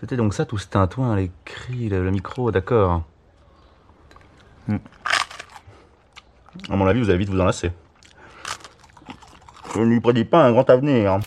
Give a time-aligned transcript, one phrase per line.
[0.00, 3.02] C'était donc ça tout ce tintouin, les cris, le, le micro, d'accord.
[4.66, 4.76] Hmm.
[6.68, 7.70] À mon avis, vous allez vite vous en lasser.
[9.74, 11.20] Je ne lui prédis pas un grand avenir.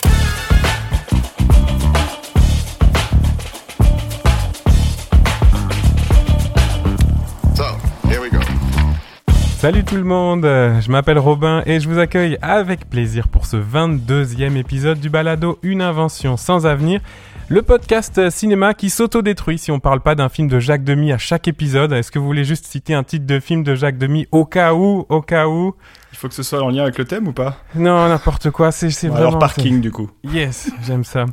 [9.57, 13.57] Salut tout le monde, je m'appelle Robin et je vous accueille avec plaisir pour ce
[13.57, 17.01] 22e épisode du balado Une invention sans avenir,
[17.49, 21.17] le podcast cinéma qui s'autodétruit si on parle pas d'un film de Jacques Demy à
[21.17, 21.93] chaque épisode.
[21.93, 24.73] Est-ce que vous voulez juste citer un titre de film de Jacques Demy au cas
[24.73, 25.73] où, au cas où?
[26.11, 27.57] Il faut que ce soit en lien avec le thème ou pas?
[27.75, 29.27] Non, n'importe quoi, c'est Bon, vraiment...
[29.29, 30.09] Alors parking du coup.
[30.25, 31.25] Yes, j'aime ça.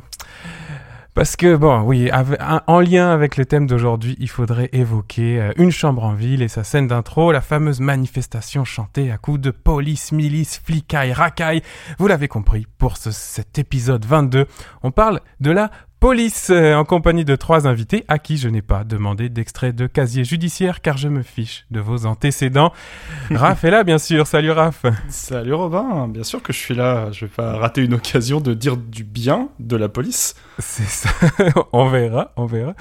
[1.15, 5.51] Parce que, bon, oui, un- en lien avec le thème d'aujourd'hui, il faudrait évoquer euh,
[5.55, 9.51] Une chambre en ville et sa scène d'intro, la fameuse manifestation chantée à coups de
[9.51, 11.61] police, milice, flicaille, racaille.
[11.99, 14.45] Vous l'avez compris, pour ce- cet épisode 22,
[14.83, 15.71] on parle de la
[16.05, 19.87] police euh, en compagnie de trois invités à qui je n'ai pas demandé d'extrait de
[19.87, 22.71] casier judiciaire car je me fiche de vos antécédents.
[23.31, 24.27] Raph est là, bien sûr.
[24.27, 24.85] Salut Raph.
[25.09, 27.11] Salut Robin, bien sûr que je suis là.
[27.11, 30.35] Je vais pas rater une occasion de dire du bien de la police.
[30.59, 31.09] C'est ça,
[31.73, 32.75] on verra, on verra.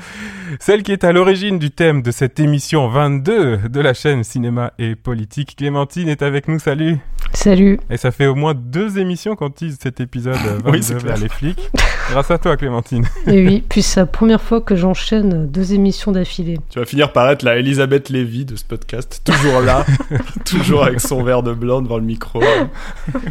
[0.60, 4.74] Celle qui est à l'origine du thème de cette émission 22 de la chaîne Cinéma
[4.78, 6.98] et Politique, Clémentine est avec nous, salut
[7.34, 7.78] Salut.
[7.90, 11.14] Et ça fait au moins deux émissions qu'on tease cet épisode 22 Oui, c'est clair.
[11.14, 11.70] vers les flics.
[12.10, 13.04] Grâce à toi, Clémentine.
[13.26, 16.58] Et oui, puis c'est la première fois que j'enchaîne deux émissions d'affilée.
[16.70, 19.22] Tu vas finir par être la Elisabeth Lévy de ce podcast.
[19.24, 19.84] Toujours là,
[20.44, 22.40] toujours avec son verre de blanc devant le micro.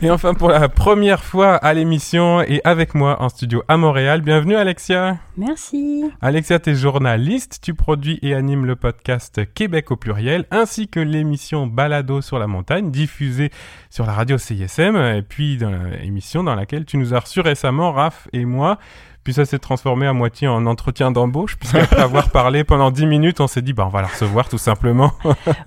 [0.01, 4.21] Et enfin, pour la première fois à l'émission et avec moi en studio à Montréal,
[4.21, 6.03] bienvenue Alexia Merci.
[6.21, 11.65] Alexia, t'es journaliste, tu produis et animes le podcast Québec au pluriel, ainsi que l'émission
[11.67, 13.49] Balado sur la montagne, diffusée
[13.93, 17.91] sur la radio CISM, et puis dans l'émission dans laquelle tu nous as reçus récemment,
[17.91, 18.79] Raph et moi.
[19.23, 23.39] Puis ça s'est transformé à moitié en entretien d'embauche, puisqu'après avoir parlé pendant 10 minutes,
[23.39, 25.11] on s'est dit, bah on va la recevoir tout simplement.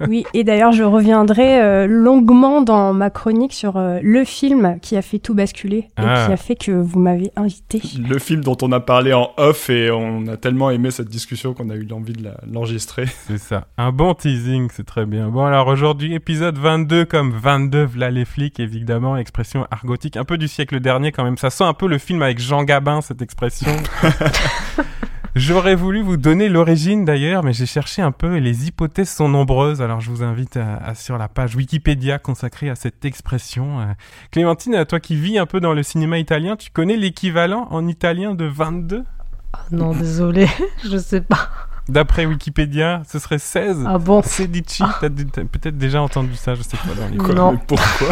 [0.09, 4.97] Oui, et d'ailleurs, je reviendrai euh, longuement dans ma chronique sur euh, le film qui
[4.97, 6.25] a fait tout basculer et Ah.
[6.27, 7.81] qui a fait que vous m'avez invité.
[7.99, 11.55] Le film dont on a parlé en off et on a tellement aimé cette discussion
[11.55, 13.07] qu'on a eu l'envie de l'enregistrer.
[13.27, 13.67] C'est ça.
[13.79, 15.29] Un bon teasing, c'est très bien.
[15.29, 20.37] Bon, alors aujourd'hui, épisode 22, comme 22, v'là les flics, évidemment, expression argotique, un peu
[20.39, 21.39] du siècle dernier quand même.
[21.39, 23.46] Ça sent un peu le film avec Jean Gabin, cette expression.
[25.37, 29.29] J'aurais voulu vous donner l'origine d'ailleurs, mais j'ai cherché un peu et les hypothèses sont
[29.29, 29.83] nombreuses.
[29.83, 33.81] Alors je vous invite à, sur la page Wikipédia consacrée à cette expression.
[33.81, 33.85] Euh,
[34.31, 38.35] Clémentine, toi qui vis un peu dans le cinéma italien, tu connais l'équivalent en italien
[38.35, 39.05] de 22
[39.53, 40.49] Ah non, désolé,
[40.85, 41.51] je sais pas.
[41.89, 43.85] D'après Wikipédia, ce serait 16.
[43.87, 47.17] Ah bon Sedici, t'as d- t'as peut-être déjà entendu ça, je sais pas dans les
[47.17, 47.53] Quoi, Non.
[47.53, 48.09] mais pourquoi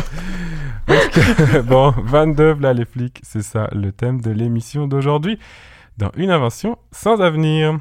[0.86, 5.38] Parce que, bon, 22, là, les flics, c'est ça le thème de l'émission d'aujourd'hui,
[5.98, 7.78] dans Une invention sans avenir.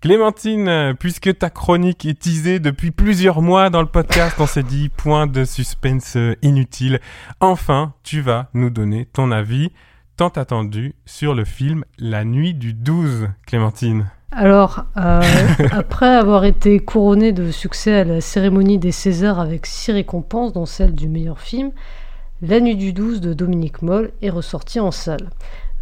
[0.00, 4.88] Clémentine, puisque ta chronique est teasée depuis plusieurs mois dans le podcast, on s'est dit
[4.88, 7.00] point de suspense inutile.
[7.40, 9.70] Enfin, tu vas nous donner ton avis
[10.20, 14.10] tant attendu sur le film La nuit du 12, Clémentine.
[14.30, 15.22] Alors, euh,
[15.72, 20.66] après avoir été couronné de succès à la cérémonie des Césars avec six récompenses, dont
[20.66, 21.70] celle du meilleur film,
[22.42, 25.30] La Nuit du 12 de Dominique Moll est ressorti en salle.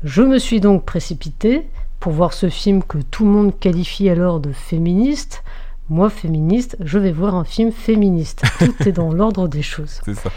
[0.05, 1.67] Je me suis donc précipité
[1.99, 5.43] pour voir ce film que tout le monde qualifie alors de féministe.
[5.89, 8.45] Moi, féministe, je vais voir un film féministe.
[8.61, 10.01] Tout est dans l'ordre des choses.
[10.05, 10.31] C'est ça.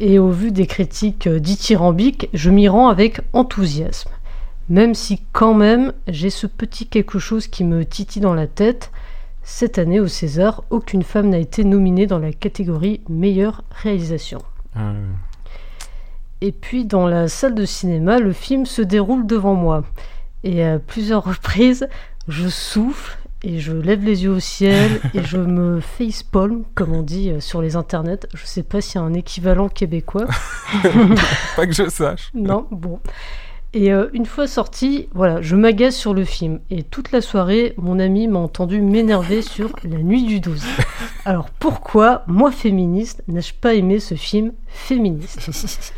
[0.00, 4.10] Et au vu des critiques dithyrambiques, je m'y rends avec enthousiasme.
[4.68, 8.90] Même si quand même j'ai ce petit quelque chose qui me titille dans la tête.
[9.42, 14.40] Cette année au César, aucune femme n'a été nominée dans la catégorie meilleure réalisation.
[14.76, 14.92] Euh,
[16.42, 19.84] Et puis dans la salle de cinéma, le film se déroule devant moi.
[20.44, 21.88] Et à plusieurs reprises,
[22.28, 27.02] je souffle et je lève les yeux au ciel et je me facepalm, comme on
[27.02, 28.26] dit euh, sur les internets.
[28.34, 30.26] Je sais pas s'il y a un équivalent québécois.
[31.56, 32.30] pas que je sache.
[32.34, 32.98] Non, bon.
[33.74, 36.60] Et euh, une fois sorti, voilà, je m'agace sur le film.
[36.70, 40.64] Et toute la soirée, mon ami m'a entendu m'énerver sur La Nuit du 12.
[41.26, 45.50] Alors pourquoi, moi féministe, n'ai-je pas aimé ce film féministe?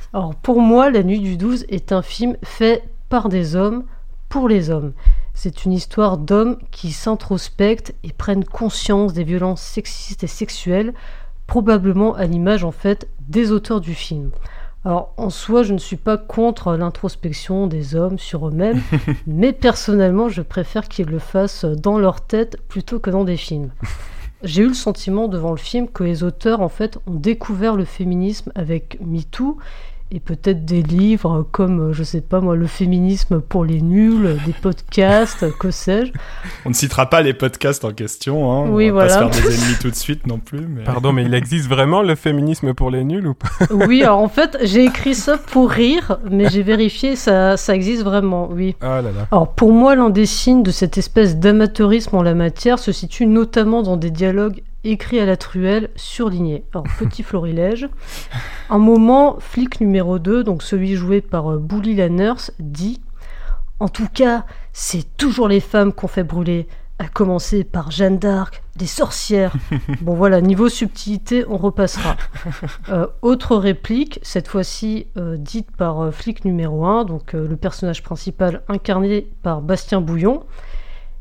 [0.13, 3.85] Alors pour moi, La Nuit du 12 est un film fait par des hommes,
[4.31, 4.95] pour les hommes.
[5.35, 10.95] C'est une histoire d'hommes qui s'introspectent et prennent conscience des violences sexistes et sexuelles,
[11.47, 14.31] probablement à l'image en fait des auteurs du film.
[14.85, 18.81] Alors en soi, je ne suis pas contre l'introspection des hommes sur eux-mêmes,
[19.27, 23.71] mais personnellement, je préfère qu'ils le fassent dans leur tête plutôt que dans des films.
[24.43, 27.85] J'ai eu le sentiment devant le film que les auteurs en fait ont découvert le
[27.85, 29.59] féminisme avec MeToo
[30.13, 34.39] et peut-être des livres comme, euh, je sais pas moi, le féminisme pour les nuls,
[34.45, 36.13] des podcasts, que sais-je.
[36.65, 38.51] On ne citera pas les podcasts en question.
[38.53, 38.69] Hein.
[38.71, 39.27] Oui, On va voilà.
[39.29, 40.67] pas se faire des ennemis tout de suite non plus.
[40.67, 40.83] Mais...
[40.83, 43.49] Pardon, mais il existe vraiment le féminisme pour les nuls ou pas?
[43.71, 48.03] Oui, alors en fait, j'ai écrit ça pour rire, mais j'ai vérifié, ça, ça existe
[48.03, 48.75] vraiment, oui.
[48.81, 49.29] Ah là là.
[49.31, 53.27] Alors pour moi, l'un des signes de cette espèce d'amateurisme en la matière se situe
[53.27, 56.65] notamment dans des dialogues écrits à la truelle, surlignés.
[56.73, 57.89] Alors petit florilège.
[58.69, 63.01] Un moment, flic numéro 2, donc celui joué par euh, Bully la nurse, dit
[63.79, 66.67] En tout cas, c'est toujours les femmes qu'on fait brûler,
[67.01, 69.55] à commencer par Jeanne d'Arc, des sorcières.
[70.03, 72.17] bon voilà, niveau subtilité, on repassera.
[72.89, 78.03] Euh, autre réplique, cette fois-ci euh, dite par euh, flic numéro 1, donc le personnage
[78.03, 80.45] principal incarné par Bastien Bouillon.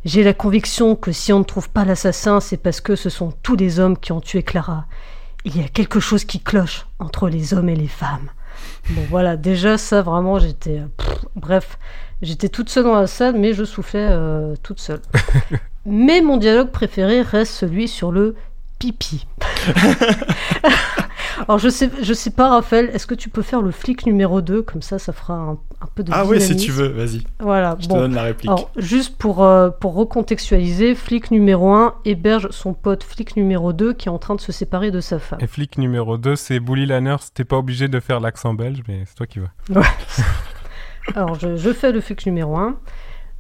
[0.05, 3.33] J'ai la conviction que si on ne trouve pas l'assassin, c'est parce que ce sont
[3.43, 4.85] tous les hommes qui ont tué Clara.
[5.43, 8.29] Il y a quelque chose qui cloche entre les hommes et les femmes.
[8.91, 10.81] Bon voilà, déjà ça vraiment j'étais...
[11.35, 11.77] bref,
[12.21, 15.01] j'étais toute seule dans la salle, mais je soufflais euh, toute seule.
[15.85, 18.35] mais mon dialogue préféré reste celui sur le
[18.79, 19.27] pipi.
[21.47, 24.41] Alors je sais, je sais pas Raphaël, est-ce que tu peux faire le flic numéro
[24.41, 25.51] 2 Comme ça, ça fera un,
[25.81, 27.23] un peu de Ah ouais, si tu veux, vas-y.
[27.39, 27.95] Voilà, Je bon.
[27.95, 28.49] te donne la réplique.
[28.51, 33.93] Alors, juste pour, euh, pour recontextualiser, flic numéro 1 héberge son pote flic numéro 2
[33.93, 35.39] qui est en train de se séparer de sa femme.
[35.41, 37.31] Et flic numéro 2, c'est Bully la nurse.
[37.33, 39.83] T'es pas obligé de faire l'accent belge, mais c'est toi qui vois.
[41.15, 42.75] Alors, je, je fais le flic numéro 1.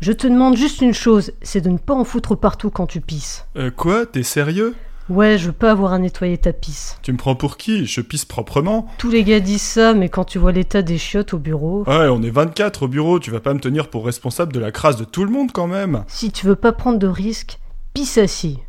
[0.01, 3.01] Je te demande juste une chose, c'est de ne pas en foutre partout quand tu
[3.01, 3.45] pisses.
[3.57, 4.05] Euh, quoi?
[4.05, 4.73] T'es sérieux?
[5.09, 6.99] Ouais, je peux avoir à nettoyer ta pisse.
[7.01, 7.85] Tu me prends pour qui?
[7.85, 11.33] Je pisse proprement Tous les gars disent ça, mais quand tu vois l'état des chiottes
[11.33, 14.53] au bureau, Ouais, on est 24 au bureau, tu vas pas me tenir pour responsable
[14.53, 17.07] de la crasse de tout le monde quand même si tu veux pas prendre de
[17.07, 17.59] risques,
[17.93, 18.59] pisse assis.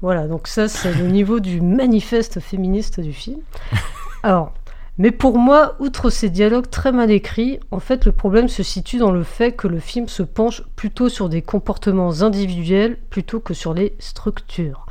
[0.00, 3.40] Voilà, donc ça c'est le niveau du manifeste féministe du film.
[4.22, 4.52] Alors,
[4.96, 8.98] mais pour moi, outre ces dialogues très mal écrits, en fait le problème se situe
[8.98, 13.54] dans le fait que le film se penche plutôt sur des comportements individuels plutôt que
[13.54, 14.86] sur les structures.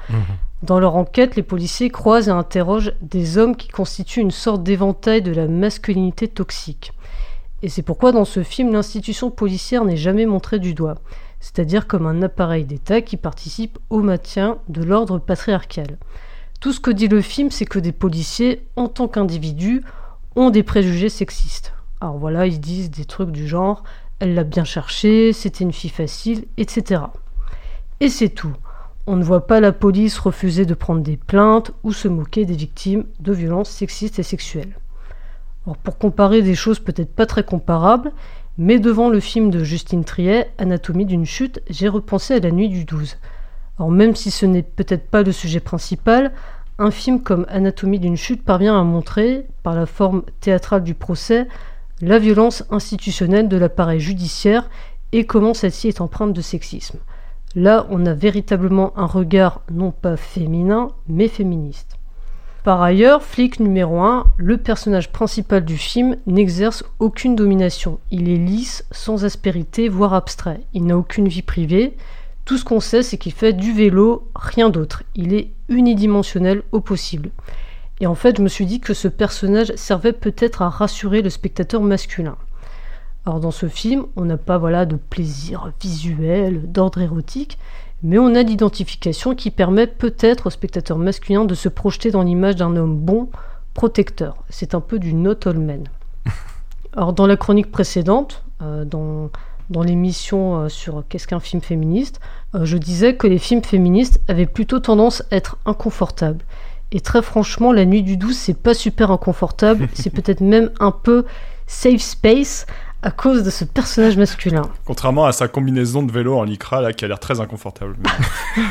[0.64, 5.22] Dans leur enquête, les policiers croisent et interrogent des hommes qui constituent une sorte d'éventail
[5.22, 6.94] de la masculinité toxique.
[7.62, 10.96] Et c'est pourquoi dans ce film, l'institution policière n'est jamais montrée du doigt,
[11.40, 15.98] c'est-à-dire comme un appareil d'État qui participe au maintien de l'ordre patriarcal.
[16.60, 19.84] Tout ce que dit le film, c'est que des policiers, en tant qu'individus,
[20.36, 21.74] ont des préjugés sexistes.
[22.02, 23.84] Alors voilà, ils disent des trucs du genre
[24.20, 27.02] elle l'a bien cherché, c'était une fille facile, etc.
[28.00, 28.56] Et c'est tout.
[29.10, 32.58] On ne voit pas la police refuser de prendre des plaintes ou se moquer des
[32.58, 34.78] victimes de violences sexistes et sexuelles.
[35.66, 38.12] Alors pour comparer des choses peut-être pas très comparables,
[38.58, 42.68] mais devant le film de Justine Triet, Anatomie d'une chute, j'ai repensé à la nuit
[42.68, 43.16] du 12.
[43.80, 46.34] Alors même si ce n'est peut-être pas le sujet principal,
[46.78, 51.48] un film comme Anatomie d'une chute parvient à montrer, par la forme théâtrale du procès,
[52.02, 54.70] la violence institutionnelle de l'appareil judiciaire
[55.14, 57.00] et comment celle-ci est empreinte de sexisme.
[57.56, 61.98] Là, on a véritablement un regard non pas féminin, mais féministe.
[62.64, 68.00] Par ailleurs, flic numéro 1, le personnage principal du film n'exerce aucune domination.
[68.12, 70.60] Il est lisse, sans aspérité, voire abstrait.
[70.74, 71.96] Il n'a aucune vie privée.
[72.44, 75.04] Tout ce qu'on sait, c'est qu'il fait du vélo, rien d'autre.
[75.16, 77.30] Il est unidimensionnel au possible.
[78.02, 81.30] Et en fait, je me suis dit que ce personnage servait peut-être à rassurer le
[81.30, 82.36] spectateur masculin.
[83.28, 87.60] Alors dans ce film, on n'a pas voilà de plaisir visuel, d'ordre érotique,
[88.02, 92.56] mais on a l'identification qui permet peut-être au spectateur masculin de se projeter dans l'image
[92.56, 93.28] d'un homme bon,
[93.74, 94.46] protecteur.
[94.50, 95.90] C'est un peu du not all men.
[96.94, 99.30] Alors dans la chronique précédente, euh, dans,
[99.70, 102.22] dans l'émission euh, sur qu'est-ce qu'un film féministe,
[102.56, 106.46] euh, je disais que les films féministes avaient plutôt tendance à être inconfortables.
[106.94, 110.92] Et très franchement, La Nuit du 12, c'est pas super inconfortable, c'est peut-être même un
[110.92, 111.26] peu
[111.70, 112.66] safe space
[113.04, 114.64] à cause de ce personnage masculin.
[114.86, 117.96] Contrairement à sa combinaison de vélo en lycra là qui a l'air très inconfortable.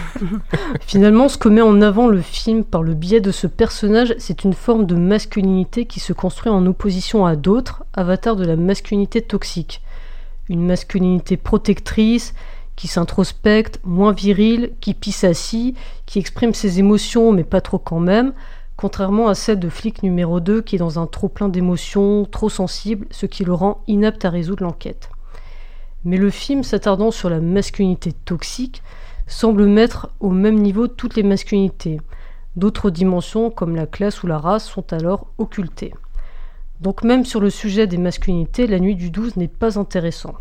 [0.80, 4.44] Finalement, ce que met en avant le film par le biais de ce personnage, c'est
[4.44, 9.22] une forme de masculinité qui se construit en opposition à d'autres, avatars de la masculinité
[9.22, 9.80] toxique.
[10.48, 12.34] Une masculinité protectrice,
[12.74, 18.00] qui s'introspecte, moins virile, qui pisse assis, qui exprime ses émotions mais pas trop quand
[18.00, 18.32] même,
[18.76, 22.48] contrairement à celle de flic numéro 2 qui est dans un trop plein d'émotions, trop
[22.48, 25.10] sensible, ce qui le rend inapte à résoudre l'enquête.
[26.04, 28.82] Mais le film, s'attardant sur la masculinité toxique,
[29.26, 32.00] semble mettre au même niveau toutes les masculinités.
[32.54, 35.92] D'autres dimensions, comme la classe ou la race, sont alors occultées.
[36.80, 40.34] Donc même sur le sujet des masculinités, la nuit du 12 n'est pas intéressant.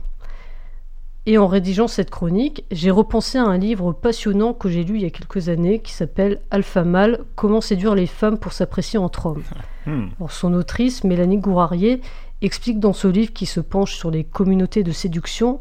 [1.28, 5.02] Et en rédigeant cette chronique, j'ai repensé à un livre passionnant que j'ai lu il
[5.02, 9.28] y a quelques années qui s'appelle Alpha Male Comment séduire les femmes pour s'apprécier entre
[9.28, 9.44] hommes.
[9.88, 10.08] Hmm.
[10.18, 12.02] Alors, son autrice, Mélanie Gourarier,
[12.42, 15.60] explique dans ce livre qui se penche sur les communautés de séduction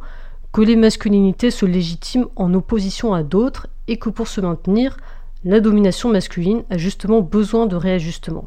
[0.50, 4.96] que les masculinités se légitiment en opposition à d'autres et que pour se maintenir,
[5.44, 8.46] la domination masculine a justement besoin de réajustement.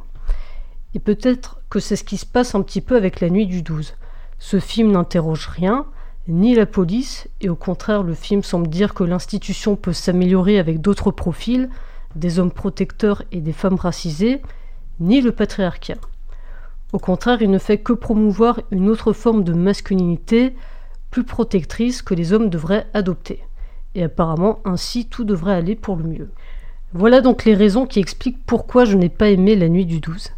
[0.95, 3.61] Et peut-être que c'est ce qui se passe un petit peu avec La Nuit du
[3.61, 3.93] 12.
[4.39, 5.85] Ce film n'interroge rien,
[6.27, 10.81] ni la police, et au contraire le film semble dire que l'institution peut s'améliorer avec
[10.81, 11.69] d'autres profils,
[12.15, 14.41] des hommes protecteurs et des femmes racisées,
[14.99, 15.97] ni le patriarcat.
[16.93, 20.55] Au contraire, il ne fait que promouvoir une autre forme de masculinité
[21.11, 23.43] plus protectrice que les hommes devraient adopter.
[23.95, 26.29] Et apparemment, ainsi, tout devrait aller pour le mieux.
[26.93, 30.29] Voilà donc les raisons qui expliquent pourquoi je n'ai pas aimé La Nuit du 12.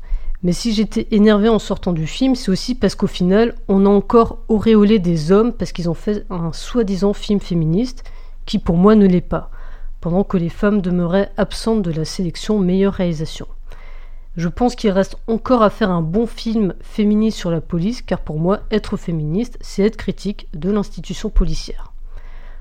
[0.41, 3.89] Mais si j'étais énervé en sortant du film, c'est aussi parce qu'au final, on a
[3.89, 8.05] encore auréolé des hommes parce qu'ils ont fait un soi-disant film féministe
[8.45, 9.51] qui pour moi ne l'est pas,
[9.99, 13.47] pendant que les femmes demeuraient absentes de la sélection meilleure réalisation.
[14.37, 18.21] Je pense qu'il reste encore à faire un bon film féministe sur la police, car
[18.21, 21.91] pour moi, être féministe, c'est être critique de l'institution policière.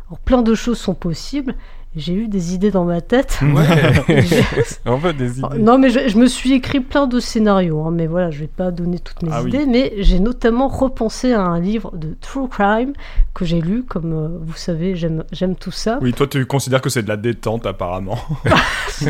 [0.08, 1.54] Alors, plein de choses sont possibles.
[1.97, 3.38] J'ai eu des idées dans ma tête.
[3.42, 3.64] Ouais.
[4.87, 5.59] On veut des idées.
[5.59, 8.47] non, mais je, je me suis écrit plein de scénarios, hein, mais voilà, je vais
[8.47, 9.49] pas donner toutes mes Ah oui.
[9.49, 12.92] idées, mais j'ai notamment repensé à un livre de True Crime
[13.35, 15.99] que j'ai lu, comme euh, vous savez, j'aime j'aime tout ça.
[16.02, 18.18] Oui, toi, tu considères que c'est de la détente, apparemment.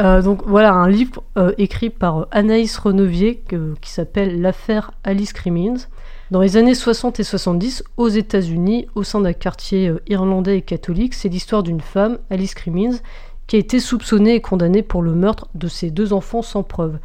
[0.00, 5.32] Euh, donc voilà, un livre euh, écrit par Anaïs Renevier que- qui s'appelle L'affaire Alice
[5.32, 5.76] Crimmins.
[6.34, 10.62] Dans les années 60 et 70, aux États-Unis, au sein d'un quartier euh, irlandais et
[10.62, 12.96] catholique, c'est l'histoire d'une femme, Alice Crimmins,
[13.46, 16.98] qui a été soupçonnée et condamnée pour le meurtre de ses deux enfants sans preuve.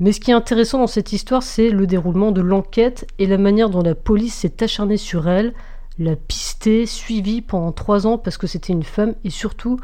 [0.00, 3.38] Mais ce qui est intéressant dans cette histoire, c'est le déroulement de l'enquête et la
[3.38, 5.54] manière dont la police s'est acharnée sur elle,
[6.00, 9.78] l'a pistée, suivie pendant trois ans parce que c'était une femme et surtout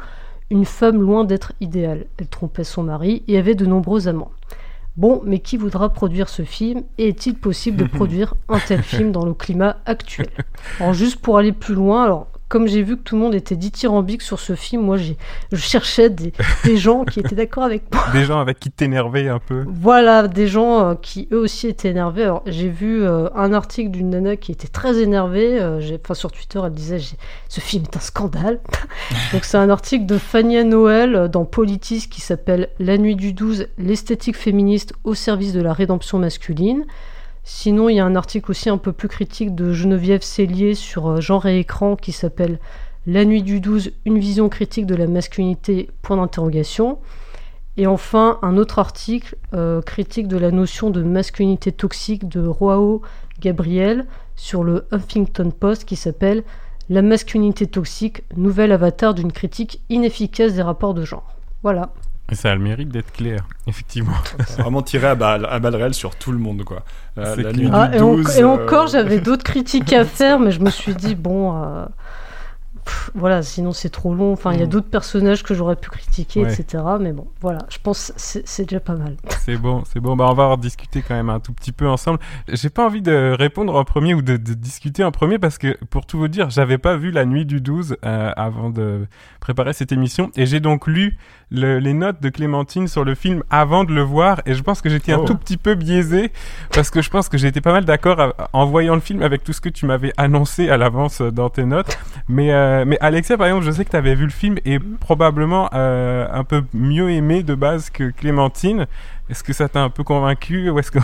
[0.49, 2.07] une femme loin d'être idéale.
[2.17, 4.33] Elle trompait son mari et avait de nombreux amants.
[4.97, 9.11] Bon, mais qui voudra produire ce film Et est-il possible de produire un tel film
[9.11, 10.29] dans le climat actuel?
[10.79, 13.55] Alors juste pour aller plus loin, alors comme j'ai vu que tout le monde était
[13.55, 15.15] dithyrambique sur ce film, moi j'ai,
[15.53, 16.33] je cherchais des,
[16.65, 18.03] des gens qui étaient d'accord avec moi.
[18.11, 19.63] Des gens avec qui t'énerver un peu.
[19.67, 22.23] Voilà, des gens euh, qui eux aussi étaient énervés.
[22.23, 25.61] Alors j'ai vu euh, un article d'une nana qui était très énervée.
[25.61, 26.99] euh, j'ai- Enfin sur Twitter, elle disait
[27.47, 28.59] ce film est un scandale.
[29.31, 33.67] Donc c'est un article de Fania Noël dans Politis qui s'appelle La nuit du 12,
[33.77, 36.83] l'esthétique féministe au service de la rédemption masculine.
[37.43, 41.07] Sinon, il y a un article aussi un peu plus critique de Geneviève Cellier sur
[41.07, 42.59] euh, genre et écran qui s'appelle
[43.07, 46.99] La nuit du 12, une vision critique de la masculinité, point d'interrogation.
[47.77, 53.01] Et enfin, un autre article euh, critique de la notion de masculinité toxique de Roao
[53.39, 54.05] Gabriel
[54.35, 56.43] sur le Huffington Post qui s'appelle
[56.89, 61.35] La masculinité toxique, nouvel avatar d'une critique inefficace des rapports de genre.
[61.63, 61.93] Voilà.
[62.31, 64.13] Et ça a le mérite d'être clair, effectivement.
[64.47, 66.83] C'est vraiment tiré à balles à balles réelles sur tout le monde, quoi.
[67.17, 70.05] Euh, la nuit Ah, du et, en- 12, et euh, encore, j'avais d'autres critiques à
[70.05, 71.85] faire, mais je me suis dit, bon, euh,
[72.85, 74.31] pff, voilà, sinon c'est trop long.
[74.31, 74.69] Enfin, il y a Mm.
[74.69, 76.53] d'autres personnages que j'aurais pu critiquer, Ouais.
[76.53, 76.83] etc.
[77.01, 79.17] Mais bon, voilà, je pense que c'est c'est déjà pas mal.
[79.41, 80.15] C'est bon, c'est bon.
[80.15, 82.19] Bah, on va en discuter quand même un tout petit peu ensemble.
[82.47, 85.75] J'ai pas envie de répondre en premier ou de, de discuter en premier parce que,
[85.89, 89.07] pour tout vous dire, j'avais pas vu La Nuit du 12 euh, avant de
[89.39, 91.17] préparer cette émission et j'ai donc lu
[91.51, 94.81] le- les notes de Clémentine sur le film avant de le voir et je pense
[94.81, 95.25] que j'étais un Oh.
[95.25, 96.31] tout petit peu biaisé
[96.73, 99.51] parce que je pense que j'étais pas mal d'accord en voyant le film avec tout
[99.53, 101.97] ce que tu m'avais annoncé à l'avance euh, dans tes notes.
[102.29, 104.79] Mais, euh, mais Alexia, par exemple, je sais que tu avais vu le film et
[104.99, 108.87] probablement euh, un peu mieux aimé de base que Clémentine.
[109.29, 110.99] Est-ce que ça t'a un peu convaincu ou est-ce que...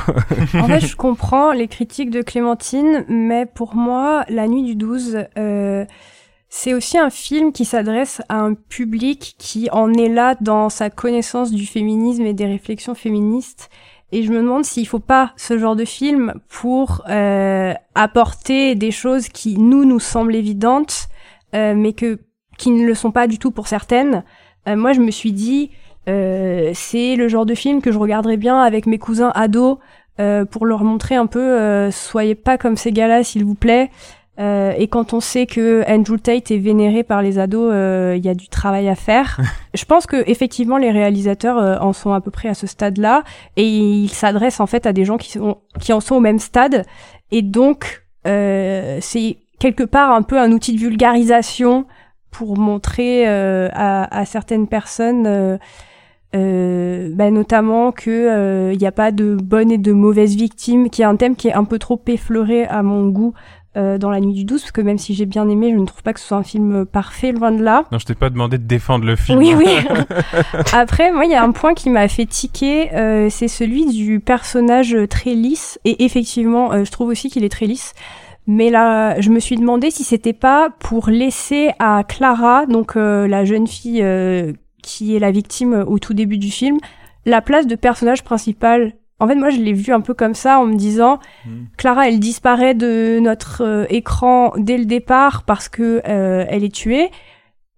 [0.57, 5.17] En fait, je comprends les critiques de Clémentine, mais pour moi, La Nuit du 12,
[5.37, 5.85] euh,
[6.49, 10.89] c'est aussi un film qui s'adresse à un public qui en est là dans sa
[10.89, 13.69] connaissance du féminisme et des réflexions féministes.
[14.13, 18.91] Et je me demande s'il faut pas ce genre de film pour euh, apporter des
[18.91, 21.09] choses qui nous nous semblent évidentes,
[21.53, 22.19] euh, mais que
[22.57, 24.23] qui ne le sont pas du tout pour certaines.
[24.67, 25.71] Euh, moi, je me suis dit,
[26.07, 29.77] euh, c'est le genre de film que je regarderais bien avec mes cousins ados
[30.19, 33.91] euh, pour leur montrer un peu, euh, soyez pas comme ces gars-là, s'il vous plaît.
[34.39, 38.23] Euh, et quand on sait que Andrew Tate est vénéré par les ados, euh, il
[38.23, 39.39] y a du travail à faire.
[39.73, 43.23] Je pense que effectivement les réalisateurs euh, en sont à peu près à ce stade-là,
[43.55, 46.37] et ils s'adressent en fait à des gens qui sont qui en sont au même
[46.39, 46.85] stade,
[47.31, 51.85] et donc euh, c'est quelque part un peu un outil de vulgarisation
[52.29, 55.25] pour montrer euh, à, à certaines personnes.
[56.35, 61.01] euh, bah, notamment que il n'y a pas de bonnes et de mauvaises victimes, qui
[61.01, 63.33] est un thème qui est un peu trop effleuré à mon goût
[63.77, 65.85] euh, dans La Nuit du 12, parce que même si j'ai bien aimé, je ne
[65.85, 67.85] trouve pas que ce soit un film parfait, loin de là.
[67.91, 69.37] Non, je t'ai pas demandé de défendre le film.
[69.37, 69.67] Oui, oui.
[70.73, 74.19] Après, moi, il y a un point qui m'a fait tiquer, euh, c'est celui du
[74.19, 75.79] personnage très lisse.
[75.85, 77.93] Et effectivement, euh, je trouve aussi qu'il est très lisse.
[78.47, 83.27] Mais là, je me suis demandé si c'était pas pour laisser à Clara, donc euh,
[83.27, 86.77] la jeune fille euh, qui est la victime au tout début du film,
[87.25, 88.93] la place de personnage principal.
[89.19, 91.19] En fait, moi, je l'ai vu un peu comme ça, en me disant,
[91.77, 96.73] Clara, elle disparaît de notre euh, écran dès le départ parce que euh, elle est
[96.73, 97.09] tuée.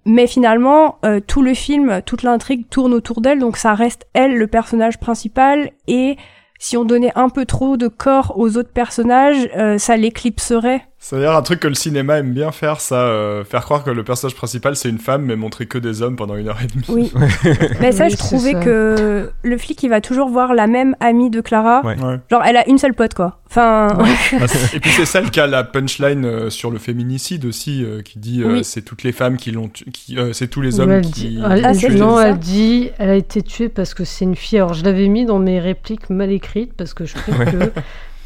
[0.05, 4.37] Mais finalement, euh, tout le film, toute l'intrigue tourne autour d'elle, donc ça reste elle
[4.37, 5.71] le personnage principal.
[5.87, 6.17] Et
[6.57, 10.88] si on donnait un peu trop de corps aux autres personnages, euh, ça l'éclipserait.
[11.01, 13.89] C'est d'ailleurs un truc que le cinéma aime bien faire, ça, euh, faire croire que
[13.89, 16.67] le personnage principal c'est une femme, mais montrer que des hommes pendant une heure et
[16.67, 16.83] demie.
[16.89, 17.11] Oui.
[17.79, 18.59] Mais ça, Oui, je trouvais ça.
[18.59, 21.81] que le flic, il va toujours voir la même amie de Clara.
[21.85, 21.97] Ouais.
[21.97, 22.17] Ouais.
[22.29, 23.39] Genre, elle a une seule pote, quoi.
[23.49, 27.81] Enfin, Ah, et puis c'est celle qui a la punchline euh, sur le féminicide aussi,
[27.83, 28.63] euh, qui dit euh, Oui.
[28.65, 31.11] c'est toutes les femmes qui l'ont, tu- qui, euh, c'est tous les hommes elle qui.
[31.11, 31.89] dit, qui elle- Ah, tué.
[31.95, 34.57] non, elle dit, elle a été tuée parce que c'est une fille.
[34.59, 37.45] Alors je l'avais mis dans mes répliques mal écrites parce que je trouve Ouais.
[37.45, 37.71] que,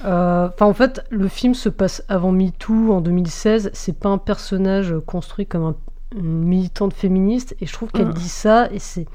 [0.04, 3.70] enfin en fait, le film se passe avant MeToo en 2016.
[3.74, 5.76] C'est pas un personnage construit comme un,
[6.18, 8.14] une militante féministe et je trouve qu'elle Mm.
[8.14, 9.06] dit ça et c'est,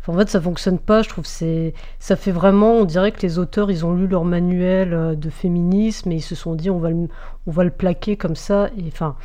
[0.00, 1.02] enfin, en fait, ça fonctionne pas.
[1.02, 4.06] Je trouve que c'est, ça fait vraiment, on dirait que les auteurs ils ont lu
[4.06, 7.08] leur manuel euh, de féminisme et ils se sont dit on va le,
[7.46, 9.16] on va le plaquer comme ça et enfin,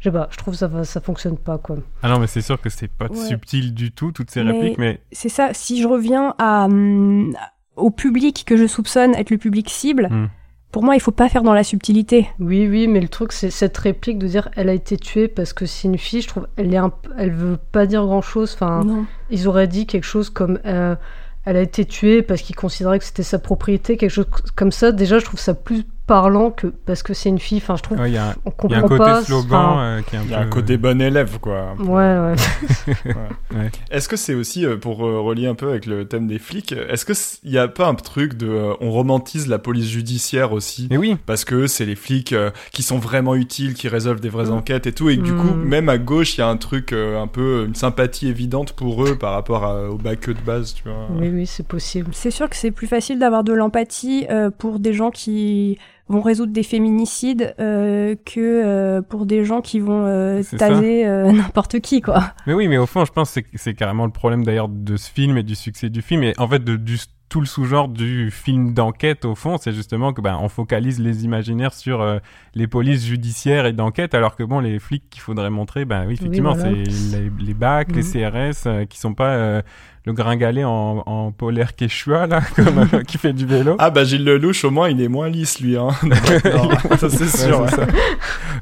[0.00, 1.76] je sais pas, je trouve que ça va, ça fonctionne pas quoi.
[2.02, 3.16] Ah non, mais c'est sûr que c'est pas Ouais.
[3.16, 5.50] subtil du tout, toutes ces Mais- répliques, mais c'est ça.
[5.52, 7.34] Si je reviens à, hum,
[7.76, 10.26] au public que je soupçonne être le public cible, Hmm.
[10.72, 12.26] Pour moi, il faut pas faire dans la subtilité.
[12.40, 15.52] Oui, oui, mais le truc, c'est cette réplique de dire elle a été tuée parce
[15.52, 18.22] que c'est une fille, je trouve, elle, est un p- elle veut pas dire grand
[18.22, 18.52] chose.
[18.54, 19.04] Enfin, Non.
[19.30, 20.96] ils auraient dit quelque chose comme euh,
[21.44, 24.26] elle a été tuée parce qu'ils considéraient que c'était sa propriété, quelque chose
[24.56, 24.92] comme ça.
[24.92, 27.56] Déjà, je trouve ça plus parlant que parce que c'est une fille.
[27.56, 29.22] Enfin, je trouve, ouais, il y a, on il y a un côté pas.
[29.24, 30.34] slogan euh, qui est un Il y peu...
[30.34, 31.74] a un côté bon élève, quoi.
[31.78, 32.34] Ouais,
[33.54, 33.70] ouais.
[33.90, 36.72] Est-ce que c'est aussi, euh, pour euh, relier un peu avec le thème des flics,
[36.72, 38.46] est-ce qu'il n'y a pas un truc de...
[38.48, 42.34] euh, on romantise la police judiciaire aussi Mais oui, parce que c'est les flics
[42.72, 44.52] qui sont vraiment utiles, qui résolvent des vraies Mm.
[44.54, 45.36] enquêtes et tout, et que du Mm.
[45.38, 49.04] coup, même à gauche, il y a un truc, un peu, une sympathie évidente pour
[49.04, 51.06] eux par rapport à- au bac de base, tu vois.
[51.18, 52.10] oui, oui, c'est possible.
[52.12, 55.78] C'est sûr que c'est plus facile d'avoir de l'empathie euh, pour des gens qui
[56.12, 61.32] vont résoudre des féminicides euh, que euh, pour des gens qui vont euh, taser euh,
[61.32, 62.22] n'importe qui, quoi.
[62.46, 64.96] mais oui, mais au fond, je pense que c'est- c'est carrément le problème d'ailleurs de
[64.96, 66.98] ce film et du succès du film, et en fait de, du
[67.32, 71.24] tout le sous-genre du film d'enquête au fond, c'est justement que ben on focalise les
[71.24, 72.18] imaginaires sur euh,
[72.54, 76.12] les polices judiciaires et d'enquête, alors que bon les flics qu'il faudrait montrer, ben oui
[76.14, 76.70] effectivement voilà.
[76.74, 78.30] c'est les, les bacs, les Mhm.
[78.52, 79.62] CRS euh, qui sont pas euh,
[80.04, 83.76] le gringalet en, en polaire quechua là, comme, euh, qui fait du vélo.
[83.78, 85.76] Ah bah Gilles Lelouch, au moins, il est moins lisse, lui.
[85.76, 85.90] Hein.
[86.02, 87.68] Non, ça c'est sûr.
[87.70, 87.86] ça.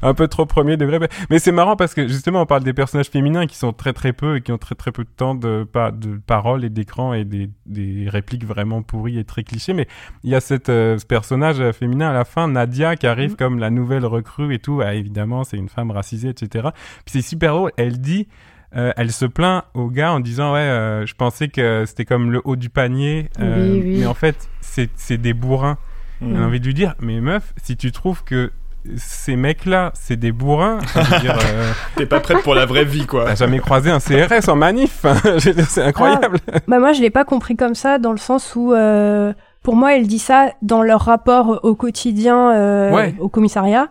[0.03, 0.99] un peu trop premier degré.
[0.99, 3.91] Mais- Mais c'est marrant parce que justement, on parle des personnages féminins qui sont très
[3.91, 6.69] très peu et qui ont très très peu de temps de, pa- de parole et
[6.69, 9.73] d'écran et des, des répliques vraiment pourries et très clichés.
[9.73, 9.87] Mais
[10.23, 13.31] il y a cette, euh, ce personnage euh, féminin à la fin, Nadia, qui arrive
[13.31, 13.37] Mhm.
[13.37, 14.81] comme la nouvelle recrue et tout.
[14.83, 16.69] Ah, évidemment, c'est une femme racisée, etc.
[17.05, 17.71] Puis c'est super drôle.
[17.77, 18.27] Elle dit.
[18.73, 22.31] euh, elle se plaint au gars en disant ouais euh, je pensais que c'était comme
[22.31, 23.99] le haut du panier euh, Oui, oui.
[23.99, 25.77] mais en fait c'est c'est des bourrins
[26.21, 26.35] Mm.
[26.37, 28.51] j'ai envie de lui dire, mais meuf, si tu trouves que
[28.97, 33.25] ces mecs-là, c'est des bourrins, euh, T'es pas prête pour la vraie vie, quoi.
[33.25, 35.05] t'as jamais croisé un CRS en manif
[35.69, 36.39] C'est incroyable.
[36.67, 39.95] Bah moi, je l'ai pas compris comme ça, dans le sens où, euh, pour moi,
[39.95, 43.15] elle dit ça dans leur rapport au quotidien, euh, Ouais.
[43.19, 43.87] au commissariat.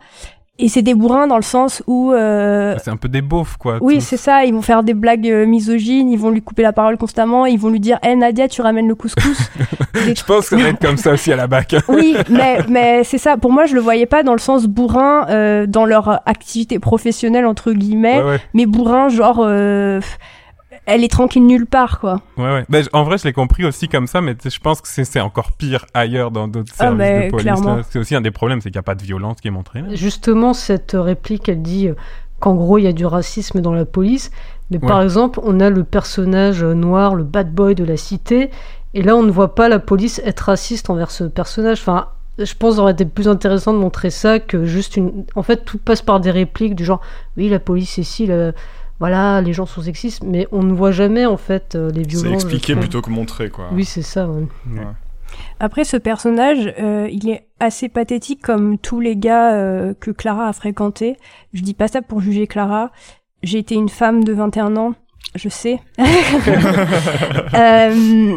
[0.63, 3.79] Et c'est des bourrins dans le sens où, euh, C'est un peu des beaufs, quoi.
[3.81, 6.73] oui, c'est ça, ils vont faire des blagues euh, misogynes, ils vont lui couper la
[6.73, 9.51] parole constamment, ils vont lui dire, hé Nadia, tu ramènes le couscous.
[10.05, 11.75] Des Je pense que ça va être comme ça aussi à la bac.
[11.89, 13.37] Oui, mais, mais c'est ça.
[13.37, 17.47] Pour moi, je le voyais pas dans le sens bourrin euh, dans leur activité professionnelle,
[17.47, 18.41] entre guillemets, Ouais, ouais.
[18.55, 20.01] mais bourrin, genre, euh,
[20.87, 22.21] elle est tranquille nulle part, quoi.
[22.37, 22.65] Ouais, ouais.
[22.69, 25.53] Ben, en vrai, je l'ai compris aussi comme ça, mais je pense que c'est encore
[25.53, 27.43] pire ailleurs dans d'autres Ah, services de police.
[27.43, 27.77] clairement.
[27.77, 27.83] là.
[27.89, 29.83] C'est aussi un des problèmes, c'est qu'il n'y a pas de violence qui est montrée.
[29.83, 29.89] là.
[29.95, 31.95] Justement, cette réplique, elle dit euh,
[32.41, 34.31] qu'en gros, il y a du racisme dans la police.
[34.71, 38.51] Mais par exemple, on a le personnage noir, le bad boy de la cité.
[38.95, 41.81] Et là, on ne voit pas la police être raciste envers ce personnage.
[41.81, 42.07] Enfin,
[42.39, 45.25] je pense que ça aurait été plus intéressant de montrer ça que juste une.
[45.35, 47.01] En fait, tout passe par des répliques du genre
[47.37, 48.53] oui, la police est ici, la-
[49.01, 50.23] voilà, les gens sont sexistes.
[50.25, 52.29] Mais on ne voit jamais, en fait, euh, les C'est violences.
[52.29, 53.69] je expliqué plutôt que montré, quoi.
[53.73, 54.29] Oui, c'est ça.
[54.29, 54.47] ouais.
[55.59, 60.49] Après, ce personnage, euh, il est assez pathétique comme tous les gars euh, que Clara
[60.49, 61.17] a fréquentés.
[61.53, 62.91] Je dis pas ça pour juger Clara.
[63.43, 64.93] J'ai été une femme de 21 ans,
[65.35, 65.81] je sais.
[67.55, 68.37] Euh,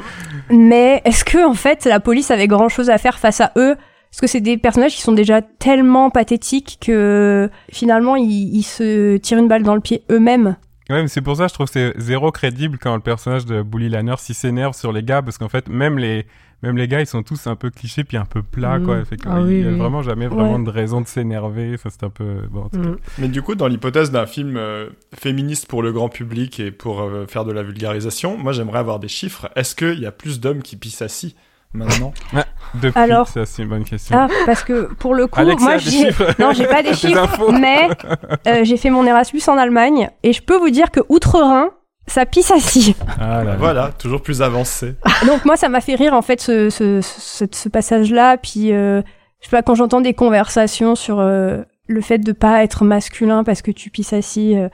[0.49, 3.75] mais est-ce que en fait la police avait grand chose à faire face à eux?
[4.13, 9.17] Parce que c'est des personnages qui sont déjà tellement pathétiques que finalement ils, ils se
[9.17, 10.55] tirent une balle dans le pied eux-mêmes.
[10.89, 13.45] Ouais, mais c'est pour ça que je trouve que c'est zéro crédible quand le personnage
[13.45, 16.25] de Bully Lanner s'y s'énerve sur les gars, parce qu'en fait, même les,
[16.61, 18.85] même les gars, ils sont tous un peu clichés puis un peu plats, Mhm.
[18.85, 19.05] quoi.
[19.05, 19.77] Fait que, Ah il oui, y a oui.
[19.77, 20.63] vraiment jamais vraiment Ouais.
[20.63, 21.71] de raison de s'énerver.
[21.75, 22.89] Enfin, c'est un peu, bon, en tout cas.
[22.89, 22.97] Mm.
[23.19, 27.01] Mais du coup, dans l'hypothèse d'un film euh, féministe pour le grand public et pour
[27.01, 29.49] euh, faire de la vulgarisation, moi j'aimerais avoir des chiffres.
[29.55, 31.33] Est-ce qu'il y a plus d'hommes qui pissent assis?
[31.73, 32.13] Maintenant
[32.75, 34.17] Depuis, Alors- ça, c'est une bonne question.
[34.17, 36.09] Ah, parce que pour le coup, moi j'ai
[36.39, 37.89] non, j'ai pas des chiffres, mais
[38.47, 41.69] euh, j'ai fait mon Erasmus en Allemagne et je peux vous dire que outre-Rhin,
[42.07, 42.95] ça pisse assis.
[43.19, 43.55] Ah là là.
[43.59, 44.95] Voilà, toujours plus avancé.
[45.27, 48.37] Donc moi, ça m'a fait rire en fait ce, ce, ce, ce passage-là.
[48.37, 49.01] Puis euh,
[49.39, 53.43] je sais pas quand j'entends des conversations sur euh, le fait de pas être masculin
[53.43, 54.57] parce que tu pisses assis.
[54.57, 54.69] Euh,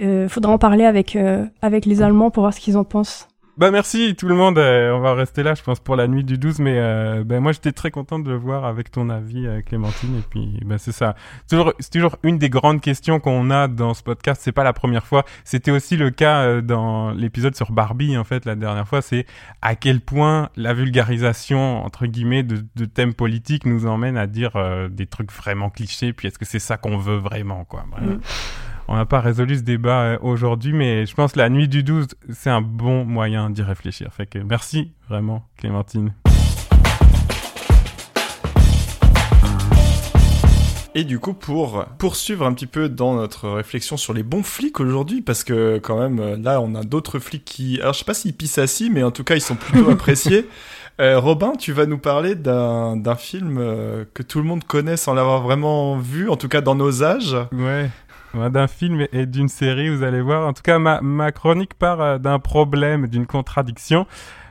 [0.00, 3.26] euh, faudra en parler avec euh, avec les Allemands pour voir ce qu'ils en pensent.
[3.58, 4.56] Bah merci tout le monde.
[4.56, 6.60] euh, on va rester là, je pense, pour la nuit du 12.
[6.60, 10.16] Mais euh, ben moi, j'étais très content de le voir avec ton avis, euh, Clémentine.
[10.16, 11.16] Et puis, ben c'est ça.
[11.48, 11.56] C'est
[11.90, 14.40] toujours, une des grandes questions qu'on a dans ce podcast.
[14.44, 15.24] C'est pas la première fois.
[15.42, 19.02] C'était aussi le cas euh, dans l'épisode sur Barbie, en fait, la dernière fois.
[19.02, 19.26] C'est
[19.60, 24.52] à quel point la vulgarisation entre guillemets de, thèmes politiques nous emmène à dire
[24.88, 26.12] des trucs vraiment clichés.
[26.12, 27.84] Puis est-ce que c'est ça qu'on veut vraiment, quoi.
[28.00, 28.20] Mm.
[28.90, 31.82] On n'a pas résolu ce débat euh, aujourd'hui, mais je pense que la nuit du
[31.82, 34.08] 12, c'est un bon moyen d'y réfléchir.
[34.14, 36.14] Fait que merci vraiment, Clémentine.
[40.94, 44.80] Et du coup, pour poursuivre un petit peu dans notre réflexion sur les bons flics
[44.80, 47.78] aujourd'hui, parce que quand même, euh, là, on a d'autres flics qui...
[47.82, 50.48] Alors, je sais pas s'ils pissent assis, mais en tout cas, ils sont plutôt appréciés.
[51.00, 54.96] Euh, Robin, tu vas nous parler d'un d'un film euh, que tout le monde connaît
[54.96, 57.36] sans l'avoir vraiment vu, en tout cas dans nos âges.
[57.52, 57.88] Ouais.
[58.34, 60.46] D'un film et d'une série, vous allez voir.
[60.46, 64.06] En tout cas, ma, chronique part euh, d'un problème, d'une contradiction.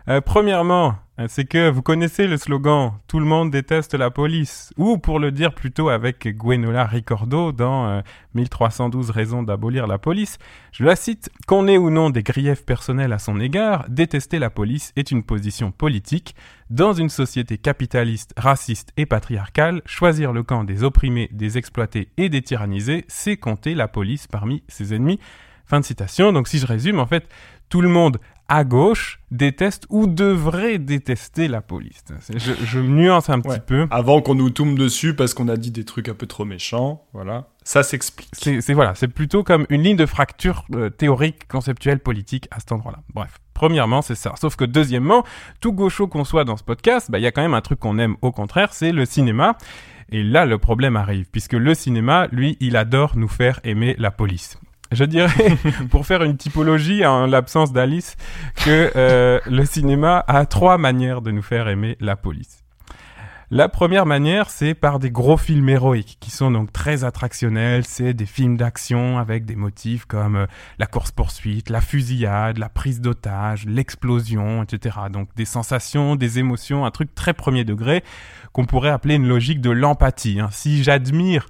[0.10, 0.96] Euh, premièrement,
[1.28, 5.32] c'est que vous connaissez le slogan «Tout le monde déteste la police» ou pour le
[5.32, 8.02] dire plutôt avec Gwenola Ricordo dans euh,
[8.36, 10.38] 1312 raisons d'abolir la police,
[10.72, 14.52] je la cite «Qu'on ait ou non des griefs personnels à son égard, détester la
[14.52, 16.36] police est une position politique.
[16.70, 22.30] Dans une société capitaliste, raciste et patriarcale, choisir le camp des opprimés, des exploités et
[22.30, 25.20] des tyrannisés, c'est compter la police parmi ses ennemis.»
[25.66, 26.32] Fin de citation.
[26.32, 27.28] Donc si je résume, en fait,
[27.68, 32.04] tout le monde à gauche déteste ou devrait détester la police.
[32.34, 33.60] Je, je nuance un petit Ouais.
[33.60, 33.88] peu.
[33.92, 37.04] Avant qu'on nous tombe dessus parce qu'on a dit des trucs un peu trop méchants,
[37.14, 37.48] voilà.
[37.64, 38.30] Ça s'explique.
[38.34, 42.60] C'est c'est- voilà, c'est plutôt comme une ligne de fracture euh, théorique, conceptuelle, politique à
[42.60, 43.00] cet endroit-là.
[43.14, 44.34] Bref, premièrement, c'est ça.
[44.40, 45.26] Sauf que deuxièmement,
[45.60, 47.80] tout gaucho qu'on soit dans ce podcast, bah, il y a quand même un truc
[47.80, 49.58] qu'on aime au contraire, c'est le cinéma.
[50.10, 54.10] Et là, le problème arrive, puisque le cinéma, lui, il adore nous faire aimer la
[54.10, 54.58] police.
[54.92, 55.58] Je dirais,
[55.90, 58.16] pour faire une typologie en l'absence d'Alice,
[58.64, 62.64] que euh, le cinéma a trois manières de nous faire aimer la police.
[63.50, 67.86] La première manière, c'est par des gros films héroïques qui sont donc très attractionnels.
[67.86, 70.46] C'est des films d'action avec des motifs comme euh,
[70.80, 74.98] la course-poursuite, la fusillade, la prise d'otage, l'explosion, etc.
[75.14, 78.04] Donc des sensations, des émotions, un truc très premier degré
[78.52, 80.42] qu'on pourrait appeler une logique de l'empathie.
[80.42, 80.50] hein.
[80.52, 81.48] Si j'admire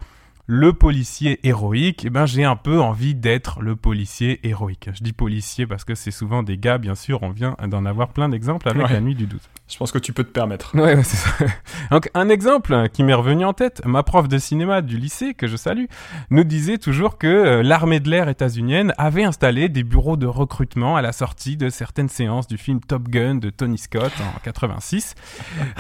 [0.50, 4.90] le policier héroïque, eh ben j'ai un peu envie d'être le policier héroïque.
[4.94, 8.14] Je dis policier parce que c'est souvent des gars, bien sûr, on vient d'en avoir
[8.14, 8.94] plein d'exemples avec Ouais.
[8.94, 9.42] la nuit du 12.
[9.70, 10.74] Je pense que tu peux te permettre.
[10.76, 11.30] Ouais, ouais, c'est ça.
[11.92, 15.46] Donc, un exemple qui m'est revenu en tête, ma prof de cinéma du lycée, que
[15.46, 15.86] je salue,
[16.30, 20.96] nous disait toujours que euh, l'armée de l'air états-unienne avait installé des bureaux de recrutement
[20.96, 25.16] à la sortie de certaines séances du film Top Gun de Tony Scott en 86.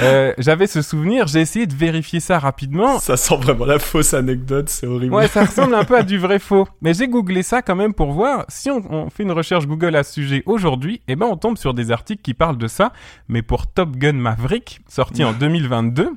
[0.02, 3.00] Euh, J'avais ce souvenir, j'ai essayé de vérifier ça rapidement.
[3.00, 5.14] Ça sent vraiment la fausse anecdote, c'est horrible.
[5.14, 6.68] Ouais, ça ressemble un peu à du vrai faux.
[6.82, 8.44] Mais j'ai googlé ça quand même pour voir.
[8.50, 11.58] Si on, on fait une recherche Google à ce sujet aujourd'hui, eh ben on tombe
[11.58, 12.92] sur des articles qui parlent de ça,
[13.30, 16.10] mais pour Top Gun Maverick, sorti en 2022.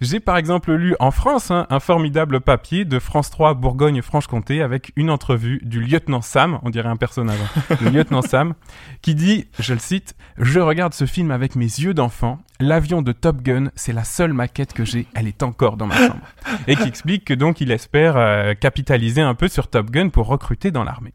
[0.00, 4.90] J'ai par exemple lu en France hein, un formidable papier de France 3 Bourgogne-Franche-Comté avec
[4.96, 8.54] une entrevue du lieutenant Sam, on dirait un personnage, hein, le lieutenant Sam,
[9.02, 13.12] qui dit, je le cite, Je regarde ce film avec mes yeux d'enfant, l'avion de
[13.12, 16.26] Top Gun, c'est la seule maquette que j'ai, elle est encore dans ma chambre.
[16.68, 20.26] Et qui explique que donc il espère euh, capitaliser un peu sur Top Gun pour
[20.26, 21.12] recruter dans l'armée.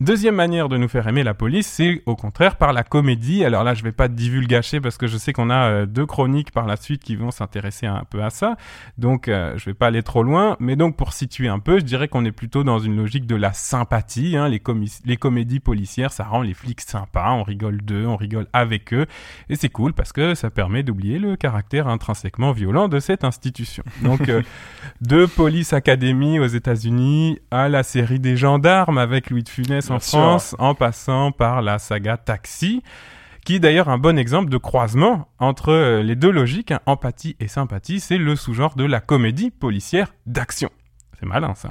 [0.00, 3.44] Deuxième manière de nous faire aimer la police, c'est au contraire par la comédie.
[3.44, 6.52] Alors là, je vais pas divulgacher parce que je sais qu'on a euh, deux chroniques
[6.52, 8.56] par la suite qui vont s'intéresser un peu à ça.
[8.96, 10.56] Donc, euh, je vais pas aller trop loin.
[10.58, 13.36] Mais donc, pour situer un peu, je dirais qu'on est plutôt dans une logique de
[13.36, 14.38] la sympathie.
[14.38, 14.48] Hein.
[14.48, 17.32] Les comédies policières, ça rend les flics sympas.
[17.32, 19.04] On rigole d'eux, on rigole avec eux.
[19.50, 23.84] Et c'est cool parce que ça permet d'oublier le caractère intrinsèquement violent de cette institution.
[24.00, 24.40] Donc, euh,
[25.02, 29.96] de Police Academy aux États-Unis à la série des gendarmes avec Louis de Funès en
[29.96, 30.18] Bien sûr.
[30.18, 32.82] France, en passant par la saga Taxi.
[33.44, 37.36] qui est d'ailleurs un bon exemple de croisement entre euh, les deux logiques, hein, empathie
[37.40, 37.98] et sympathie.
[38.00, 40.70] C'est le sous-genre de la comédie policière d'action.
[41.18, 41.70] C'est malin ça.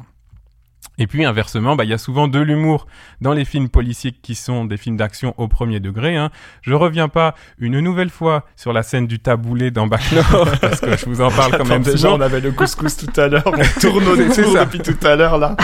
[1.00, 2.86] Et puis inversement, bah, il y a souvent de l'humour
[3.22, 6.18] dans les films policiers qui sont des films d'action au premier degré.
[6.18, 6.30] Hein.
[6.62, 10.82] Je reviens pas une nouvelle fois sur la scène du taboulé dans Bac Nord, parce
[10.82, 12.18] que je vous en parle quand même déjà, souvent.
[12.18, 14.66] on avait le couscous tout à l'heure, on tourne au détour ça.
[14.66, 15.56] depuis tout à l'heure, là.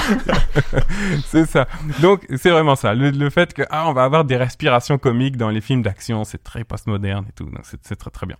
[1.25, 1.67] c'est ça.
[2.01, 2.93] Donc c'est vraiment ça.
[2.93, 6.23] Le, le fait que ah on va avoir des respirations comiques dans les films d'action,
[6.23, 7.45] c'est très postmoderne et tout.
[7.45, 8.37] Donc c'est très très bien.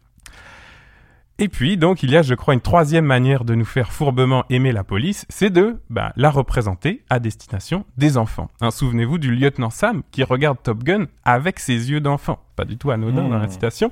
[1.37, 4.45] Et puis donc il y a je crois une troisième manière de nous faire fourbement
[4.49, 8.49] aimer la police, c'est de bah, la représenter à destination des enfants.
[8.61, 12.77] Hein, Souvenez-vous du lieutenant Sam qui regarde Top Gun avec ses yeux d'enfant, pas du
[12.77, 13.51] tout anodin dans la Mmh.
[13.51, 13.91] citation.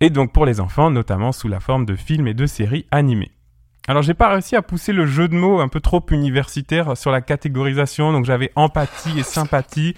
[0.00, 3.30] Et donc pour les enfants, notamment sous la forme de films et de séries animées.
[3.86, 7.10] Alors j'ai pas réussi à pousser le jeu de mots un peu trop universitaire sur
[7.12, 9.94] la catégorisation, donc j'avais empathie et sympathie.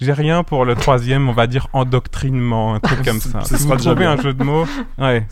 [0.00, 3.42] J'ai rien pour le troisième, on va dire endoctrinement, un truc comme ça.
[3.42, 4.66] Ce vous trouvez un jeu de mots,
[4.98, 5.26] ouais,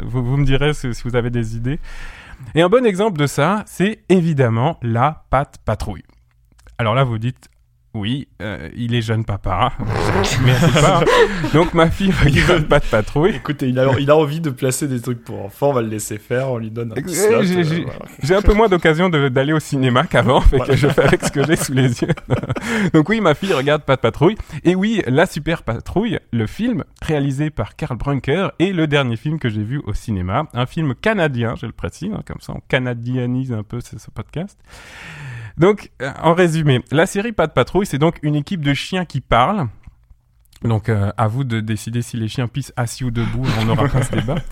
[0.00, 1.78] vous, vous me direz si, si vous avez des idées.
[2.54, 6.04] Et un bon exemple de ça, c'est évidemment la patte patrouille.
[6.78, 7.48] Alors là, vous dites,
[7.98, 9.72] oui, euh, il est jeune papa,
[10.44, 11.04] mais pas.
[11.52, 13.34] Donc ma fille regarde patte patrouille.
[13.36, 15.88] Écoutez, il a, il a envie de placer des trucs pour enfants, on va le
[15.88, 17.84] laisser faire, on lui donne un petit j'ai- euh,
[18.22, 18.38] voilà.
[18.38, 21.30] Un peu moins d'occasion de- d'aller au cinéma qu'avant, fait que je fais avec ce
[21.32, 22.08] que j'ai sous les yeux.
[22.94, 24.36] Donc oui, ma fille regarde Pas de patrouille.
[24.64, 29.38] Et oui, La Super Patrouille, le film réalisé par Karl Brunker, est le dernier film
[29.38, 30.44] que j'ai vu au cinéma.
[30.54, 34.10] Un film canadien, je le précise, hein, comme ça on canadianise un peu ce, ce
[34.10, 34.58] podcast.
[35.58, 39.04] Donc, euh, en résumé, la série Pas de patrouille, c'est donc une équipe de chiens
[39.04, 39.68] qui parlent.
[40.64, 43.86] Donc, euh, à vous de décider si les chiens pissent assis ou debout, on n'aura
[43.88, 44.34] pas ce débat.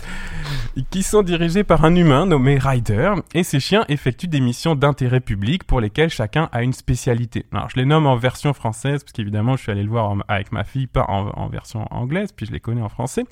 [0.91, 3.13] Qui sont dirigés par un humain nommé Ryder.
[3.33, 7.45] Et ces chiens effectuent des missions d'intérêt public pour lesquelles chacun a une spécialité.
[7.51, 10.19] Alors, je les nomme en version française, parce qu'évidemment, je suis allé le voir en-
[10.27, 13.25] avec ma fille, pas en, en version anglaise, puis je les connais en français.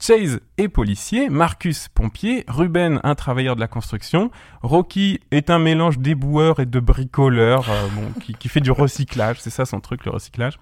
[0.00, 4.30] Chase est policier, Marcus pompier, Ruben un travailleur de la construction,
[4.62, 9.40] Rocky est un mélange d'éboueur et de bricoleur, euh, bon, qui, qui fait du recyclage,
[9.40, 10.58] c'est ça son truc, le recyclage.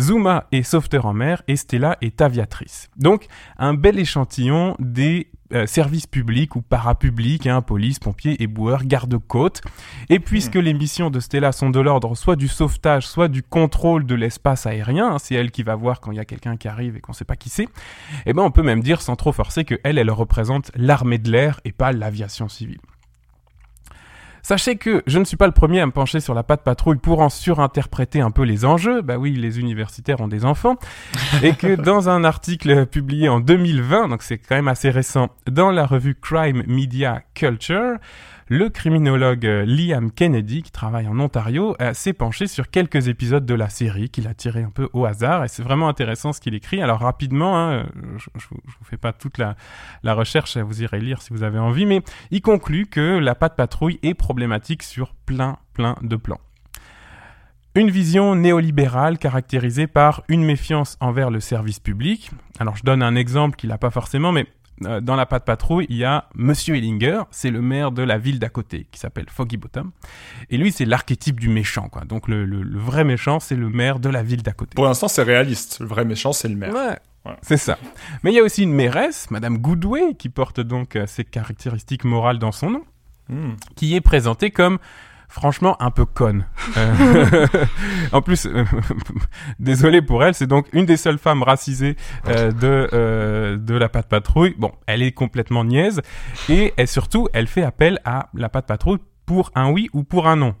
[0.00, 2.88] Zuma est sauveteur mer et Stella est aviatrice.
[2.96, 3.26] Donc,
[3.58, 9.62] un bel échantillon des euh, services publics ou parapublics, hein, police, pompiers, éboueurs, garde-côtes.
[10.08, 14.06] Et puisque les missions de Stella sont de l'ordre soit du sauvetage, soit du contrôle
[14.06, 16.66] de l'espace aérien, hein, c'est elle qui va voir quand il y a quelqu'un qui
[16.66, 17.68] arrive et qu'on sait pas qui c'est,
[18.24, 21.30] eh ben on peut même dire sans trop forcer que elle, elle représente l'armée de
[21.30, 22.80] l'air et pas l'aviation civile.
[24.48, 26.98] Sachez que je ne suis pas le premier à me pencher sur la patte patrouille
[26.98, 29.02] pour en surinterpréter un peu les enjeux.
[29.02, 30.76] Bah oui, les universitaires ont des enfants.
[31.42, 35.72] Et que dans un article publié en 2020, donc c'est quand même assez récent, dans
[35.72, 37.96] la revue Crime Media Culture,
[38.48, 43.44] le criminologue euh, Liam Kennedy, qui travaille en Ontario, euh, s'est penché sur quelques épisodes
[43.44, 45.44] de la série qu'il a tiré un peu au hasard.
[45.44, 46.80] Et c'est vraiment intéressant ce qu'il écrit.
[46.80, 47.84] Alors rapidement, hein, euh,
[48.18, 49.56] je, je, vous- fais pas toute la,
[50.04, 53.56] la recherche, vous irez lire si vous avez envie, mais il conclut que la patte
[53.56, 56.40] patrouille est problématique sur plein, plein de plans.
[57.74, 62.30] Une vision néolibérale caractérisée par une méfiance envers le service public.
[62.58, 64.46] Alors je donne un exemple qu'il n'a pas forcément, mais
[64.84, 68.18] euh, dans la patte patrouille, il y a Monsieur Ellinger, c'est le maire de la
[68.18, 69.90] ville d'à côté, qui s'appelle Foggy Bottom.
[70.50, 72.02] Et lui, c'est l'archétype du méchant, quoi.
[72.04, 74.74] Donc le, le- le vrai méchant, c'est le maire de la ville d'à côté.
[74.74, 75.78] Pour l'instant, c'est réaliste.
[75.80, 76.74] Le vrai méchant, c'est le maire.
[76.74, 76.98] Ouais.
[77.42, 77.76] C'est ça.
[78.22, 82.04] Mais il y a aussi une mairesse, Madame Goodway, qui porte donc euh, ses caractéristiques
[82.04, 82.82] morales dans son nom,
[83.28, 83.54] Hmm.
[83.74, 84.78] qui est présentée comme
[85.36, 86.46] franchement un peu conne.
[86.78, 87.46] Euh,
[88.12, 88.64] en plus, euh,
[89.58, 91.94] désolé pour elle, c'est donc une des seules femmes racisées
[92.26, 94.54] euh, de de la patte patrouille.
[94.58, 96.00] Bon, elle est complètement niaise
[96.48, 100.26] et, et surtout, elle fait appel à la patte patrouille pour un oui ou pour
[100.26, 100.54] un non.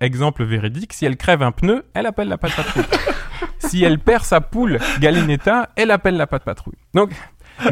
[0.00, 2.84] Exemple véridique, si elle crève un pneu, elle appelle la patte patrouille.
[3.58, 6.78] si elle perd sa poule Galinetta, elle appelle la patte patrouille.
[6.94, 7.12] Donc,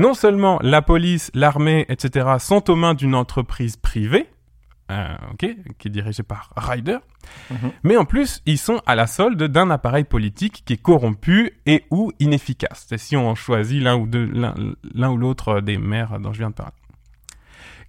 [0.01, 2.37] non seulement la police, l'armée, etc.
[2.39, 4.29] sont aux mains d'une entreprise privée,
[4.91, 6.99] euh, qui est dirigée par Ryder,
[7.51, 7.73] Mhm.
[7.83, 11.85] mais en plus, ils sont à la solde d'un appareil politique qui est corrompu et
[11.91, 12.87] ou inefficace.
[12.89, 14.55] C'est si on choisit l'un ou deux, l'un
[14.95, 16.73] l'un ou l'autre des maires dont je viens de parler.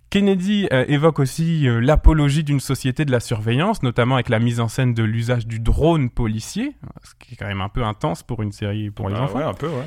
[0.09, 4.61] Kennedy euh, évoque aussi euh, l'apologie d'une société de la surveillance, notamment avec la mise
[4.61, 8.23] en scène de l'usage du drone policier, ce qui est quand même un peu intense
[8.23, 9.39] pour une série pour les Bah enfants.
[9.39, 9.85] ouais, un peu, ouais.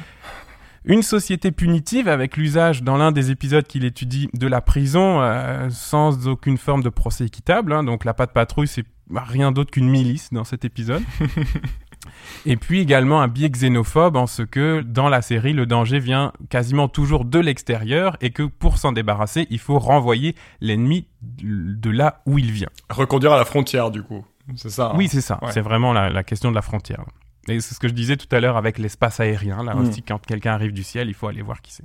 [0.85, 5.69] Une société punitive avec l'usage dans l'un des épisodes qu'il étudie de la prison euh,
[5.71, 7.73] sans aucune forme de procès équitable.
[7.73, 7.85] hein.
[7.85, 11.03] Donc la patte patrouille, c'est rien d'autre qu'une milice dans cet épisode.
[12.47, 16.33] Et puis également un biais xénophobe en ce que dans la série, le danger vient
[16.49, 22.23] quasiment toujours de l'extérieur et que pour s'en débarrasser, il faut renvoyer l'ennemi de là
[22.27, 22.69] où il vient.
[22.89, 24.25] Reconduire à la frontière, du coup.
[24.57, 24.87] C'est ça.
[24.91, 24.95] hein.
[24.97, 25.39] Oui, c'est ça.
[25.43, 25.53] Ouais.
[25.53, 27.05] C'est vraiment la, la question de la frontière.
[27.49, 29.63] Et c'est ce que je disais tout à l'heure avec l'espace aérien.
[29.65, 29.89] Là Mm.
[29.89, 31.85] aussi, quand quelqu'un arrive du ciel, il faut aller voir qui c'est.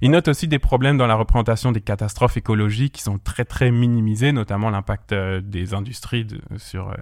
[0.00, 3.72] Il note aussi des problèmes dans la représentation des catastrophes écologiques qui sont très très
[3.72, 6.94] minimisés, notamment l'impact euh, des industries de- sur, euh,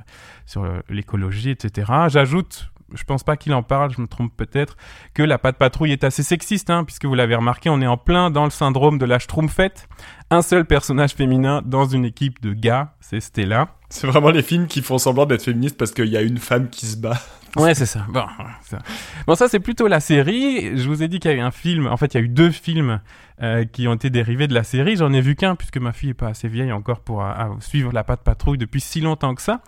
[0.46, 1.92] sur euh, l'écologie, etc.
[2.09, 4.79] J'ajoute, je pense pas qu'il en parle, je me trompe peut-être,
[5.12, 7.98] que la patte patrouille est assez sexiste, hein, puisque vous l'avez remarqué, on est en
[7.98, 9.88] plein dans le syndrome de la schtroumpfette.
[10.31, 13.74] Un seul personnage féminin dans une équipe de gars, c'est Stella.
[13.90, 16.70] C'est vraiment les films qui font semblant d'être féministes parce qu'il y a une femme
[16.70, 17.20] qui se bat.
[17.57, 18.07] Ouais, c'est ça.
[18.09, 19.49] Bon, ça.
[19.49, 20.77] c'est plutôt la série.
[20.77, 21.87] Je vous ai dit qu'il y a eu un film.
[21.87, 23.01] En fait, il y a eu deux films
[23.42, 24.97] euh, qui ont été dérivés de la série.
[24.97, 27.92] J'en ai vu qu'un puisque ma fille est pas assez vieille encore pour euh, suivre
[27.92, 29.62] la patte patrouille depuis si longtemps que ça.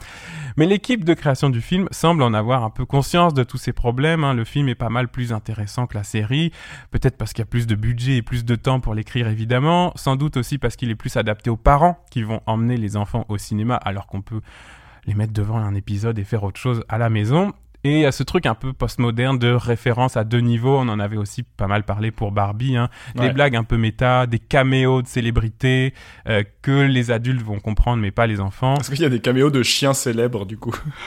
[0.57, 3.73] Mais l'équipe de création du film semble en avoir un peu conscience de tous ces
[3.73, 4.25] problèmes.
[4.25, 4.35] hein.
[4.35, 6.53] Le film est pas mal plus intéressant que la série.
[6.91, 9.93] Peut-être parce qu'il y a plus de budget et plus de temps pour l'écrire évidemment.
[9.97, 13.25] Sans doute aussi parce qu'il est plus adapté aux parents qui vont emmener les enfants
[13.29, 14.41] au cinéma alors qu'on peut
[15.07, 17.53] les mettre devant un épisode et faire autre chose à la maison.
[17.85, 20.77] Et il y a ce truc un peu postmoderne de référence à deux niveaux.
[20.79, 22.77] On en avait aussi pas mal parlé pour Barbie.
[22.77, 22.89] Hein.
[23.15, 23.33] Des Ouais.
[23.33, 25.95] blagues un peu méta, des caméos de célébrités
[26.29, 28.75] euh, que les adultes vont comprendre, mais pas les enfants.
[28.75, 30.75] Parce qu'il y a des caméos de chiens célèbres, du coup?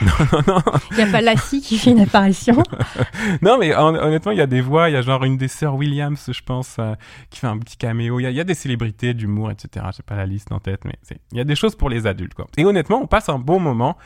[0.92, 2.62] Il n'y a pas Lassie qui fait une apparition?
[3.42, 4.88] non, mais hon- honnêtement, il y a des voix.
[4.88, 6.94] Il y a genre une des sœurs Williams, je pense, euh,
[7.30, 8.18] qui fait un petit caméo.
[8.18, 9.86] Il y a, il y a des célébrités, d'humour, etc.
[9.96, 10.94] J'ai pas la liste en tête, mais
[11.32, 12.46] il y a des choses pour les adultes, quoi.
[12.56, 13.96] Et honnêtement, on passe un bon moment.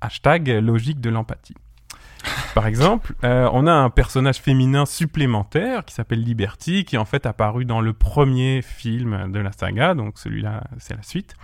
[0.00, 1.54] Hashtag logique de l'empathie.
[2.54, 7.04] Par exemple, euh, on a un personnage féminin supplémentaire qui s'appelle Liberty, qui est en
[7.04, 11.34] fait apparu dans le premier film de la saga, donc celui-là, c'est la suite.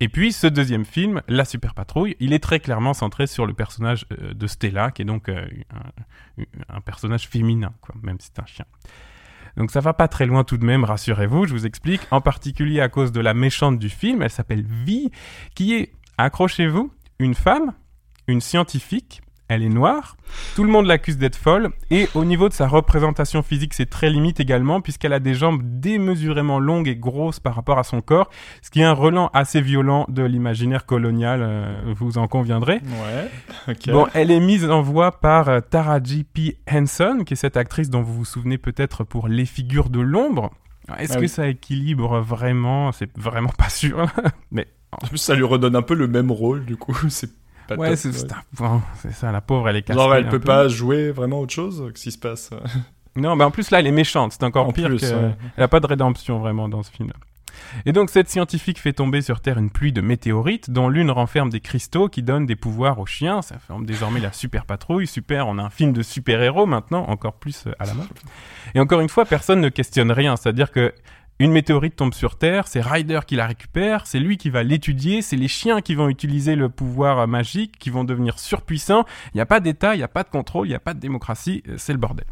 [0.00, 3.52] Et puis, ce deuxième film, La Super Patrouille, il est très clairement centré sur le
[3.52, 5.46] personnage euh, de Stella, qui est donc euh,
[6.68, 8.64] un, personnage féminin, même si c'est un chien.
[9.56, 12.80] Donc ça va pas très loin tout de même, rassurez-vous, je vous explique, en particulier
[12.80, 15.10] à cause de la méchante du film, elle s'appelle Vi,
[15.54, 17.74] qui est, accrochez-vous, une femme,
[18.26, 19.20] une scientifique,
[19.52, 20.16] elle est noire,
[20.54, 24.10] tout le monde l'accuse d'être folle, et au niveau de sa représentation physique, c'est très
[24.10, 28.30] limite également, puisqu'elle a des jambes démesurément longues et grosses par rapport à son corps,
[28.62, 32.80] ce qui est un relent assez violent de l'imaginaire colonial, euh, vous en conviendrez.
[33.66, 33.74] Ouais.
[33.88, 36.58] Bon, elle est mise en voix par euh, Taraji P.
[36.70, 40.50] Henson, qui est cette actrice dont vous vous souvenez peut-être pour Les figures de l'ombre.
[40.98, 41.28] Est-ce Ah que oui.
[41.28, 42.90] ça équilibre vraiment?
[42.92, 44.06] C'est vraiment pas sûr.
[44.50, 46.96] Mais En plus, ça lui redonne un peu le même rôle, du coup.
[47.08, 47.30] C'est
[47.70, 48.14] ouais, c'est ouais.
[48.14, 49.32] c'est un- bon, c'est ça.
[49.32, 49.98] La pauvre, elle est cassée.
[49.98, 50.46] Genre, elle peut peu.
[50.46, 52.50] pas jouer vraiment autre chose que ce qui se passe.
[53.14, 54.32] Non, mais en plus là, elle est méchante.
[54.32, 55.04] C'est encore En pire plus, que.
[55.14, 55.36] ouais.
[55.58, 57.10] Elle a pas de rédemption vraiment dans ce film.
[57.84, 61.50] Et donc cette scientifique fait tomber sur Terre une pluie de météorites dont l'une renferme
[61.50, 63.42] des cristaux qui donnent des pouvoirs aux chiens.
[63.42, 65.06] Ça forme désormais la super patrouille.
[65.06, 68.08] Super, on a un film de super-héros maintenant, encore plus euh, à la mode.
[68.74, 70.36] Et encore une fois, personne ne questionne rien.
[70.36, 70.94] C'est-à-dire que
[71.42, 75.22] une météorite tombe sur Terre, c'est Ryder qui la récupère, c'est lui qui va l'étudier,
[75.22, 79.04] c'est les chiens qui vont utiliser le pouvoir euh, magique, qui vont devenir surpuissants.
[79.34, 80.94] Il n'y a pas d'État, il n'y a pas de contrôle, il n'y a pas
[80.94, 82.26] de démocratie, euh, c'est le bordel.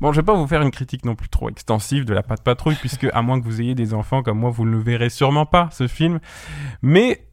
[0.00, 2.42] Bon, je vais pas vous faire une critique non plus trop extensive de la patte
[2.42, 5.08] patrouille, puisque à moins que vous ayez des enfants comme moi, vous ne le verrez
[5.08, 6.20] sûrement pas, ce film.
[6.82, 7.24] Mais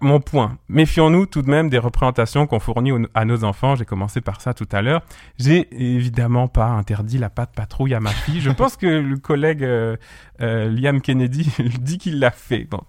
[0.00, 3.74] mon point, méfions-nous tout de même des représentations qu'on fournit au- à nos enfants.
[3.74, 5.02] J'ai commencé par ça tout à l'heure.
[5.38, 8.40] J'ai évidemment pas interdit la patte patrouille à ma fille.
[8.40, 9.96] Je pense que le collègue euh,
[10.40, 12.66] euh, Liam Kennedy dit qu'il l'a fait.
[12.70, 12.80] Bon.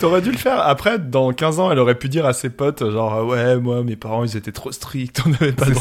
[0.00, 0.60] T'aurais dû le faire.
[0.60, 3.96] Après, dans 15 ans, elle aurait pu dire à ses potes, genre, ouais, moi, mes
[3.96, 5.74] parents, ils étaient trop stricts, on n'avait pas le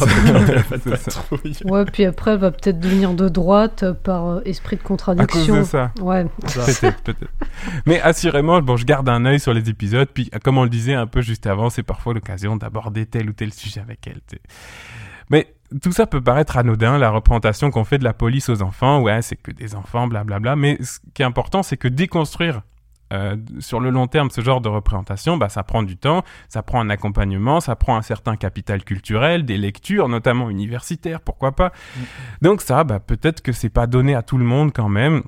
[0.48, 1.22] de la patte ça.
[1.22, 1.56] patrouille.
[1.66, 4.84] Ouais, puis après, elle va peut-être devenir de droite euh, par euh, esprit de à
[4.84, 5.58] cause contradiction.
[5.58, 5.92] de ça.
[6.02, 6.26] Ouais.
[6.42, 7.32] Peut-être, peut-être.
[7.86, 10.08] Mais assurément, bon, je garde un œil sur les épisodes.
[10.13, 13.34] Puis, comme on le disait un peu juste avant, c'est parfois l'occasion d'aborder tel ou
[13.34, 14.21] tel sujet avec elle.
[15.30, 19.01] Mais tout ça peut paraître anodin, la représentation qu'on fait de la police aux enfants.
[19.01, 20.56] Ouais, c'est que des enfants, blablabla.
[20.56, 22.62] Mais ce qui est important, c'est que déconstruire
[23.13, 26.62] euh, sur le long terme ce genre de représentation, bah, ça prend du temps, ça
[26.62, 31.71] prend un accompagnement, ça prend un certain capital culturel, des lectures, notamment universitaires, pourquoi pas.
[32.41, 35.23] Donc ça, bah, peut-être que c'est pas donné à tout le monde quand même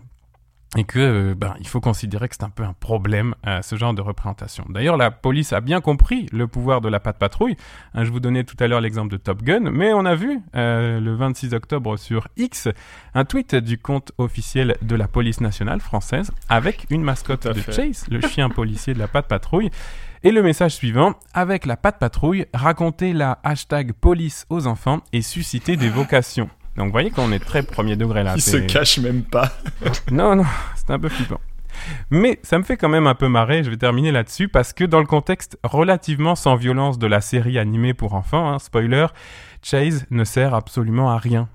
[0.77, 3.75] et que euh, ben, il faut considérer que c'est un peu un problème euh, ce
[3.75, 4.65] genre de représentation.
[4.69, 7.57] D'ailleurs, la police a bien compris le pouvoir de la patte patrouille.
[7.95, 10.39] Hein, je vous donnais tout à l'heure l'exemple de Top Gun, mais on a vu
[10.55, 12.67] euh, le 26 octobre sur X
[13.15, 17.71] un tweet du compte officiel de la police nationale française avec une mascotte de fait.
[17.71, 19.71] Chase, le chien policier de la patte patrouille.
[20.21, 25.21] Et le message suivant, avec la patte patrouille, raconter la hashtag police aux enfants et
[25.21, 26.49] susciter des vocations.
[26.79, 28.35] Donc vous voyez qu'on est très premier degré là.
[28.37, 29.51] Il se cache même pas.
[30.11, 30.45] non, non,
[30.77, 31.41] c'est un peu flippant.
[32.09, 34.85] Mais ça me fait quand même un peu marrer, je vais terminer là-dessus, parce que
[34.85, 39.07] dans le contexte relativement sans violence de la série animée pour enfants, hein, spoiler,
[39.61, 41.49] Chase ne sert absolument à rien.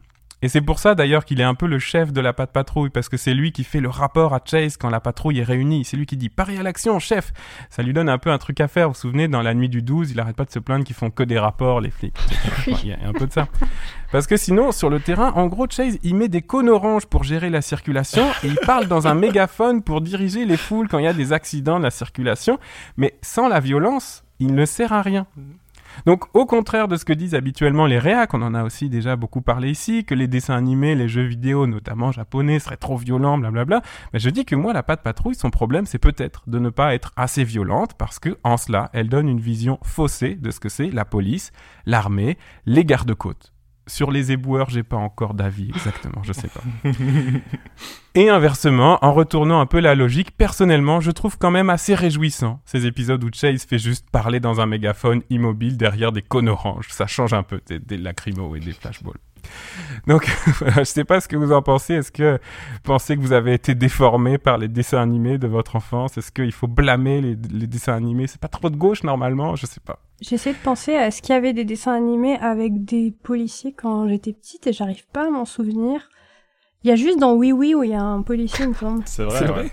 [0.45, 2.91] Et c'est pour ça d'ailleurs qu'il est un peu le chef de la patte patrouille,
[2.91, 5.87] parce que c'est lui qui fait le rapport à Chase quand la patrouille est réunie.
[5.87, 7.33] C'est lui qui dit Paris à l'action, chef
[7.71, 8.89] Ça lui donne un peu un truc à faire.
[8.89, 10.97] Vous vous souvenez, dans la nuit du 12, il arrête pas de se plaindre qu'ils
[10.97, 12.15] font que des rapports, les flics.
[12.67, 13.49] Il y a un peu de ça.
[14.13, 17.25] Parce que sinon, sur le terrain, en gros, Chase, il met des cônes oranges pour
[17.25, 21.07] gérer la circulation et il parle dans un mégaphone pour diriger les foules quand il
[21.07, 22.59] y a des accidents de la circulation.
[22.99, 25.27] Mais sans la violence, il ne sert à rien.
[26.07, 29.17] Donc, au contraire de ce que disent habituellement les réacs, on en a aussi déjà
[29.17, 33.39] beaucoup parlé ici, que les dessins animés, les jeux vidéo, notamment japonais, seraient trop violents,
[33.39, 33.83] blablabla.
[34.13, 36.95] Mais je dis que moi, la patte patrouille, son problème, c'est peut-être de ne pas
[36.95, 40.69] être assez violente, parce que, en cela, elle donne une vision faussée de ce que
[40.69, 41.53] c'est la police,
[41.87, 42.37] l'armée,
[42.67, 43.54] les gardes-côtes.
[43.87, 46.63] Sur les éboueurs, j'ai pas encore d'avis exactement, je sais pas.
[48.15, 52.61] Et inversement, en retournant un peu la logique, personnellement, je trouve quand même assez réjouissant
[52.65, 56.89] ces épisodes où Chase fait juste parler dans un mégaphone immobile derrière des cônes oranges.
[56.91, 59.19] Ça change un peu des, des lacrymos et des flashballs.
[60.07, 60.31] Donc,
[60.77, 61.95] je sais pas ce que vous en pensez.
[61.95, 65.77] Est-ce que vous pensez que vous avez été déformé par les dessins animés de votre
[65.77, 66.19] enfance?
[66.19, 68.27] Est-ce qu'il faut blâmer les, les dessins animés?
[68.27, 69.99] C'est pas trop de gauche normalement Je sais pas.
[70.27, 74.09] J'essaie de penser à ce qu'il y avait des dessins animés avec des policiers quand
[74.09, 76.09] j'étais petite et j'arrive pas à m'en souvenir.
[76.83, 78.75] Il y a juste dans Oui Oui où il y a un policier, il me
[78.75, 79.03] semble.
[79.07, 79.39] C'est vrai.
[79.39, 79.51] C'est ouais.
[79.51, 79.71] vrai.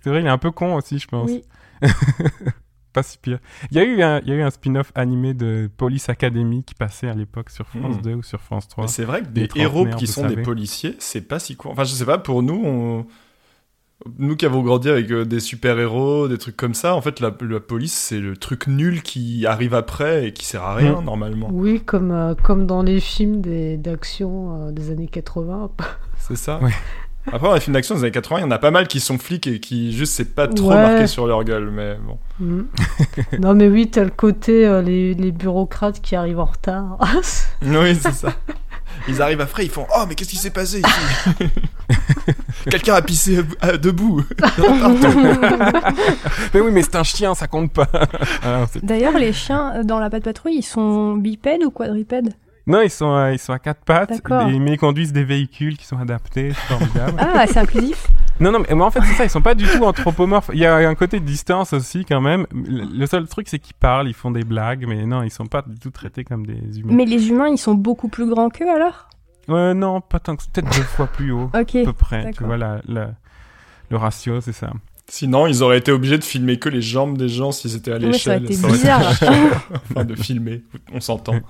[0.00, 1.30] C'est vrai, il est un peu con aussi, je pense.
[1.30, 1.42] Oui.
[2.94, 3.40] pas si pire.
[3.70, 6.62] Il y a eu un, il y a eu un spin-off animé de Police Academy
[6.64, 8.02] qui passait à l'époque sur France Hmm.
[8.02, 8.84] 2 ou sur France 3.
[8.84, 11.72] Mais c'est vrai que Des des héros qui sont des policiers, c'est pas si cool.
[11.72, 13.06] Enfin, je sais pas, pour nous, on...
[14.18, 17.34] nous qui avons grandi avec euh, des super-héros, des trucs comme ça, en fait, la,
[17.48, 21.04] la police, c'est le truc nul qui arrive après et qui sert à rien, Mm.
[21.04, 21.48] normalement.
[21.52, 25.70] Oui, comme, euh, comme dans les films des- d'action euh, des années 80.
[26.18, 26.58] C'est ça.
[26.62, 26.70] Ouais.
[27.32, 29.00] Après, dans les films d'action des années 80, il y en a pas mal qui
[29.00, 30.74] sont flics et qui, juste, c'est pas trop Ouais.
[30.74, 32.18] marqué sur leur gueule, mais bon.
[32.38, 32.62] Mm.
[33.40, 36.98] non, mais oui, t'as le côté euh, les, les bureaucrates qui arrivent en retard.
[37.62, 38.28] Oui, c'est ça.
[39.08, 41.44] Ils arrivent après, ils font Oh, mais qu'est-ce qui s'est passé ici
[42.70, 44.22] Quelqu'un a pissé à- debout.
[46.54, 47.88] Mais oui, mais c'est un chien, ça compte pas.
[48.72, 52.32] C'est- D'ailleurs, les chiens euh, dans la patte patrouille, ils sont bipèdes ou quadrupèdes
[52.66, 55.84] non, ils sont, euh, ils sont à quatre pattes, mais ils conduisent des véhicules qui
[55.86, 57.12] sont adaptés, c'est formidable.
[57.18, 58.06] Ah, c'est inclusif.
[58.40, 60.50] non, non, mais, mais en fait, c'est ça, ils sont pas du tout anthropomorphes.
[60.54, 62.46] Il y a un côté de distance aussi, quand même.
[62.54, 65.46] Le le seul truc, c'est qu'ils parlent, ils font des blagues, mais non, ils sont
[65.46, 66.94] pas du tout traités comme des humains.
[66.94, 69.08] Mais les humains, ils sont beaucoup plus grands qu'eux alors?
[69.46, 72.30] Ouais, non, pas tant que peut-être deux fois plus haut, à peu près.
[72.32, 73.10] Tu vois, la, la-
[73.90, 74.70] le ratio, c'est ça.
[75.06, 77.98] Sinon, ils auraient été obligés de filmer que les jambes des gens s'ils étaient à
[77.98, 78.44] l'échelle.
[78.44, 79.12] été Ça aurait été- bizarre.
[79.90, 81.34] enfin, de filmer, on s'entend.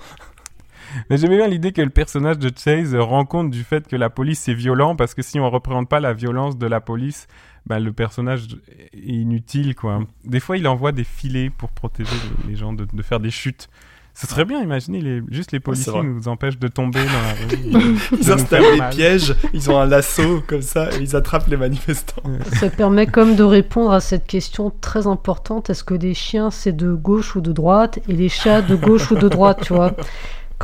[1.10, 4.10] Mais j'aimais bien l'idée que le personnage de Chase rend compte du fait que la
[4.10, 7.26] police c'est violent parce que si on représente pas la violence de la police,
[7.66, 8.46] bah, le personnage
[8.92, 10.00] est inutile quoi.
[10.24, 12.16] Des fois il envoie des filets pour protéger
[12.46, 13.68] les, gens de, de faire des chutes.
[14.16, 17.98] Ce serait bien, imaginez, les, juste les policiers nous empêchent de tomber dans la rue.
[18.20, 22.22] Ils installent des pièges, ils ont un lasso comme ça et ils attrapent les manifestants.
[22.52, 26.76] Ça permet comme de répondre à cette question très importante est-ce que les chiens c'est
[26.76, 27.98] de gauche ou de droite?
[28.08, 29.96] Et les chats de gauche ou de droite, tu vois?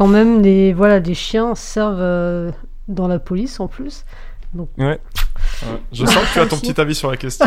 [0.00, 2.50] Quand même, les, voilà, les chiens servent euh,
[2.88, 4.06] dans la police en plus.
[4.54, 4.64] Ouais.
[4.78, 4.98] Ouais.
[5.92, 7.44] Je sens que tu as ton petit avis sur la question.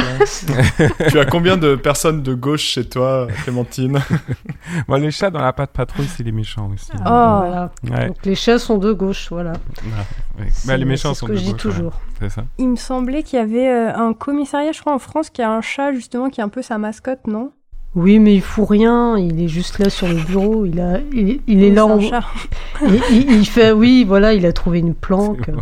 [1.09, 3.99] tu as combien de personnes de gauche chez toi, Clémentine?
[4.87, 6.91] Bon, les chats dans la patte patrouille, c'est les méchants aussi.
[6.93, 6.99] Oh.
[6.99, 7.71] Voilà.
[7.89, 8.09] Ouais.
[8.09, 9.53] Donc les chats sont de gauche, voilà.
[10.37, 11.71] Ouais, Bah, les méchants sont ce que de je dis gauche, ouais.
[11.71, 11.93] toujours.
[12.19, 12.43] C'est ça.
[12.59, 15.49] Il me semblait qu'il y avait euh, un commissariat, je crois, en France, qui a
[15.51, 17.51] un chat, justement, qui est un peu sa mascotte, non?
[17.95, 19.17] Oui, mais il fout rien.
[19.17, 20.65] Il est juste là sur le bureau.
[20.65, 21.85] Il a, il, il est C'est là.
[21.85, 21.99] En...
[21.99, 22.11] Il,
[23.11, 25.49] il- il fait, oui, voilà, il a trouvé une planque.
[25.51, 25.61] Bon.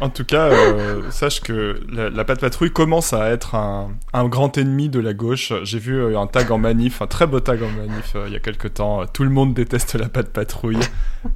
[0.00, 4.26] En tout cas, euh, sache que la, la patte patrouille commence à être un, un
[4.26, 5.52] grand ennemi de la gauche.
[5.62, 8.32] J'ai vu euh, un tag en manif, un très beau tag en manif euh, il
[8.32, 9.06] y a quelques temps.
[9.06, 10.80] Tout le monde déteste la patte patrouille.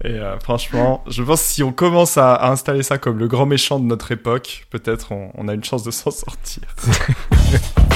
[0.04, 3.28] Et euh, franchement, je pense que si on commence à, à installer ça comme le
[3.28, 6.64] grand méchant de notre époque, peut-être on, on a une chance de s'en sortir.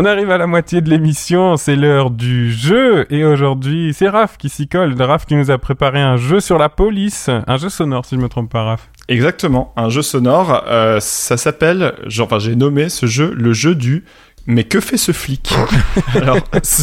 [0.00, 4.36] On arrive à la moitié de l'émission, c'est l'heure du jeu, et aujourd'hui, c'est Raph
[4.36, 4.94] qui s'y colle.
[5.02, 8.20] Raph qui nous a préparé un jeu sur la police, un jeu sonore si je
[8.20, 8.90] me trompe pas, Raph.
[9.08, 10.62] Exactement, un jeu sonore.
[10.68, 14.04] euh, ça s'appelle, enfin, j'ai nommé ce jeu le jeu du.
[14.50, 15.52] Mais que fait ce flic
[16.14, 16.38] Alors,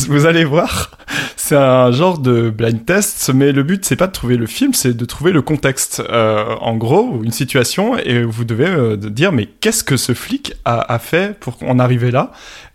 [0.07, 0.91] vous allez voir,
[1.35, 4.75] c'est un genre de blind test, mais le but c'est pas de trouver le film,
[4.75, 6.03] c'est de trouver le contexte.
[6.07, 10.53] Euh, en gros, une situation, et vous devez euh, dire mais qu'est-ce que ce flic
[10.63, 12.31] a, a fait pour en arriver là?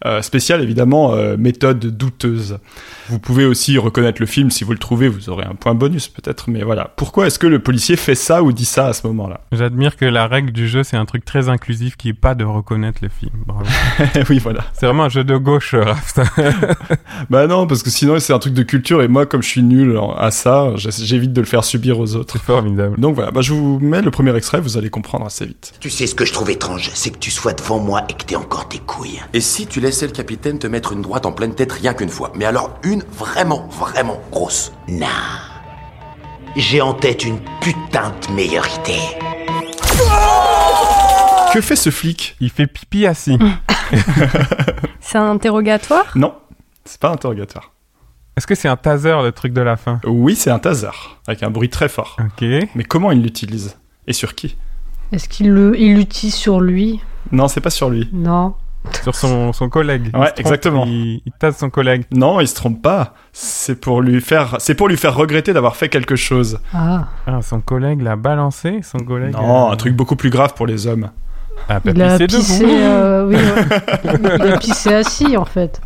[0.06, 2.58] Euh, Spécial évidemment, euh, méthode douteuse.
[3.10, 6.08] Vous pouvez aussi reconnaître le film si vous le trouvez, vous aurez un point bonus
[6.08, 6.90] peut-être, mais voilà.
[6.96, 9.42] Pourquoi est-ce que le policier fait ça ou dit ça à ce moment-là?
[9.52, 12.44] J'admire que la règle du jeu, c'est un truc très inclusif qui est pas de
[12.44, 13.32] reconnaître le film.
[13.46, 13.66] Bravo.
[14.30, 14.64] oui, voilà.
[14.80, 16.22] C'est vraiment un jeu de gauche, euh, Raft.
[17.28, 19.62] Bah non, parce que sinon c'est un truc de culture et moi comme je suis
[19.62, 22.32] nul à ça, j'évite de le faire subir aux autres.
[22.38, 22.98] C'est formidable.
[22.98, 25.74] Donc voilà, bah je vous mets le premier extrait, vous allez comprendre assez vite.
[25.80, 28.24] Tu sais ce que je trouve étrange, c'est que tu sois devant moi et que
[28.24, 29.20] t'aies encore tes couilles.
[29.34, 32.08] Et si tu laissais le capitaine te mettre une droite en pleine tête rien qu'une
[32.08, 34.72] fois Mais alors une vraiment, vraiment grosse.
[34.88, 35.06] Non.
[36.56, 40.39] J'ai en tête une putain de meilleure idée.
[41.52, 42.36] Que fait ce flic?
[42.40, 43.38] Il fait pipi assis.
[45.00, 46.06] C'est un interrogatoire?
[46.14, 46.34] Non,
[46.84, 47.72] c'est pas un interrogatoire.
[48.36, 50.00] Est-ce que c'est un taser, le truc de la fin?
[50.04, 50.90] Oui, c'est un taser,
[51.26, 52.16] avec un bruit très fort.
[52.20, 52.46] Ok.
[52.74, 53.76] Mais comment il l'utilise?
[54.06, 54.56] Et sur qui?
[55.12, 57.00] Est-ce qu'il le, il l'utilise sur lui?
[57.32, 58.08] Non, c'est pas sur lui.
[58.12, 58.54] Non.
[59.02, 60.10] Sur son, son collègue.
[60.14, 60.84] Il Ouais, se trompe, exactement.
[60.86, 62.04] Il, il tase son collègue.
[62.12, 63.14] Non, il se trompe pas.
[63.32, 66.60] C'est pour lui faire, c'est pour lui faire regretter d'avoir fait quelque chose.
[66.72, 69.32] Ah, Ah, son collègue l'a balancé, son collègue.
[69.32, 71.10] Non, euh, un truc beaucoup plus grave pour les hommes.
[71.68, 72.64] Ah, il a pissé.
[72.64, 72.72] debout.
[72.74, 74.36] euh, oui, ouais.
[74.44, 75.80] Il a pissé assis en fait.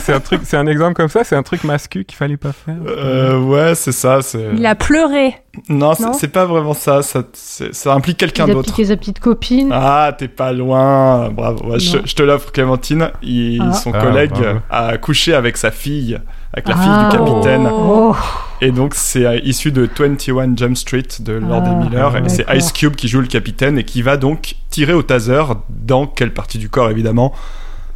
[0.00, 2.52] C'est un truc, c'est un exemple comme ça, c'est un truc mascu qu'il fallait pas
[2.52, 2.76] faire.
[2.86, 4.20] Euh, ouais, c'est ça.
[4.56, 5.34] Il a pleuré.
[5.68, 7.00] Non, c'est, Non c'est pas vraiment ça.
[7.02, 8.70] Ça, implique quelqu'un Il a d'autre.
[8.70, 9.70] piqué sa petite copine.
[9.72, 11.28] Ah, t'es pas loin.
[11.30, 11.72] Bravo.
[11.72, 13.10] Ouais, je, te l'offre, Clémentine.
[13.22, 13.72] Il- Ah.
[13.72, 14.58] Son Ah, collègue bravo.
[14.70, 16.18] a couché avec sa fille,
[16.52, 16.82] avec la Ah.
[16.82, 17.68] fille du capitaine.
[17.70, 18.14] Oh.
[18.60, 22.16] Et donc, c'est euh, issu de 21 Jump Street de Lord Ah, Miller.
[22.16, 22.46] Et c'est.
[22.56, 26.32] Ice Cube qui joue le capitaine et qui va donc tirer au taser dans quelle
[26.32, 27.32] partie du corps, évidemment?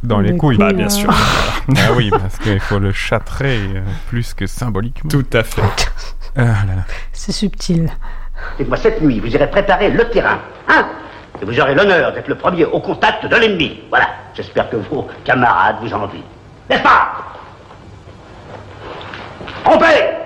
[0.03, 0.57] Dans les Les couilles.
[0.57, 0.89] Bah, bien euh.
[0.89, 1.13] sûr.
[1.77, 5.09] Ah oui, parce qu'il faut le châtrer euh, plus que symboliquement.
[5.09, 5.61] Tout à fait.
[6.35, 6.83] Ah là là.
[7.13, 7.89] C'est subtil.
[8.59, 10.87] Et moi, cette nuit, vous irez préparer le terrain, hein?
[11.41, 13.79] Et vous aurez l'honneur d'être le premier au contact de l'ennemi.
[13.89, 14.07] Voilà.
[14.35, 16.23] J'espère que vos camarades vous envient.
[16.69, 17.13] N'est-ce pas?
[19.63, 20.22] Rompez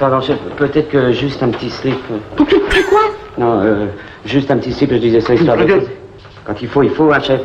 [0.00, 1.94] Pardon, chef, peut-être que juste un petit slip.
[2.10, 2.44] euh.
[2.88, 3.00] quoi?
[3.36, 3.86] Non, euh,
[4.24, 5.82] juste un petit slip, je disais ça histoire de.
[6.44, 7.42] Quand il faut, il faut, hein, chef.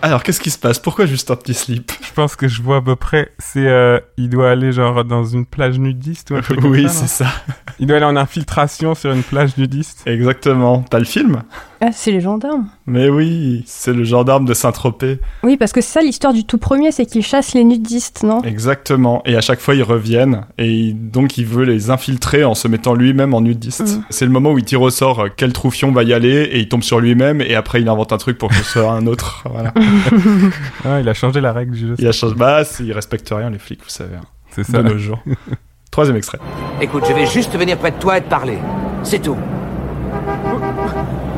[0.00, 0.78] Alors, qu'est-ce qui se passe?
[0.78, 1.92] Pourquoi juste un petit slip?
[2.02, 3.30] Je pense que je vois à peu près.
[3.38, 7.06] C'est, euh, il doit aller genre dans une plage nudiste ou un truc Oui, c'est
[7.06, 7.26] ça.
[7.78, 10.02] Il doit aller en infiltration sur une plage nudiste.
[10.06, 10.84] Exactement.
[10.88, 11.42] T'as le film?
[11.80, 12.68] Ah, c'est les gendarmes.
[12.86, 15.18] Mais oui, c'est le gendarme de Saint-Tropez.
[15.42, 18.42] Oui, parce que c'est ça l'histoire du tout premier, c'est qu'il chasse les nudistes, non?
[18.42, 19.22] Exactement.
[19.24, 20.44] Et à chaque fois, ils reviennent.
[20.58, 23.80] Et il- donc, il veut les infiltrer en se mettant lui-même en nudiste.
[23.96, 24.04] Mhm.
[24.10, 26.42] C'est le moment où il tire au sort euh, quel troufion va y aller.
[26.52, 27.40] Et il tombe sur lui-même.
[27.40, 29.44] Et après, il invente un truc pour que ce soit un autre.
[29.50, 29.72] Voilà.
[30.84, 31.94] Ah, il a changé la règle du jeu.
[31.98, 32.34] Il a changé.
[32.34, 34.16] Bah, ils respectent rien, les flics, vous savez.
[34.16, 34.82] hein, C'est de ça.
[34.82, 35.22] nos jours.
[35.90, 36.38] Troisième extrait.
[36.82, 38.58] Écoute, je vais juste venir près de toi et te parler.
[39.04, 39.36] C'est tout.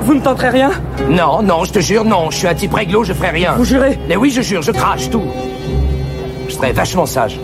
[0.07, 0.71] Vous ne tenterez rien
[1.11, 2.31] Non, non, je te jure, non.
[2.31, 3.55] Je suis un type réglo, je ferai rien.
[3.57, 5.25] Vous jurez Mais oui, je jure, je crache tout.
[6.49, 7.41] Je serai vachement sage.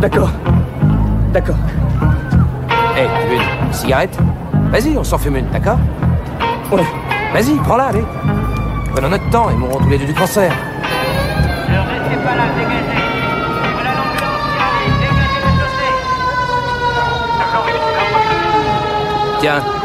[0.00, 0.30] D'accord.
[1.32, 1.54] D'accord.
[2.98, 4.18] Hé, tu veux une cigarette
[4.72, 5.78] Vas-y, on s'en fume une, d'accord
[6.72, 6.82] Ouais.
[7.32, 8.04] Vas-y, prends-la, allez.
[8.92, 10.52] Prenons notre temps et mourrons tous les deux du cancer.
[11.68, 13.04] Ne restez pas là, dégagez.
[13.74, 15.40] Voilà l'ambulance qui arrive, dégagez
[19.36, 19.40] le.
[19.40, 19.79] Tiens.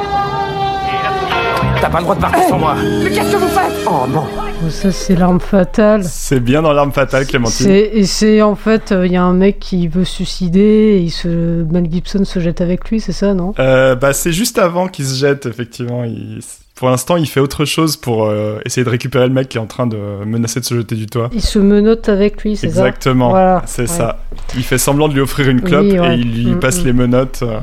[1.86, 2.76] T'as pas le droit de partir sans moi.
[3.04, 3.86] Mais qu'est-ce que vous faites?
[3.86, 4.24] Oh non.
[4.66, 6.04] Oh, ça, c'est l'arme fatale.
[6.04, 7.68] C'est bien dans l'arme fatale, Clémentine.
[7.68, 10.98] C'est, et c'est en fait, il y a un mec qui veut se suicider et
[11.02, 11.28] il se,
[11.72, 13.54] Mel Gibson se jette avec lui, c'est ça, non?
[13.60, 16.04] Euh, bah, c'est juste avant qu'il se jette, effectivement.
[16.06, 16.40] Il-
[16.74, 19.62] Pour l'instant, il fait autre chose pour euh, essayer de récupérer le mec qui est
[19.62, 21.30] en train de menacer de se jeter du toit.
[21.34, 22.80] Il se menotte avec lui, c'est ça?
[22.88, 23.88] Exactement, Voilà, c'est ouais.
[23.88, 24.18] ça.
[24.58, 26.86] Il fait semblant de lui offrir une Oui, clope et il lui Mm, passe mm.
[26.86, 27.60] les menottes euh,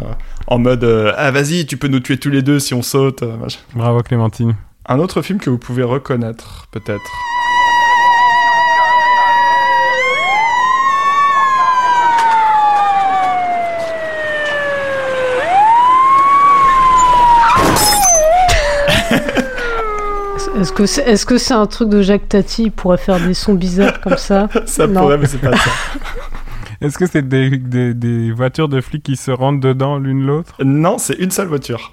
[0.47, 3.23] en mode euh, Ah, vas-y, tu peux nous tuer tous les deux si on saute.
[3.23, 3.37] euh.
[3.75, 4.55] Bravo Clémentine.
[4.87, 7.11] Un autre film que vous pouvez reconnaître, peut-être.
[20.61, 23.35] Est-ce que c'est, est-ce que c'est un truc de Jacques Tati Il pourrait faire des
[23.35, 25.01] sons bizarres comme ça Ça Non.
[25.03, 25.71] pourrait, mais c'est pas ça.
[26.83, 30.55] Est-ce que c'est des, des, des voitures de flics qui se rentrent dedans l'une l'autre
[30.65, 31.93] Non, c'est une seule voiture.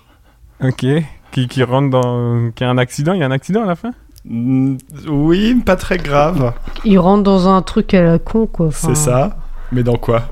[0.64, 0.86] Ok.
[1.32, 2.52] Qui, qui rentre dans.
[2.56, 3.92] Qui a un accident Il y a un accident à la fin
[4.26, 4.76] Mm,
[5.08, 6.54] Oui, pas très grave.
[6.84, 8.68] Il rentre dans un truc à la con, quoi.
[8.68, 9.38] Enfin, C'est ça.
[9.72, 10.24] Mais dans quoi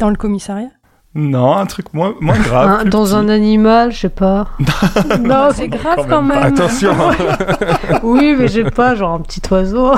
[0.00, 0.68] Dans le commissariat
[1.14, 2.68] Non, un truc moins, moins grave.
[2.68, 3.14] un- dans petit.
[3.14, 4.48] un animal, je sais pas.
[5.20, 6.52] non, C'est grave quand quand même même.
[6.52, 6.92] Attention
[8.02, 9.92] oui, mais j'ai pas, genre un petit oiseau.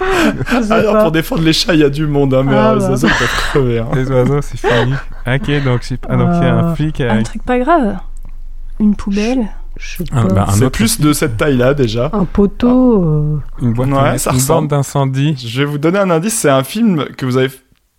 [0.70, 1.02] Alors, pas.
[1.02, 2.90] pour défendre les chats, il y a du monde, hein, mais Ah, euh, les bah.
[2.90, 3.78] oiseaux ils peuvent crever.
[3.80, 3.88] hein.
[3.94, 4.94] Les oiseaux, c'est fini.
[5.26, 5.80] Ok, donc.
[5.90, 7.24] Donc il y a un Euh, flic Un avec.
[7.26, 7.96] truc pas grave.
[8.78, 9.46] Une poubelle.
[10.12, 12.10] Ah, bah, un C'est plus de cette taille-là déjà.
[12.12, 13.02] Un poteau.
[13.02, 14.68] euh, Une boîte Ouais, une ça ressemble.
[14.68, 15.36] d'incendie.
[15.46, 17.50] Je vais vous donner un indice, c'est un film que vous avez,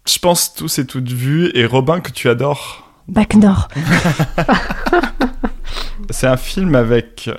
[0.07, 2.87] je pense, tous et toutes vu, et Robin que tu adores.
[3.07, 3.67] Bac Nord.
[6.09, 7.29] C'est un film avec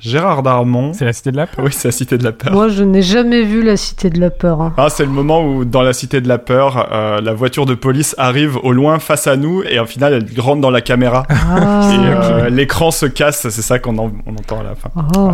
[0.00, 0.92] Gérard Darmon.
[0.92, 2.52] C'est la cité de la peur Oui, c'est la cité de la peur.
[2.52, 4.62] Moi, je n'ai jamais vu la Cité de la Peur.
[4.62, 4.72] hein.
[4.76, 7.74] Ah, c'est le moment où, dans la cité de la peur, euh, la voiture de
[7.74, 11.24] police arrive au loin face à nous et au final, elle rentre dans la caméra.
[11.28, 11.90] Ah.
[11.92, 14.90] et euh, l'écran se casse, c'est ça qu'on en- on entend à la fin.
[15.16, 15.30] Oh.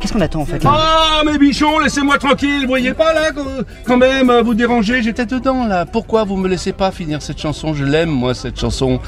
[0.00, 3.64] Qu'est-ce qu'on attend en fait Ah, mes bichons, laissez-moi tranquille, vous voyez pas là, que-
[3.84, 5.86] quand même, euh, vous dérangez, j'étais dedans là.
[5.86, 7.72] Pourquoi vous me laissez pas finir cette chanson?
[7.74, 8.98] Je l'aime, moi, cette chanson.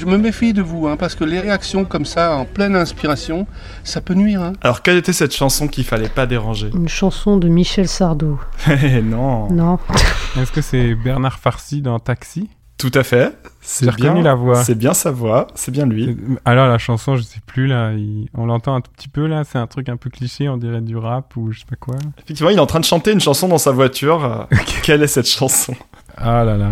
[0.00, 3.46] Je me méfie de vous, hein, parce que les réactions comme ça, en pleine inspiration,
[3.84, 4.40] ça peut nuire.
[4.40, 4.54] Hein.
[4.62, 6.70] Alors, quelle était cette chanson qu'il fallait pas déranger?
[6.74, 8.40] Une chanson de Michel Sardou.
[8.66, 9.50] Eh non.
[9.52, 9.78] Non.
[10.40, 12.48] Est-ce que c'est Bernard Farcy dans Taxi?
[12.78, 13.36] Tout à fait.
[13.60, 14.64] C'est bien- la voix.
[14.64, 16.16] C'est bien sa voix, c'est bien lui.
[16.46, 19.42] Alors la chanson, je sais plus là, il- on l'entend un tout petit peu là,
[19.44, 21.96] c'est un truc un peu cliché, on dirait du rap ou je sais pas quoi.
[22.24, 24.48] Effectivement, il est en train de chanter une chanson dans sa voiture.
[24.82, 25.74] Quelle est cette chanson?
[26.16, 26.68] Ah là là,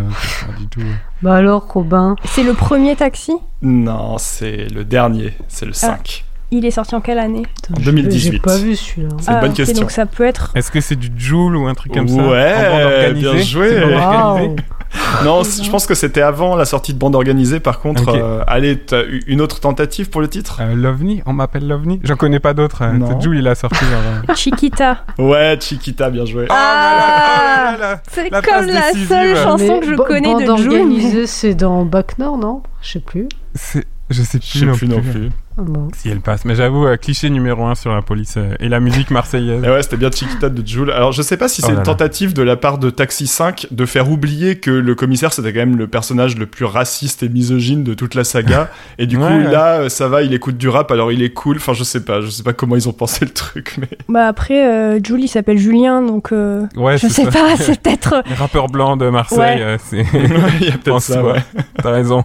[0.46, 0.80] pas du tout.
[1.22, 3.32] Bah alors, Robin C'est le premier taxi?
[3.62, 5.98] Non, c'est le dernier, c'est le Ah.
[5.98, 6.24] 5.
[6.50, 7.42] Il est sorti en quelle année
[7.76, 8.32] En 2018.
[8.32, 9.08] J'ai pas vu celui-là.
[9.20, 9.80] C'est une Ah, bonne ok, question.
[9.82, 10.50] donc ça peut être.
[10.54, 13.82] Est-ce que c'est du Joule ou un truc comme ça Ouais, bien joué.
[15.22, 17.60] Non, je pense que c'était avant la sortie de bande organisée.
[17.60, 18.14] Par contre, Ok.
[18.16, 20.60] euh, allez, t'as eu une autre tentative pour le titre?
[20.62, 22.00] Euh, Lovni, on m'appelle Lovni.
[22.04, 22.82] J'en connais pas d'autres.
[22.82, 24.00] c'est Joule, il a sorti genre.
[24.30, 25.04] euh, Chiquita.
[25.18, 26.46] Ouais, Chiquita, bien joué.
[26.48, 29.08] Ah, C'est comme la décisive.
[29.08, 32.62] seule chanson Mais que je connais de bande organisée, c'est dans Bac Nord, non?
[32.80, 33.28] Je sais plus.
[33.54, 35.28] c'est- Je sais plus, Je sais non, plus non plus.
[35.58, 35.88] Ah bon.
[35.94, 36.44] Si elle passe.
[36.44, 39.62] Mais j'avoue, euh, cliché numéro un sur la police euh, et la musique marseillaise.
[39.64, 40.90] Et ouais, c'était bien Chiquita de Jules.
[40.92, 41.84] Alors, je sais pas si Oh c'est une là.
[41.84, 45.58] tentative de la part de Taxi 5 de faire oublier que le commissaire, c'était quand
[45.58, 48.70] même le personnage le plus raciste et misogyne de toute la saga.
[48.98, 51.34] et du coup, Ouais, là, euh, ça va, il écoute du rap, alors il est
[51.34, 51.56] cool.
[51.56, 53.88] Enfin, je sais pas, je sais pas comment ils ont pensé le truc, mais.
[54.08, 57.30] Bah après, euh, Julie s'appelle Julien, donc euh, Ouais, je sais ça.
[57.30, 58.22] pas, c'est peut-être.
[58.28, 59.62] Les rappeurs blancs de Marseille, Ouais.
[59.62, 60.04] euh, c'est.
[60.60, 61.42] Il y a peut-être ça, ouais.
[61.82, 62.24] T'as raison.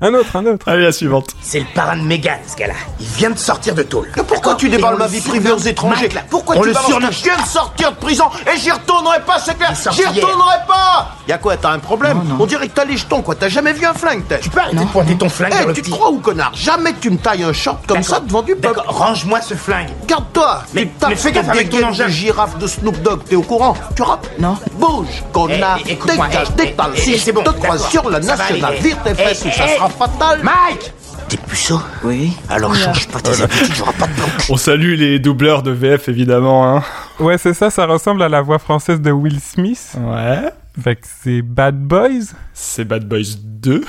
[0.00, 0.68] Un autre, un autre.
[0.68, 1.28] Allez, la suivante.
[1.42, 2.74] C'est le parrain de Mégane, ce gars-là.
[3.00, 4.08] Il vient de sortir de tôle.
[4.28, 6.22] Pourquoi tu déballes ma vie privée aux étrangers là.
[6.28, 9.38] Pourquoi On tu le surnomme- Je viens de sortir de prison et j'y retournerai pas,
[9.38, 12.96] c'est clair J'y retournerai pas Y'a quoi, t'as un problème On dirait que t'as les
[12.96, 13.34] jetons, quoi.
[13.34, 15.66] T'as jamais vu un flingue, t'es Tu peux arrêter de pointer ton flingue Eh, vers
[15.68, 18.42] le tu te crois ou connard Jamais tu me tailles un short comme ça devant
[18.42, 18.80] du peuple.
[18.86, 19.88] Range-moi ce flingue.
[20.06, 22.06] Garde-toi Mais- Tu mais fais gaffe avec ton engin.
[22.06, 24.56] de girafe de Snoop Dogg, t'es au courant Tu rappes Non.
[24.74, 27.88] Bouge, connard Eh, eh, Dégage, eh, détale eh, Si eh, je c'est bon, te croise
[27.88, 29.79] sur la nationale, vire tes Eh, fesses ou eh, ça eh.
[29.80, 30.92] Sera fatal Mike
[31.28, 32.36] T'es puceau Oui.
[32.48, 36.08] Alors change pas tes habitudes, j'aurai pas de planque On salue les doubleurs de VF,
[36.08, 36.82] évidemment, hein.
[37.20, 39.92] Ouais, c'est ça, ça ressemble à la voix française de Will Smith.
[39.98, 40.50] Ouais.
[40.82, 43.84] Fait que c'est Bad Boys C'est Bad Boys 2.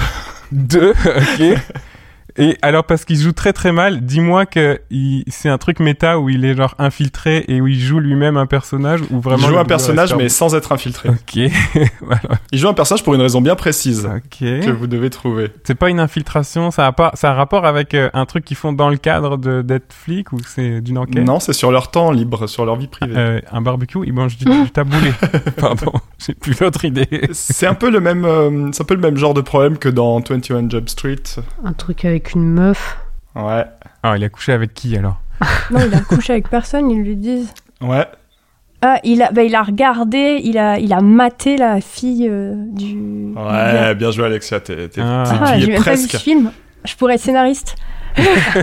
[0.52, 1.58] 2, ok.
[2.38, 6.20] Et alors, parce qu'il joue très très mal, dis-moi que il- c'est un truc méta
[6.20, 9.48] où il est genre infiltré et où il joue lui-même un personnage ou vraiment.
[9.48, 11.10] il joue un personnage, mais sans être infiltré.
[11.10, 11.40] Ok,
[12.02, 12.22] voilà.
[12.52, 14.40] Il joue un personnage pour une raison bien précise Ok.
[14.40, 15.50] que vous devez trouver.
[15.64, 18.58] C'est pas une infiltration, ça a, pas, ça a rapport avec euh, un truc qu'ils
[18.58, 21.26] font dans le cadre de- d'être flic ou c'est d'une enquête?
[21.26, 23.14] Non, c'est sur leur temps libre, sur leur vie privée.
[23.16, 25.12] Euh, Un barbecue, ils mangent du, du taboulé.
[25.58, 27.08] Pardon, j'ai plus l'autre idée.
[27.32, 29.90] C'est un peu le même, euh, c'est un peu le même genre de problème que
[29.90, 31.16] dans 21 Jump Street.
[31.64, 32.98] Un truc avec une meuf.
[33.36, 33.66] Ouais,
[34.04, 35.20] Ah, il a couché avec qui alors
[35.72, 37.54] Non, il a couché avec personne, ils lui disent.
[37.82, 38.06] ouais.
[38.84, 42.54] Ah, il a, bah, il a regardé, il a, il a maté la fille euh,
[42.56, 43.32] du.
[43.36, 45.24] Ouais, bien joué Alexia, t'es, t'es- Ah.
[45.30, 46.12] t'es- Ah, j'ai pas vu presque.
[46.12, 46.52] ce film.
[46.84, 47.76] Je pourrais être scénariste.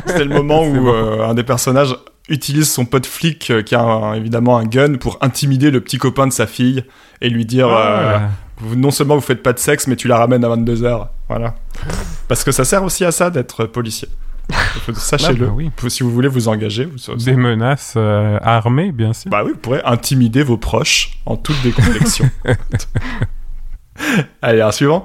[0.07, 0.93] C'était le moment C'est où bon.
[0.93, 1.95] euh, un des personnages
[2.29, 5.99] utilise son pote flic euh, qui a un- évidemment un gun pour intimider le petit
[5.99, 6.83] copain de sa fille
[7.21, 8.21] et lui dire euh, Ah.
[8.61, 11.09] Vous- non seulement vous faites pas de sexe mais tu la ramènes à 22h.
[11.29, 11.55] Voilà.
[12.29, 14.09] Parce que ça sert aussi à ça d'être policier.
[14.95, 15.47] Sachez-le.
[15.47, 15.71] Ah bah oui.
[15.89, 19.31] Si vous voulez vous engager, vous, Des menaces euh, armées, bien sûr.
[19.31, 22.31] Bah oui, vous pourrez intimider vos proches en toute déconflexion.
[24.43, 25.05] Allez, un suivant.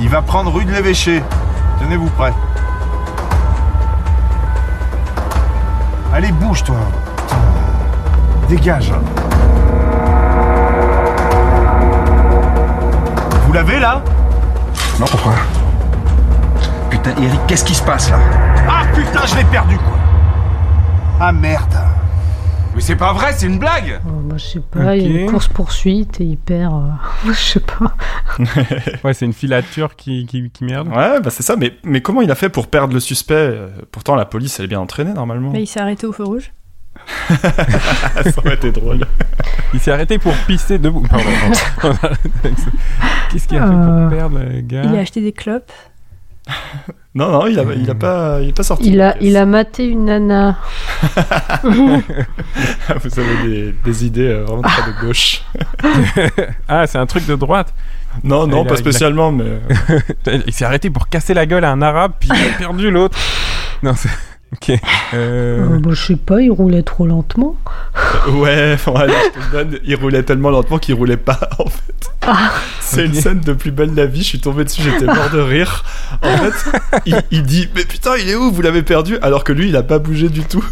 [0.00, 1.22] Il va prendre rue de l'évêché.
[1.80, 2.32] Tenez-vous prêt.
[6.14, 6.76] Allez, bouge, toi.
[7.16, 7.36] Putain.
[8.48, 8.92] Dégage.
[13.52, 14.02] Vous l'avez, là
[14.98, 15.34] Non, pourquoi
[16.88, 18.18] Putain, Eric, qu'est-ce qui se passe, là
[18.66, 19.98] Ah, putain, je l'ai perdu, quoi
[21.20, 21.74] Ah, merde
[22.74, 25.20] Mais c'est pas vrai, c'est une blague Oh, bah, je sais pas, il y a
[25.24, 26.72] une course-poursuite et il perd.
[26.72, 26.88] euh,
[27.26, 27.94] je sais pas.
[29.04, 30.88] Ouais, c'est une filature qui, qui, qui merde.
[30.88, 33.34] Ouais, bah c'est ça, mais, mais comment il a fait pour perdre le suspect?
[33.34, 35.50] Euh, Pourtant, la police, elle est bien entraînée normalement.
[35.50, 36.54] Bah, il s'est arrêté au feu rouge.
[37.30, 39.00] ça aurait été drôle.
[39.74, 41.02] Il s'est arrêté pour pisser debout.
[41.08, 41.24] Pardon.
[41.80, 41.98] pardon.
[43.32, 45.70] Qu'est-ce qu'il a fait Euh, pour perdre, le gars Il a acheté des clopes.
[47.14, 48.88] Non, non, il a, il a, pas, il est pas sorti.
[48.90, 50.56] Il a, il a maté une nana.
[51.62, 52.00] Vous
[53.20, 55.42] avez des, des idées euh, vraiment très de gauche.
[56.68, 57.74] Ah, c'est un truc de droite.
[58.24, 59.44] Non, non, Il a- pas il a- spécialement, mais.
[60.46, 63.18] il s'est arrêté pour casser la gueule à un arabe, puis il a perdu l'autre.
[63.82, 64.08] Non, c'est.
[64.52, 64.70] Ok.
[64.70, 64.76] Euh...
[65.14, 67.56] Euh, bah, je sais pas, il roulait trop lentement.
[68.28, 69.78] Ouais, voilà, je te le donne.
[69.84, 72.10] Il roulait tellement lentement qu'il roulait pas, en fait.
[72.24, 72.52] Ah.
[72.80, 74.20] C'est une scène de plus belle la vie.
[74.22, 75.82] Je suis tombé dessus, j'étais mort de rire.
[76.22, 76.70] En fait,
[77.04, 78.52] il, il dit Mais putain, il est où?
[78.52, 79.18] Vous l'avez perdu?
[79.22, 80.64] Alors que lui, il a pas bougé du tout.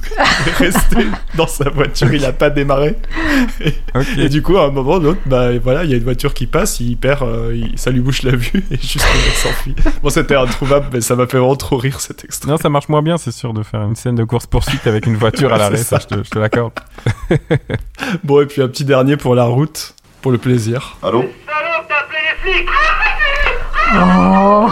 [0.46, 2.96] Il est resté dans sa voiture, il a pas démarré.
[3.60, 3.74] Et,
[4.16, 6.32] et du coup, à un moment ou l'autre, bah voilà, il y a une voiture
[6.34, 9.74] qui passe, il perd, euh, il- ça lui bouche la vue et juste mec s'enfuit.
[10.04, 12.48] Bon, c'était introuvable, mais ça m'a fait vraiment trop rire cet extrait.
[12.48, 15.16] Non, ça marche moins bien, c'est sûr, de faire une scène de course-poursuite avec une
[15.16, 16.06] voiture à l'arrêt, ça, ça.
[16.10, 16.72] je te, l'accorde.
[18.24, 20.96] Bon, et puis un petit dernier pour la route, pour le plaisir.
[21.02, 21.24] Allô
[23.92, 24.66] Oh,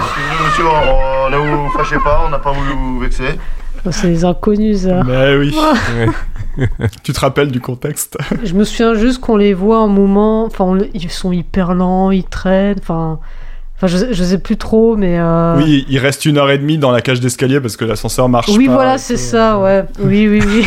[0.46, 3.38] Monsieur, on ne vous fâchez pas, on n'a pas voulu vous vexer.
[3.90, 5.02] c'est les inconnus, ça.
[5.04, 5.56] Mais oui.
[7.02, 8.16] tu te rappelles du contexte?
[8.44, 12.10] Je me souviens juste qu'on les voit un moment, enfin, on- ils sont hyper lents,
[12.10, 13.18] ils traînent, enfin,
[13.78, 15.18] enfin, je, sais- je sais plus trop, mais.
[15.18, 18.28] euh, Oui, il reste une heure et demie dans la cage d'escalier parce que l'ascenseur
[18.28, 18.74] marche Oui, pas.
[18.74, 19.84] voilà, c'est ça, ouais.
[20.00, 20.66] Oui, oui, oui.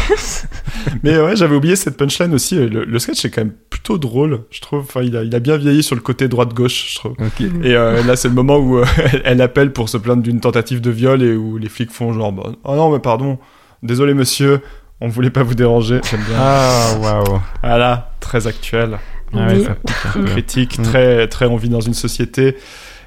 [1.03, 2.55] Mais ouais, j'avais oublié cette punchline aussi.
[2.55, 4.79] Le, le sketch est quand même plutôt drôle, je trouve.
[4.81, 7.15] Enfin, il a, il a bien vieilli sur le côté droite-gauche, je trouve.
[7.63, 10.39] Et euh, là, c'est le moment où euh, elle, elle appelle pour se plaindre d'une
[10.39, 13.37] tentative de viol et où les flics font genre bah, Oh non, mais pardon,
[13.83, 14.61] désolé monsieur,
[15.01, 15.99] on voulait pas vous déranger.
[16.09, 16.37] J'aime bien.
[16.39, 17.39] Ah, waouh.
[17.63, 18.97] Voilà, très actuel.
[19.33, 20.25] Ah ouais.
[20.25, 20.83] Critique, Mm.
[20.83, 22.57] très, très on vit dans une société.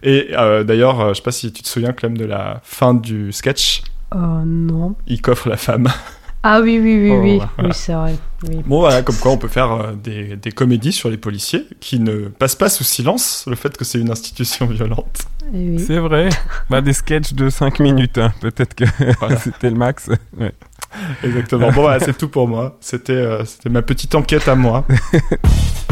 [0.05, 2.95] Et euh, d'ailleurs, euh, je sais pas si tu te souviens, Clem, de la fin
[2.95, 3.83] du sketch.
[4.15, 4.95] Euh, non.
[5.07, 5.89] Il coffre la femme.
[6.47, 7.37] Ah oui, oui, oui, Oh, oui.
[7.39, 7.51] voilà.
[7.63, 8.15] Oui, c'est vrai.
[8.47, 8.57] Oui.
[8.67, 12.29] Bon, voilà, comme quoi on peut faire des, des comédies sur les policiers qui ne
[12.29, 15.23] passent pas sous silence le fait que c'est une institution violente.
[15.55, 15.79] Eh oui.
[15.79, 16.29] C'est vrai.
[16.69, 18.33] Bah, des sketchs de 5 minutes, hein.
[18.43, 18.85] peut-être que
[19.21, 19.37] Voilà.
[19.39, 20.11] c'était le max.
[20.39, 20.53] Ouais.
[21.23, 21.73] Exactement.
[21.73, 22.77] Bon, voilà, c'est tout pour moi.
[22.81, 24.85] C'était euh, c'était ma petite enquête à moi.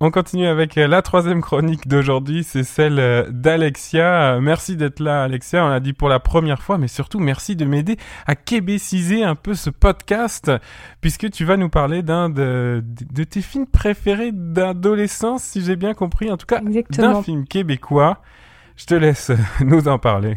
[0.00, 4.38] On continue avec euh, la troisième chronique d'aujourd'hui, c'est celle euh, d'Alexia.
[4.40, 5.64] Merci d'être là, Alexia.
[5.64, 9.34] On l'a dit pour la première fois, mais surtout merci de m'aider à québéciser un
[9.34, 10.52] peu ce podcast,
[11.00, 15.94] puisque tu vas nous parler d'un de, de tes films préférés d'adolescence, si j'ai bien
[15.94, 18.22] compris, en tout cas d'un film québécois.
[18.76, 20.36] Je te laisse nous en parler.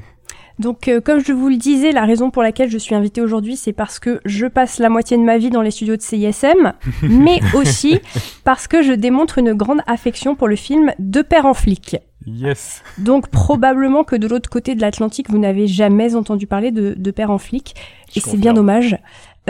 [0.61, 3.55] Donc, euh, comme je vous le disais, la raison pour laquelle je suis invitée aujourd'hui,
[3.55, 6.73] c'est parce que je passe la moitié de ma vie dans les studios de CISM,
[7.01, 7.99] mais aussi
[8.43, 11.97] parce que je démontre une grande affection pour le film De père en flic.
[12.27, 12.83] Yes.
[12.99, 17.11] Donc, probablement que de l'autre côté de l'Atlantique, vous n'avez jamais entendu parler de, de
[17.11, 17.73] père en flic,
[18.15, 18.97] et c'est bien dommage.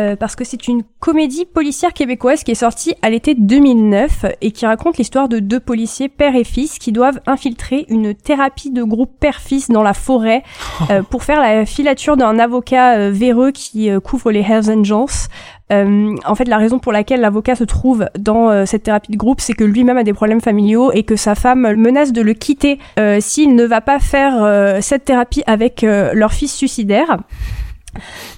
[0.02, 4.52] Euh, parce que c'est une comédie policière québécoise qui est sortie à l'été 2009 et
[4.52, 8.84] qui raconte l'histoire de deux policiers, père et fils, qui doivent infiltrer une thérapie de
[8.84, 10.44] groupe père-fils dans la forêt
[10.90, 15.28] euh, pour faire la filature d'un avocat euh, véreux qui couvre les Hells Angels.
[15.70, 19.54] En fait, la raison pour laquelle l'avocat se trouve dans cette thérapie de groupe, c'est
[19.54, 22.78] que lui-même a des problèmes familiaux et que sa femme menace de le quitter
[23.22, 27.20] s'il ne va pas faire cette thérapie avec leur fils suicidaire.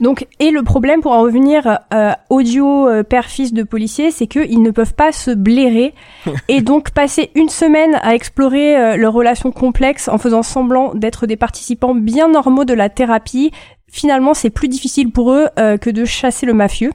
[0.02, 4.62] Donc, et le problème pour en revenir euh, audio euh, père-fils de policiers, c'est qu'ils
[4.62, 5.94] ne peuvent pas se blairer
[6.48, 11.28] et donc passer une semaine à explorer euh, leurs relations complexes en faisant semblant d'être
[11.28, 13.52] des participants bien normaux de la thérapie.
[13.92, 16.92] Finalement, c'est plus difficile pour eux euh, que de chasser le mafieux.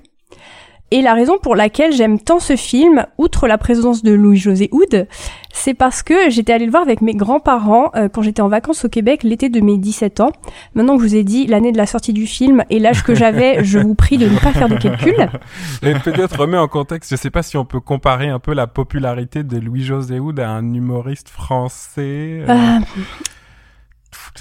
[0.90, 5.06] Et la raison pour laquelle j'aime tant ce film, outre la présence de Louis-José Houd,
[5.52, 8.86] c'est parce que j'étais allée le voir avec mes grands-parents euh, quand j'étais en vacances
[8.86, 10.30] au Québec l'été de mes 17 ans.
[10.74, 13.14] Maintenant que je vous ai dit l'année de la sortie du film et l'âge que
[13.14, 15.14] j'avais, je vous prie de ne pas faire de calcul.
[15.82, 18.66] Et peut-être remet en contexte, je sais pas si on peut comparer un peu la
[18.66, 22.44] popularité de Louis-José Houd à un humoriste français.
[22.48, 22.78] euh, Euh,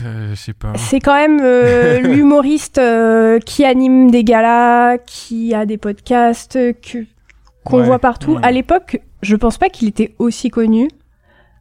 [0.04, 0.74] euh, je sais pas.
[0.76, 7.06] C'est quand même euh, l'humoriste euh, qui anime des galas, qui a des podcasts, que
[7.64, 8.34] qu'on Ouais, voit partout.
[8.36, 8.40] ouais.
[8.44, 10.88] À l'époque, je pense pas qu'il était aussi connu.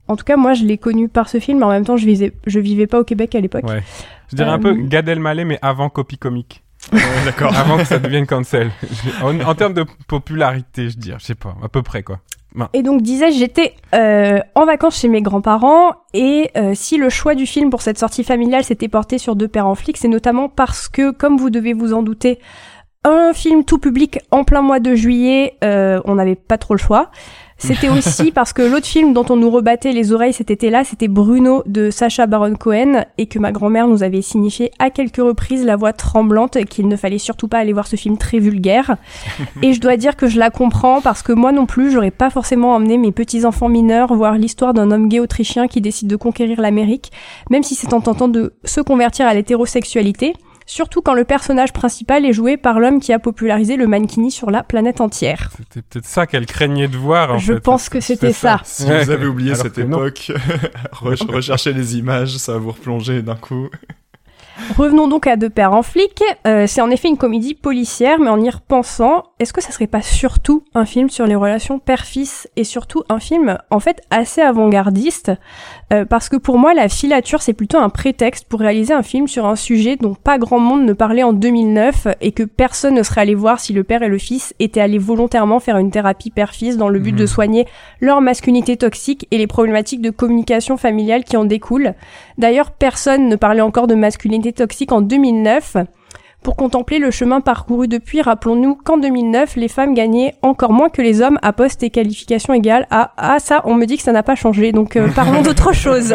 [0.09, 1.59] En tout cas, moi, je l'ai connu par ce film.
[1.59, 3.65] mais En même temps, je vivais, je vivais pas au Québec à l'époque.
[3.69, 3.83] Ouais.
[4.31, 6.63] Je dirais un peu Gad Elmaleh, mais avant copie comique.
[7.25, 7.57] d'accord.
[7.57, 8.71] Avant que ça devienne cancel.
[9.23, 12.21] en, en termes de popularité, je dirais, je sais pas, à peu près quoi.
[12.73, 17.35] Et donc, disais-je, j'étais euh, en vacances chez mes grands-parents, et euh, si le choix
[17.35, 20.49] du film pour cette sortie familiale s'était porté sur deux pères en flic, c'est notamment
[20.49, 22.39] parce que, comme vous devez vous en douter,
[23.05, 26.79] un film tout public en plein mois de juillet, euh, on n'avait pas trop le
[26.79, 27.11] choix.
[27.59, 31.09] C'était aussi parce que l'autre film dont on nous rebattait les oreilles cet été-là, c'était
[31.09, 35.65] Bruno de Sacha Baron Cohen, et que ma grand-mère nous avait signifié à quelques reprises
[35.65, 38.97] la voix tremblante qu'il ne fallait surtout pas aller voir ce film très vulgaire.
[39.63, 42.31] Et je dois dire que je la comprends parce que moi non plus, j'aurais pas
[42.31, 46.61] forcément emmené mes petits-enfants mineurs voir l'histoire d'un homme gay autrichien qui décide de conquérir
[46.61, 47.11] l'Amérique,
[47.51, 50.35] même si c'est en tentant de se convertir à l'hétérosexualité.
[50.67, 54.51] Surtout quand le personnage principal est joué par l'homme qui a popularisé le mankini sur
[54.51, 55.51] la planète entière.
[55.57, 57.33] C'était peut-être ça qu'elle craignait de voir.
[57.35, 57.61] En Je fait.
[57.61, 58.61] pense que c'était ça.
[58.65, 60.33] Si vous avez oublié Alors cette époque,
[60.93, 63.69] re- recherchez les images, ça va vous replonger d'un coup.
[64.79, 66.23] Revenons donc à Deux pères en flic.
[66.47, 69.87] Euh, c'est en effet une comédie policière, mais en y repensant, est-ce que ça serait
[69.87, 74.41] pas surtout un film sur les relations père-fils et surtout un film en fait assez
[74.41, 75.31] avant-gardiste?
[75.93, 79.29] Euh, Parce que pour moi, la filature c'est plutôt un prétexte pour réaliser un film
[79.29, 83.03] sur un sujet dont pas grand monde ne parlait en 2009 et que personne ne
[83.05, 86.31] serait allé voir si le père et le fils étaient allés volontairement faire une thérapie
[86.31, 87.19] père-fils dans le but Mhm.
[87.19, 87.67] de soigner
[88.01, 91.95] leur masculinité toxique et les problématiques de communication familiale qui en découlent.
[92.37, 95.77] D'ailleurs, personne ne parlait encore de masculinité toxique en 2009.
[96.47, 101.03] Pour contempler le chemin parcouru depuis, rappelons-nous qu'en 2009, les femmes gagnaient encore moins que
[101.03, 104.13] les hommes à poste et qualification égale à ah ça, on me dit que ça
[104.13, 104.71] n'a pas changé.
[104.71, 106.15] Donc euh, parlons d'autre chose.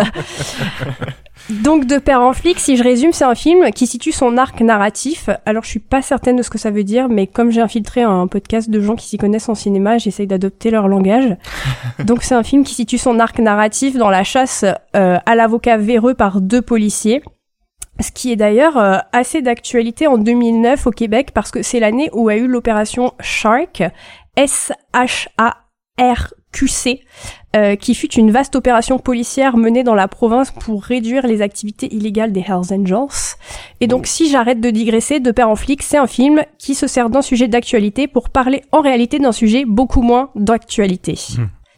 [1.50, 4.62] Donc de père en flic, si je résume, c'est un film qui situe son arc
[4.62, 5.30] narratif.
[5.46, 8.02] Alors je suis pas certaine de ce que ça veut dire, mais comme j'ai infiltré
[8.02, 11.36] un podcast de gens qui s'y connaissent en cinéma, j'essaye d'adopter leur langage.
[12.06, 14.64] Donc c'est un film qui situe son arc narratif dans la chasse
[14.96, 17.22] euh, à l'avocat véreux par deux policiers.
[18.02, 22.10] Ce qui est d'ailleurs euh, assez d'actualité en 2009 au Québec parce que c'est l'année
[22.14, 23.84] où a eu l'opération Shark,
[24.36, 25.42] S-H-A-R-Q-C,
[27.56, 31.94] euh, qui fut une vaste opération policière menée dans la province pour réduire les activités
[31.94, 33.36] illégales des Hells Angels.
[33.82, 36.88] Et donc si j'arrête de digresser, De Père en flic, c'est un film qui se
[36.88, 41.20] sert d'un sujet d'actualité pour parler en réalité d'un sujet beaucoup moins d'actualité.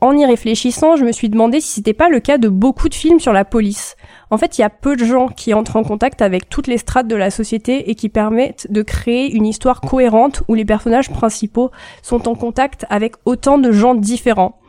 [0.03, 2.93] En y réfléchissant, je me suis demandé si c'était pas le cas de beaucoup de
[2.93, 3.95] films sur la police.
[4.31, 6.77] En fait, il y a peu de gens qui entrent en contact avec toutes les
[6.77, 11.09] strates de la société et qui permettent de créer une histoire cohérente où les personnages
[11.09, 14.59] principaux sont en contact avec autant de gens différents.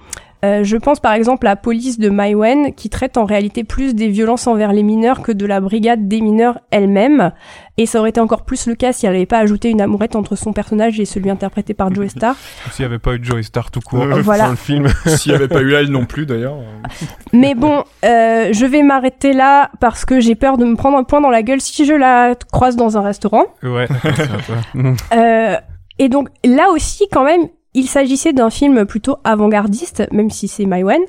[0.45, 4.09] Euh, je pense par exemple à Police de Maïwen qui traite en réalité plus des
[4.09, 7.32] violences envers les mineurs que de la brigade des mineurs elle-même.
[7.77, 10.14] Et ça aurait été encore plus le cas si elle n'avait pas ajouté une amourette
[10.14, 12.37] entre son personnage et celui interprété par Joe Star.
[12.70, 14.45] S'il n'y avait pas eu Joey Star tout court Euh, Voilà.
[14.45, 14.89] dans le film.
[15.07, 16.57] S'il n'y avait pas eu elle non plus d'ailleurs.
[17.33, 21.03] Mais bon, euh, je vais m'arrêter là parce que j'ai peur de me prendre un
[21.05, 23.47] point dans la gueule si je la croise dans un restaurant.
[23.64, 23.89] Ouais.
[25.12, 25.57] Euh,
[25.99, 30.64] et donc là aussi, quand même, il s'agissait d'un film plutôt avant-gardiste, même si c'est
[30.64, 31.03] Maïwen.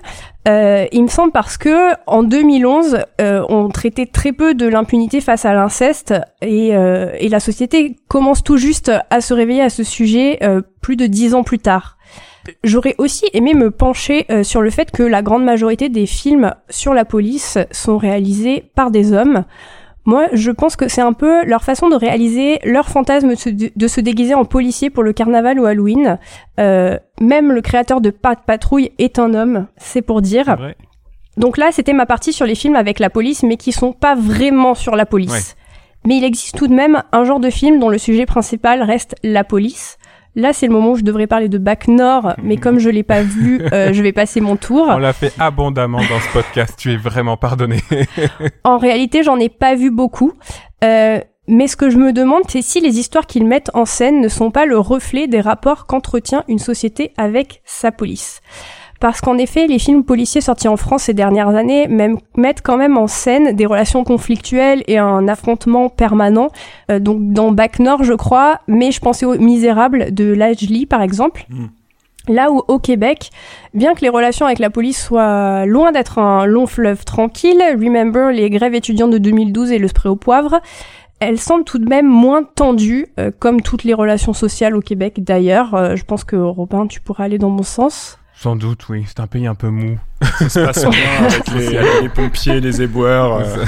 [0.47, 5.21] Euh, il me semble parce que en 2011, euh, on traitait très peu de l'impunité
[5.21, 9.69] face à l'inceste et, euh, et la société commence tout juste à se réveiller à
[9.69, 11.97] ce sujet euh, plus de dix ans plus tard.
[12.63, 16.53] J'aurais aussi aimé me pencher euh, sur le fait que la grande majorité des films
[16.69, 19.45] sur la police sont réalisés par des hommes.
[20.05, 24.01] Moi, je pense que c'est un peu leur façon de réaliser leur fantasme de se,
[24.01, 26.19] déguiser en policier pour le carnaval ou Halloween.
[26.59, 30.57] Euh, même le créateur de Pat Patrouille est un homme, c'est pour dire.
[31.37, 34.15] Donc là, c'était ma partie sur les films avec la police, mais qui sont pas
[34.15, 35.31] vraiment sur la police.
[35.31, 35.61] Ouais.
[36.05, 39.15] Mais il existe tout de même un genre de film dont le sujet principal reste
[39.23, 39.97] la police.
[40.35, 43.03] Là, c'est le moment où je devrais parler de Bac Nord, mais comme je l'ai
[43.03, 44.87] pas vu, euh, je vais passer mon tour.
[44.89, 46.75] On l'a fait abondamment dans ce podcast.
[46.77, 47.79] Tu es vraiment pardonné.
[48.63, 50.33] En réalité, j'en ai pas vu beaucoup.
[50.83, 54.19] Euh, mais ce que je me demande, c'est si les histoires qu'ils mettent en scène
[54.19, 58.41] ne sont pas le reflet des rapports qu'entretient une société avec sa police.
[58.99, 62.77] Parce qu'en effet, les films policiers sortis en France ces dernières années même, mettent quand
[62.77, 66.49] même en scène des relations conflictuelles et un affrontement permanent.
[66.91, 71.01] Euh, donc dans Bac Nord, je crois, mais je pensais aux Misérables de Lajli, par
[71.01, 71.45] exemple.
[72.27, 73.29] Là où au Québec,
[73.73, 78.31] bien que les relations avec la police soient loin d'être un long fleuve tranquille, remember
[78.31, 80.59] les grèves étudiantes de 2012 et le spray au poivre,
[81.19, 85.23] elles semblent tout de même moins tendues, euh, comme toutes les relations sociales au Québec
[85.23, 85.75] d'ailleurs.
[85.75, 88.17] Euh, je pense que Robin, tu pourras aller dans mon sens.
[88.37, 89.03] Sans doute, oui.
[89.07, 89.97] C'est un pays un peu mou.
[90.39, 93.37] Ça se passe bien avec les, les pompiers, les éboueurs.
[93.37, 93.63] euh.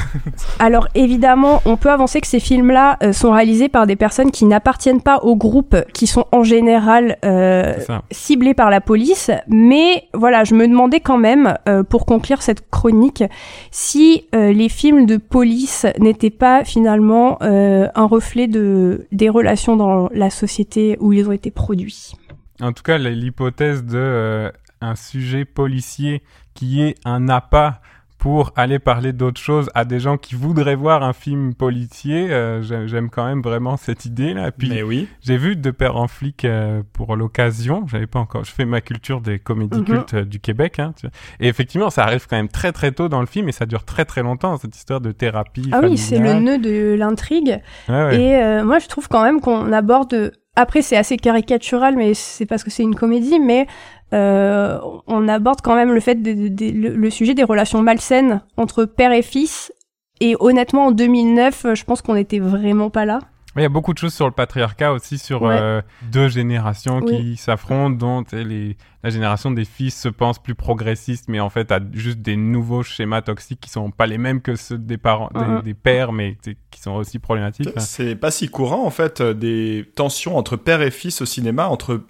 [0.60, 4.46] Alors évidemment, on peut avancer que ces films-là euh, sont réalisés par des personnes qui
[4.46, 7.76] n'appartiennent pas aux groupes qui sont en général euh,
[8.12, 12.70] ciblés par la police, mais voilà, je me demandais quand même, euh, pour conclure cette
[12.70, 13.24] chronique,
[13.72, 19.76] si euh, les films de police n'étaient pas finalement euh, un reflet de des relations
[19.76, 22.14] dans la société où ils ont été produits.
[22.62, 24.52] En tout cas, l'hypothèse de euh,
[24.82, 27.82] un sujet policier qui est un appât
[28.20, 32.64] pour aller parler d'autres choses à des gens qui voudraient voir un film policier, euh,
[32.64, 34.52] j'ai- j'aime quand même vraiment cette idée-là.
[34.52, 35.08] Puis Mais oui.
[35.22, 37.86] j'ai vu De Père en flic euh, pour l'occasion.
[37.86, 38.44] J'avais pas encore.
[38.44, 39.86] Je fais ma culture des comédies Mhm.
[39.86, 40.80] cultes euh, du Québec.
[40.80, 41.12] Hein, tu vois.
[41.40, 43.86] et effectivement, ça arrive quand même très très tôt dans le film et ça dure
[43.86, 45.70] très très longtemps cette histoire de thérapie.
[45.72, 47.62] Ah oui, c'est le nœud de l'intrigue.
[47.88, 48.20] Ouais.
[48.20, 50.32] Et euh, moi, je trouve quand même qu'on aborde.
[50.60, 53.68] Après, c'est assez caricatural, mais c'est parce que c'est une comédie, mais
[54.12, 59.12] euh, on aborde quand même le fait de, le, sujet des relations malsaines entre père
[59.12, 59.72] et fils
[60.20, 63.20] Et honnêtement, en 2009, euh, je pense qu'on n'était vraiment pas là.
[63.58, 65.58] Il y a beaucoup de choses sur le patriarcat aussi, sur Ouais.
[65.60, 65.82] euh,
[66.12, 67.18] deux générations Oui.
[67.34, 71.72] qui s'affrontent, dont les, la génération des fils se pense plus progressiste, mais en fait
[71.72, 75.30] a juste des nouveaux schémas toxiques qui sont pas les mêmes que ceux des parents,
[75.34, 75.62] des- Mhm.
[75.62, 76.38] des, pères, mais
[76.72, 77.68] qui sont aussi problématiques.
[77.76, 77.80] hein.
[77.80, 81.68] C'est pas si courant en fait euh, des tensions entre père et fils au cinéma,
[81.68, 82.02] entre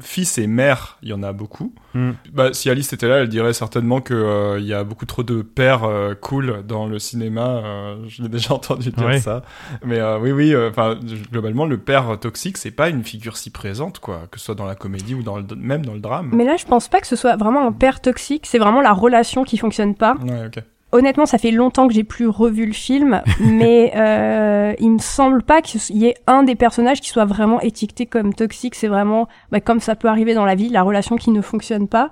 [0.00, 1.74] fils et mère, il y en a beaucoup.
[1.94, 2.10] Mm.
[2.32, 5.24] Bah, si Alice était là, elle dirait certainement que euh, il y a beaucoup trop
[5.24, 7.46] de pères euh, cool dans le cinéma.
[7.64, 9.18] euh, je l'ai déjà entendu dire Ouais.
[9.18, 9.42] ça.
[9.84, 10.54] Mais euh, oui, oui.
[10.54, 10.98] euh, Enfin,
[11.32, 14.66] globalement, le père toxique, c'est pas une figure si présente, quoi, que ce soit dans
[14.66, 16.30] la comédie ou dans le, même dans le drame.
[16.32, 18.92] Mais là, je pense pas que ce soit vraiment un père toxique, c'est vraiment la
[18.92, 20.14] relation qui fonctionne pas.
[20.22, 20.62] Ouais, ok.
[20.92, 25.42] Honnêtement, ça fait longtemps que j'ai plus revu le film, mais euh, il me semble
[25.42, 28.74] pas qu'il y ait un des personnages qui soit vraiment étiqueté comme toxique.
[28.74, 31.88] C'est vraiment, bah, comme ça peut arriver dans la vie, la relation qui ne fonctionne
[31.88, 32.10] pas.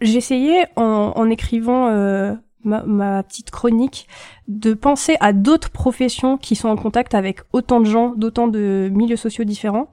[0.00, 4.08] J'essayais en, en écrivant euh, ma, ma petite chronique
[4.48, 8.90] de penser à d'autres professions qui sont en contact avec autant de gens, d'autant de
[8.92, 9.88] milieux sociaux différents.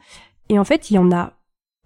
[0.49, 1.33] Et en fait, il y en a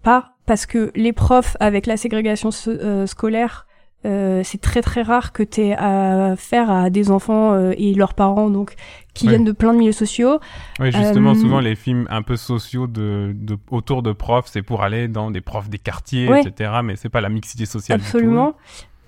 [0.02, 3.66] pas parce que les profs avec la ségrégation so- euh, scolaire
[4.06, 8.14] euh, c'est très très rare que tu aies affaire à des enfants euh, et leurs
[8.14, 8.74] parents donc
[9.14, 10.38] qui viennent de plein de milieux sociaux.
[10.78, 14.62] Oui, justement, Euh, souvent les films un peu sociaux de, de autour de profs, c'est
[14.62, 16.42] pour aller dans des profs des quartiers, Ouais.
[16.42, 16.70] etc.
[16.84, 17.98] Mais c'est pas la mixité sociale.
[17.98, 18.08] du tout.
[18.16, 18.54] Absolument.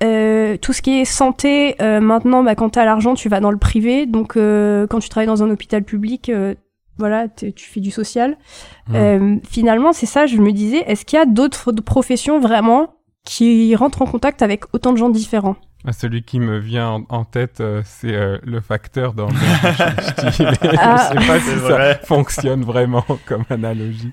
[0.03, 3.39] Euh, tout ce qui est santé, euh, maintenant, bah, quand tu as l'argent, tu vas
[3.41, 4.07] dans le privé.
[4.07, 6.55] Donc, euh, quand tu travailles dans un hôpital public, euh,
[6.99, 8.37] voilà, tu fais du social.
[8.89, 8.95] Mmh.
[8.97, 13.75] Euh, finalement, c'est ça, je me disais, est-ce qu'il y a d'autres professions vraiment qui
[13.77, 15.57] rentrent en contact avec autant de gens différents
[15.87, 19.35] Ah, Celui qui me vient en, tête, euh, c'est euh, le facteur dans le
[20.79, 21.11] Ah.
[21.15, 22.01] Je sais pas si C'est ça vrai.
[22.05, 24.13] fonctionne vraiment comme analogie.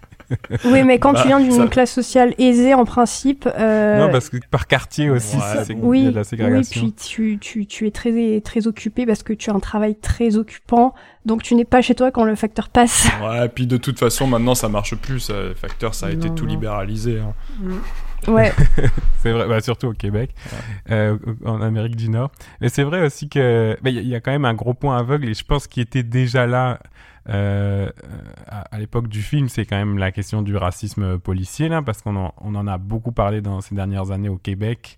[0.65, 3.47] Oui, mais quand Bah, tu viens d'une ça- classe sociale aisée, en principe...
[3.57, 6.21] euh, Non, parce que par quartier aussi, Ouais, c'est il y oui, a de la
[6.21, 6.81] oui, ségrégation.
[6.81, 10.35] puis tu, tu, tu es très, très occupé parce que tu as un travail très
[10.35, 10.93] occupant,
[11.25, 13.07] donc tu n'es pas chez toi quand le facteur passe.
[13.23, 15.21] Ouais, et puis de toute façon, maintenant, ça marche plus.
[15.21, 16.51] Ça, Facteur, ça a été Non, tout non.
[16.51, 17.19] libéralisé.
[17.19, 17.33] hein.
[18.27, 18.51] Ouais.
[19.19, 20.33] c'est vrai, bah, surtout au Québec,
[20.91, 22.31] euh, en Amérique du Nord.
[22.61, 24.73] Mais c'est vrai aussi que il y, a- il y a quand même un gros
[24.73, 26.79] point aveugle et je pense qu'il était déjà là
[27.29, 27.89] euh,
[28.47, 32.01] à, à l'époque du film, c'est quand même la question du racisme policier là, parce
[32.01, 34.97] qu'on en, on en a beaucoup parlé dans ces dernières années au Québec.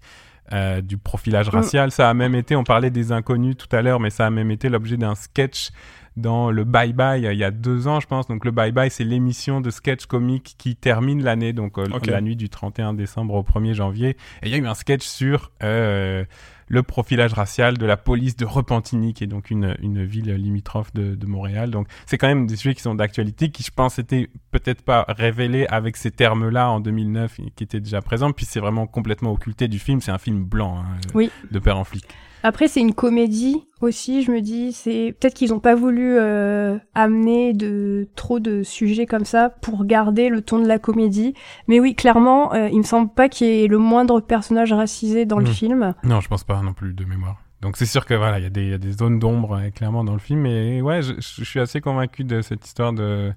[0.51, 1.55] euh, du profilage Mm.
[1.55, 4.29] racial, ça a même été, on parlait des inconnus tout à l'heure, mais ça a
[4.31, 5.69] même été l'objet d'un sketch
[6.17, 8.27] dans le Bye Bye il y a deux ans, je pense.
[8.27, 12.21] Donc le Bye Bye, c'est l'émission de sketch comique qui termine l'année, donc euh, la
[12.21, 14.09] nuit du 31 décembre au 1er janvier.
[14.41, 16.23] Et il y a eu un sketch sur euh,
[16.67, 20.93] le profilage racial de la police de Repentigny, qui est donc une, une ville limitrophe
[20.93, 21.71] de, de Montréal.
[21.71, 25.05] Donc c'est quand même des sujets qui sont d'actualité, qui je pense étaient peut-être pas
[25.07, 28.31] révélés avec ces termes-là en 2009, et qui étaient déjà présents.
[28.31, 29.99] Puis c'est vraiment complètement occulté du film.
[30.01, 31.31] C'est un film blanc, hein, Oui.
[31.49, 32.05] de père en flic.
[32.43, 34.71] Après, c'est une comédie aussi, je me dis.
[34.71, 39.85] C'est peut-être qu'ils n'ont pas voulu euh, amener de trop de sujets comme ça pour
[39.85, 41.33] garder le ton de la comédie.
[41.67, 45.25] Mais oui, clairement, euh, il me semble pas qu'il y ait le moindre personnage racisé
[45.25, 45.51] dans le Mhm.
[45.53, 45.93] film.
[46.03, 47.37] Non, je pense pas non plus de mémoire.
[47.61, 49.57] Donc c'est sûr que voilà, il y, a des- il y a des zones d'ombre
[49.59, 52.93] euh, clairement dans le film, mais ouais, je, je suis assez convaincu de cette histoire
[52.93, 53.33] de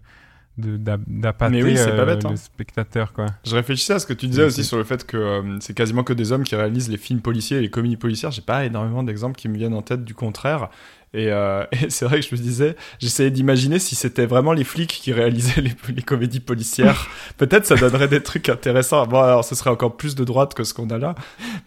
[0.59, 2.37] d'appâter oui, euh, bête, le hein.
[2.37, 3.27] spectateur quoi.
[3.45, 5.75] Je réfléchissais à ce que tu disais Oui, aussi sur le fait que euh, c'est
[5.75, 8.31] quasiment que des hommes qui réalisent les films policiers et les comédies policières.
[8.31, 10.69] J'ai pas énormément d'exemples qui me viennent en tête du contraire.
[11.15, 14.65] Et, euh, et c'est vrai que je me disais, j'essayais d'imaginer si c'était vraiment les
[14.65, 17.09] flics qui réalisaient les, les comédies policières.
[17.39, 19.07] Peut-être ça donnerait des trucs intéressants.
[19.07, 21.15] Bon, alors ce serait encore plus de droite que ce qu'on a là.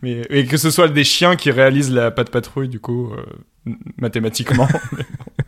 [0.01, 3.71] Mais, et que ce soit des chiens qui réalisent la patte patrouille, du coup, euh,
[3.97, 4.67] mathématiquement.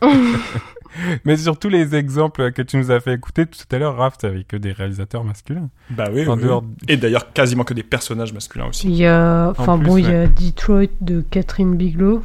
[1.24, 4.18] Mais sur tous les exemples que tu nous as fait écouter tout à l'heure, Raph,
[4.18, 5.68] t'avais que des réalisateurs masculins.
[5.90, 6.76] bah oui, En oui, dehors- oui.
[6.88, 8.88] Et d'ailleurs, quasiment que des personnages masculins aussi.
[8.88, 12.22] Il y a, enfin plus, bon, il y a Detroit de Catherine Bigelow.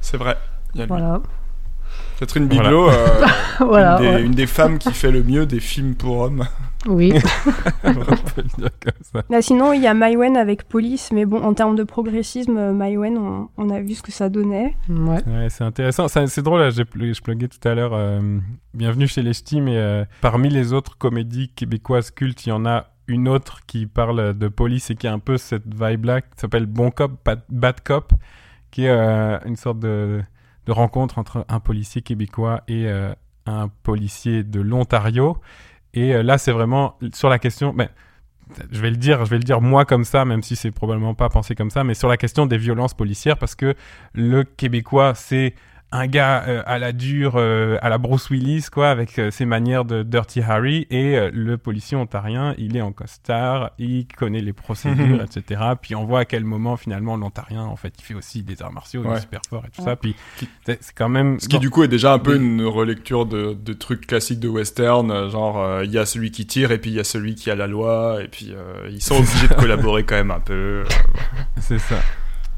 [0.00, 0.36] C'est vrai.
[0.74, 0.92] Il y a lui.
[2.22, 3.26] Catherine Bigelow, euh,
[3.58, 4.22] Voilà, une, des, ouais.
[4.22, 6.44] une des femmes qui fait le mieux des films pour hommes.
[6.86, 7.12] Oui.
[7.82, 8.04] On peut
[8.36, 9.22] le dire comme ça.
[9.28, 12.72] Là, sinon, il y a Maïwen avec Police, mais bon, en termes de progressisme, euh,
[12.72, 14.76] Maïwen, on, on a vu ce que ça donnait.
[14.88, 15.20] Ouais.
[15.26, 16.06] Ouais, c'est intéressant.
[16.06, 18.20] C'est drôle, là, je pluguais tout à l'heure euh,
[18.72, 22.64] Bienvenue chez les Ch'tis, mais euh, parmi les autres comédies québécoises cultes, il y en
[22.64, 26.28] a une autre qui parle de police et qui a un peu cette vibe-là, qui
[26.36, 28.12] s'appelle Bon Cop, Bad, Bad Cop,
[28.70, 30.22] qui est euh, une sorte de,
[30.66, 33.12] de rencontre entre un policier québécois et euh,
[33.46, 35.38] un policier de l'Ontario.
[35.94, 37.72] Et euh, là, c'est vraiment sur la question...
[37.72, 37.88] Ben,
[38.70, 41.14] je vais le dire, je vais le dire moi comme ça, même si c'est probablement
[41.14, 43.74] pas pensé comme ça, mais sur la question des violences policières, parce que
[44.12, 45.54] le Québécois, c'est
[45.92, 49.44] un gars euh, à la dure, euh, à la Bruce Willis, quoi, avec euh, ses
[49.44, 54.40] manières de Dirty Harry, et euh, le policier ontarien, il est en costard, il connaît
[54.40, 55.60] les procédures, etc.
[55.80, 58.72] Puis on voit à quel moment, finalement, l'ontarien, en fait, il fait aussi des arts
[58.72, 59.88] martiaux, il est super fort et tout Ouais.
[59.90, 59.96] ça.
[59.96, 60.16] Puis
[60.64, 61.38] c'est quand même...
[61.40, 61.60] Ce qui bon.
[61.60, 65.60] du coup est déjà un peu une relecture de, de trucs classiques de western, genre
[65.60, 67.54] euh, il y a celui qui tire et puis il y a celui qui a
[67.54, 70.52] la loi et puis euh, ils sont obligés de collaborer quand même un peu.
[70.54, 70.84] euh,
[71.60, 71.96] C'est ça.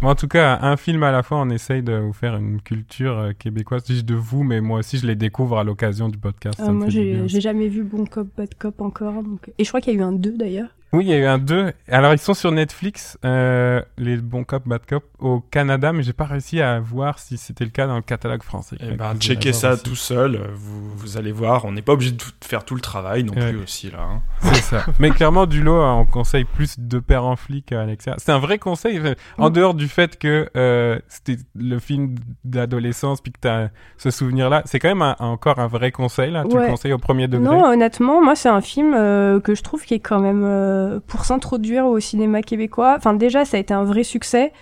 [0.04, 2.60] Bon, en tout cas, un film à la fois, on essaye de vous faire une
[2.60, 3.84] culture euh, québécoise.
[3.88, 6.60] Je dis de vous, mais moi aussi, je les découvre à l'occasion du podcast.
[6.60, 9.22] Euh, moi, j'ai jamais vu Bon Cop, Bad Cop encore.
[9.22, 9.50] Donc...
[9.56, 10.68] Et je crois qu'il y a eu un 2 d'ailleurs.
[10.94, 11.72] Oui, il y a eu un 2.
[11.88, 16.12] Alors, ils sont sur Netflix, euh, les bons cop, bad cop, au Canada, mais j'ai
[16.12, 18.76] pas réussi à voir si c'était le cas dans le catalogue français.
[18.78, 19.82] Fait ben, checkez ça aussi.
[19.82, 21.64] tout seul, euh, vous, vous allez voir.
[21.64, 23.50] On n'est pas obligé de tout- faire tout le travail non Ouais.
[23.52, 23.98] plus aussi là.
[24.02, 24.22] hein.
[24.40, 24.84] C'est ça.
[24.98, 28.14] Mais clairement, du lot, hein, on conseille plus de père en flic à Alexia.
[28.18, 29.00] C'est un vrai conseil,
[29.38, 32.14] en dehors du fait que euh, c'était le film
[32.44, 34.62] d'adolescence, puis que t'as ce souvenir-là.
[34.66, 36.44] C'est quand même un- encore un vrai conseil, là.
[36.48, 37.44] Tu le conseilles au premier degré?
[37.44, 40.44] Non, honnêtement, moi, c'est un film euh, que je trouve qui est quand même
[40.84, 42.94] euh, pour s'introduire au cinéma québécois.
[42.96, 44.52] Enfin, déjà, ça a été un vrai succès.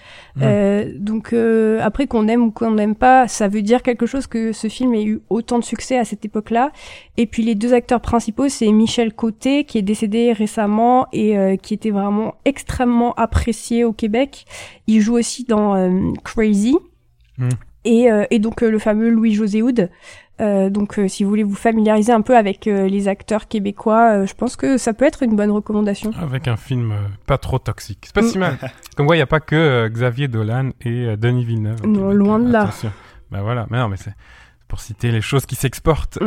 [0.41, 4.27] Euh, donc, euh, après qu'on aime ou qu'on n'aime pas, ça veut dire quelque chose
[4.27, 6.73] que ce film ait eu autant de succès à cette époque-là.
[7.17, 11.75] Et puis, les deux acteurs principaux, c'est Michel Côté, qui est décédé récemment et qui
[11.75, 14.47] était vraiment extrêmement apprécié au Québec.
[14.87, 15.75] Il joue aussi dans
[16.25, 16.77] Crazy.
[17.39, 17.49] Mm.
[17.85, 19.91] Et, et donc le fameux Louis-José Houd.
[20.41, 24.25] Euh, donc euh, si vous voulez vous familiariser un peu avec euh, les acteurs québécois,
[24.25, 26.11] je pense que ça peut être une bonne recommandation.
[26.21, 26.95] Avec un film
[27.27, 28.05] pas trop toxique.
[28.07, 28.29] C'est pas Mm.
[28.29, 28.59] si mal.
[28.97, 31.87] Comme quoi, il n'y a pas que Xavier Dolan et Denis Villeneuve.
[31.87, 32.15] Non, Québec.
[32.17, 32.63] loin de là.
[32.63, 32.93] Attention.
[33.31, 34.15] Bah voilà, mais non, mais c'est
[34.69, 36.19] pour citer les choses qui s'exportent.
[36.21, 36.27] Mm.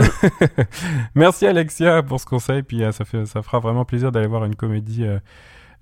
[1.16, 4.56] Merci Alexia pour ce conseil, puis ça, fait, ça fera vraiment plaisir d'aller voir une
[4.56, 5.06] comédie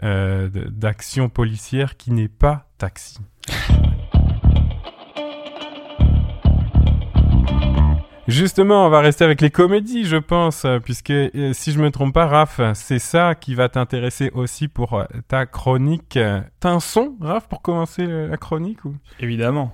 [0.02, 3.20] d'action policière qui n'est pas taxi.
[8.28, 12.14] Justement, on va rester avec les comédies, je pense, puisque euh, si je me trompe
[12.14, 16.16] pas, Raph, c'est ça qui va t'intéresser aussi pour euh, ta chronique.
[16.16, 18.96] Euh, T'as un son, Raph, pour commencer la chronique ou?
[19.20, 19.74] Évidemment.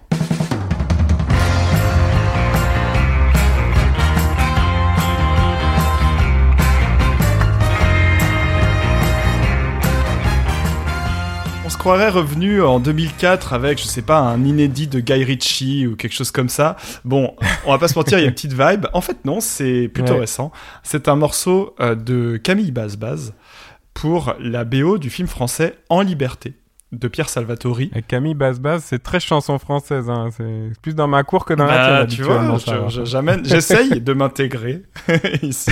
[11.80, 16.13] Croirait revenu en 2004 avec, je sais pas, un inédit de Guy Ritchie ou quelque
[16.13, 16.75] chose comme ça.
[17.05, 17.34] Bon,
[17.65, 18.86] on va pas se mentir, il y a une petite vibe.
[18.93, 20.19] En fait, non, c'est plutôt Ouais.
[20.19, 20.51] récent.
[20.84, 23.34] C'est un morceau euh, de Camille Baz-Baz
[23.93, 26.53] pour la BO du film français En Liberté
[26.92, 27.92] de Pierre Salvatori.
[27.96, 30.10] Et Camille Baz-Baz, c'est très chanson française.
[30.10, 30.30] Hein.
[30.36, 32.58] C'est plus dans ma cour que dans la Bah, tienne, tu vois,
[32.90, 34.82] je- je- j'essaye de m'intégrer
[35.44, 35.72] ici.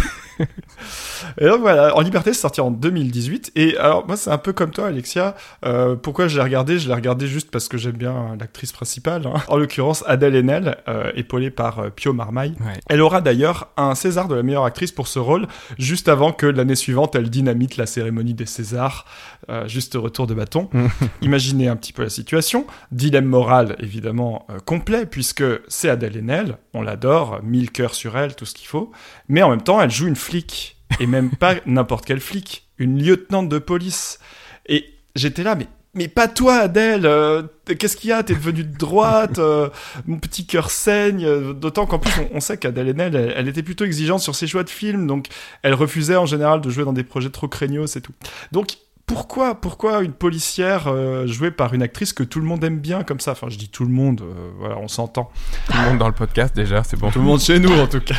[1.39, 3.51] Et donc voilà, En Liberté, c'est sorti en 2018.
[3.55, 5.35] Et alors, moi, c'est un peu comme toi, Alexia.
[5.65, 6.77] Euh, pourquoi je l'ai regardé?
[6.77, 9.25] Je l'ai regardé juste parce que j'aime bien l'actrice principale.
[9.25, 9.41] hein.
[9.47, 12.53] En l'occurrence, Adèle Haenel, euh, épaulée par euh, Pio Marmaille.
[12.59, 12.73] Ouais.
[12.87, 15.47] Elle aura d'ailleurs un César de la meilleure actrice pour ce rôle,
[15.79, 19.05] juste avant que l'année suivante, elle dynamite la cérémonie des Césars.
[19.49, 20.69] Euh, juste retour de bâton.
[21.21, 22.67] Imaginez un petit peu la situation.
[22.91, 28.35] Dilemme moral, évidemment, euh, complet, puisque c'est Adèle Haenel, on l'adore, mille cœurs sur elle,
[28.35, 28.91] tout ce qu'il faut.
[29.29, 30.77] Mais en même temps, elle joue une flic.
[30.99, 32.67] Et même pas n'importe quelle flic.
[32.77, 34.19] Une lieutenante de police.
[34.67, 34.85] Et
[35.15, 37.05] j'étais là, mais mais pas toi, Adèle.
[37.07, 37.41] euh,
[37.79, 38.21] Qu'est-ce qu'il y a?
[38.21, 39.39] T'es devenue de droite.
[39.39, 39.69] euh,
[40.05, 41.25] mon petit cœur saigne.
[41.25, 44.35] euh, D'autant qu'en plus, on, on sait qu'Adèle Haenel, elle, elle était plutôt exigeante sur
[44.35, 45.27] ses choix de films, donc
[45.63, 48.11] elle refusait en général de jouer dans des projets trop craignos et tout.
[48.51, 48.77] Donc
[49.07, 53.03] pourquoi, pourquoi une policière euh, jouée par une actrice que tout le monde aime bien
[53.03, 53.31] comme ça?
[53.31, 54.21] Enfin, je dis tout le monde.
[54.21, 55.31] euh, voilà, on s'entend.
[55.67, 57.09] Tout le monde dans le podcast déjà, c'est bon.
[57.09, 58.15] Tout le monde chez nous, en tout cas.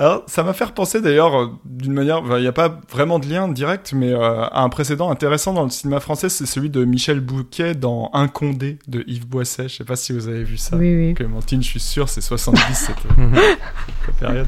[0.00, 3.26] Alors, ça m'a fait repenser d'ailleurs, euh, d'une manière, il n'y a pas vraiment de
[3.26, 6.84] lien direct, mais euh, à un précédent intéressant dans le cinéma français, c'est celui de
[6.84, 9.68] Michel Bouquet dans Un Condé de Yves Boisset.
[9.68, 10.76] Je sais pas si vous avez vu ça.
[10.76, 11.14] Oui, oui.
[11.14, 13.40] Clémentine, je suis sûr, c'est 70 cette, euh,
[14.06, 14.46] cette période.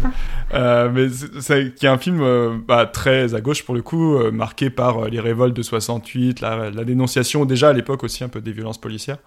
[0.55, 1.09] Euh, mais
[1.41, 4.71] c'est- qui est un film euh, bah, très à gauche pour le coup, euh, marqué
[4.71, 8.41] par euh, les révoltes de 68, la, la dénonciation déjà à l'époque aussi un peu
[8.41, 9.19] des violences policières.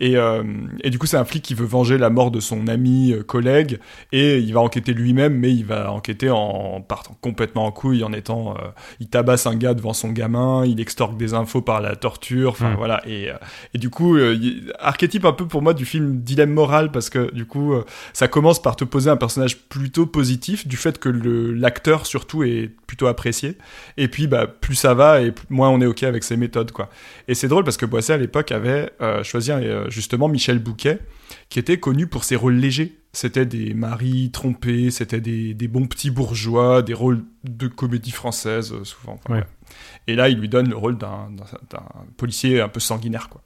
[0.00, 0.44] Et, euh,
[0.84, 3.22] et du coup, c'est un flic qui veut venger la mort de son ami, euh,
[3.22, 3.78] collègue,
[4.12, 8.12] et il va enquêter lui-même, mais il va enquêter en partant complètement en couille, en
[8.12, 8.68] étant, euh,
[9.00, 12.70] il tabasse un gars devant son gamin, il extorque des infos par la torture, enfin
[12.70, 12.76] Mm.
[12.76, 13.02] voilà.
[13.08, 13.34] Et, euh,
[13.74, 17.10] et du coup, euh, il- archétype un peu pour moi du film Dilemme moral, parce
[17.10, 17.74] que du coup,
[18.12, 22.42] ça commence par te poser un personnage plutôt positif, du fait que le- l'acteur surtout
[22.44, 23.56] est plutôt apprécié,
[23.96, 26.72] et puis bah plus ça va et plus- moins on est ok avec ses méthodes
[26.72, 26.88] quoi.
[27.26, 30.98] Et c'est drôle parce que Boisset à l'époque avait euh, choisi euh, justement Michel Bouquet,
[31.48, 32.98] qui était connu pour ses rôles légers.
[33.12, 38.72] C'était des maris trompés, c'était des, des bons petits bourgeois, des rôles de comédie française
[38.72, 39.14] euh, souvent.
[39.24, 39.40] Enfin, Ouais.
[39.40, 39.46] ouais.
[40.06, 41.28] Et là, il lui donne le rôle d'un
[42.16, 43.42] policier un peu sanguinaire quoi.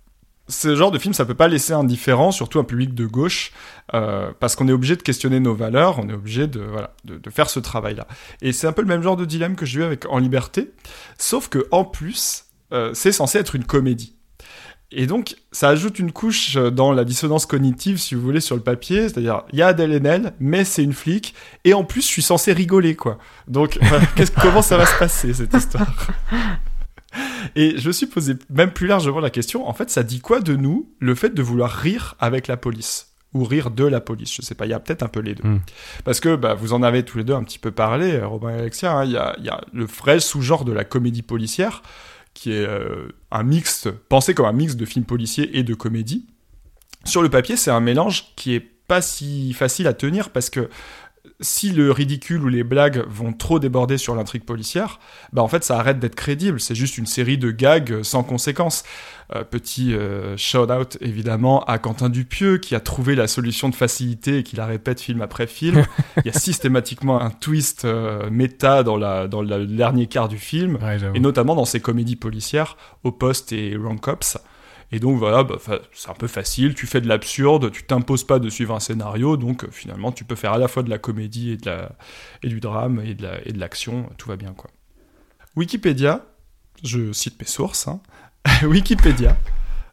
[0.49, 3.53] ce genre de film, ça peut pas laisser indifférent, surtout un public de gauche,
[3.95, 7.19] euh, parce qu'on est obligé de questionner nos valeurs, on est obligé de, voilà, de,
[7.19, 8.07] de faire ce travail-là.
[8.43, 10.71] Et c'est un peu le même genre de dilemme que j'ai eu avec En Liberté,
[11.19, 14.17] sauf que en plus, euh, c'est censé être une comédie.
[14.95, 18.57] Et donc, ça ajoute une couche euh, dans la dissonance cognitive, si vous voulez, sur
[18.57, 19.09] le papier.
[19.09, 21.35] C'est-à-dire, il y a Adèle Haenel, mais c'est une flic.
[21.65, 23.19] Et en plus, je suis censé rigoler, quoi.
[23.49, 23.79] Donc,
[24.17, 25.93] qu'est-ce- comment ça va se passer, cette histoire?
[27.57, 30.41] Et je me suis posé même plus largement la question, en fait, ça dit quoi
[30.41, 33.09] de nous, le fait de vouloir rire avec la police?
[33.35, 35.35] Ou rire de la police, je sais pas, il y a peut-être un peu les
[35.35, 35.47] deux.
[35.49, 35.61] Mm.
[36.05, 38.51] Parce que bah, vous en avez tous les deux un petit peu parlé, euh, Robin
[38.51, 41.83] et Alexia, hein, il y, a, y a le vrai sous-genre de la comédie policière,
[42.35, 46.27] qui est euh, un mix, pensé comme un mix de films policiers et de comédie.
[47.05, 50.69] Sur le papier, c'est un mélange qui est pas si facile à tenir parce que
[51.41, 54.99] si le ridicule ou les blagues vont trop déborder sur l'intrigue policière,
[55.33, 56.61] bah en fait ça arrête d'être crédible.
[56.61, 58.83] C'est juste une série de gags sans conséquence.
[59.35, 64.39] Euh, petit euh, shout-out évidemment à Quentin Dupieux qui a trouvé la solution de facilité
[64.39, 65.87] et qui la répète film après film.
[66.19, 70.39] Il y a systématiquement un twist euh, méta dans, la, dans le dernier quart du
[70.39, 70.79] film,
[71.15, 74.39] et notamment dans ses comédies policières, Au Poste et Wrong Cops.
[74.93, 75.57] Et donc voilà, bah,
[75.93, 79.39] c'est un peu facile, tu fais de l'absurde, tu t'imposes pas de suivre un scénario,
[79.39, 81.79] donc euh, finalement tu peux faire à la fois de la comédie et, de
[82.45, 84.71] du drame et de, la, et de l'action, tout va bien quoi.
[85.57, 86.27] Wikipédia,
[86.85, 88.01] je cite mes sources, hein.
[88.63, 89.37] Wikipédia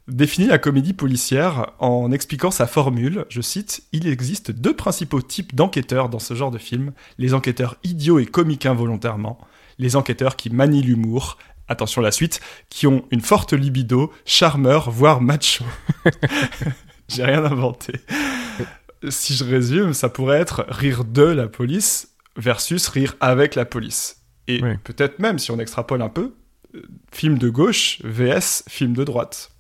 [0.10, 5.56] définit la comédie policière en expliquant sa formule, je cite, Il existe deux principaux types
[5.56, 9.38] d'enquêteurs dans ce genre de film, les enquêteurs idiots et comiques involontairement,
[9.78, 11.38] les enquêteurs qui manient l'humour,
[11.70, 15.64] attention la suite, qui ont une forte libido, charmeur, voire macho.
[17.08, 17.94] J'ai rien inventé.
[19.10, 24.18] Si je résume, ça pourrait être rire de la police versus rire avec la police.
[24.48, 26.34] Et peut-être même, si on extrapole un peu,
[26.76, 26.82] euh,
[27.12, 29.52] film de gauche vs film de droite.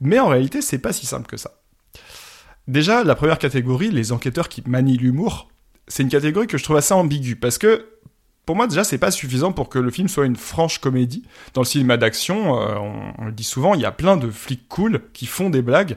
[0.00, 1.62] Mais en réalité, c'est pas si simple que ça.
[2.66, 5.48] Déjà, la première catégorie, les enquêteurs qui manient l'humour,
[5.88, 7.86] c'est une catégorie que je trouve assez ambiguë parce que
[8.46, 11.24] pour moi déjà c'est pas suffisant pour que le film soit une franche comédie.
[11.52, 14.30] Dans le cinéma d'action, euh, on, on le dit souvent, il y a plein de
[14.30, 15.96] flics cool qui font des blagues.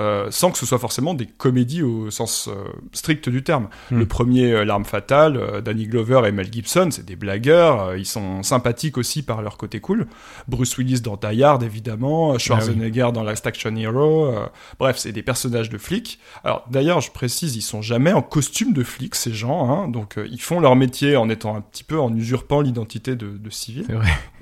[0.00, 3.68] Euh, sans que ce soit forcément des comédies au sens euh, strict du terme.
[3.90, 3.98] Hmm.
[3.98, 8.06] Le premier, euh, L'arme fatale, euh, Danny Glover et Mel Gibson, c'est des blagueurs, ils
[8.06, 10.06] sont sympathiques aussi par leur côté cool.
[10.48, 14.34] Bruce Willis dans Die Hard, évidemment, euh, Schwarzenegger dans Last Action Hero,
[14.78, 16.18] bref, c'est des personnages de flics.
[16.44, 20.18] Alors d'ailleurs, je précise, ils sont jamais en costume de flics, ces gens, hein, donc
[20.30, 23.86] ils font leur métier en étant un petit peu en usurpant l'identité de, de civils.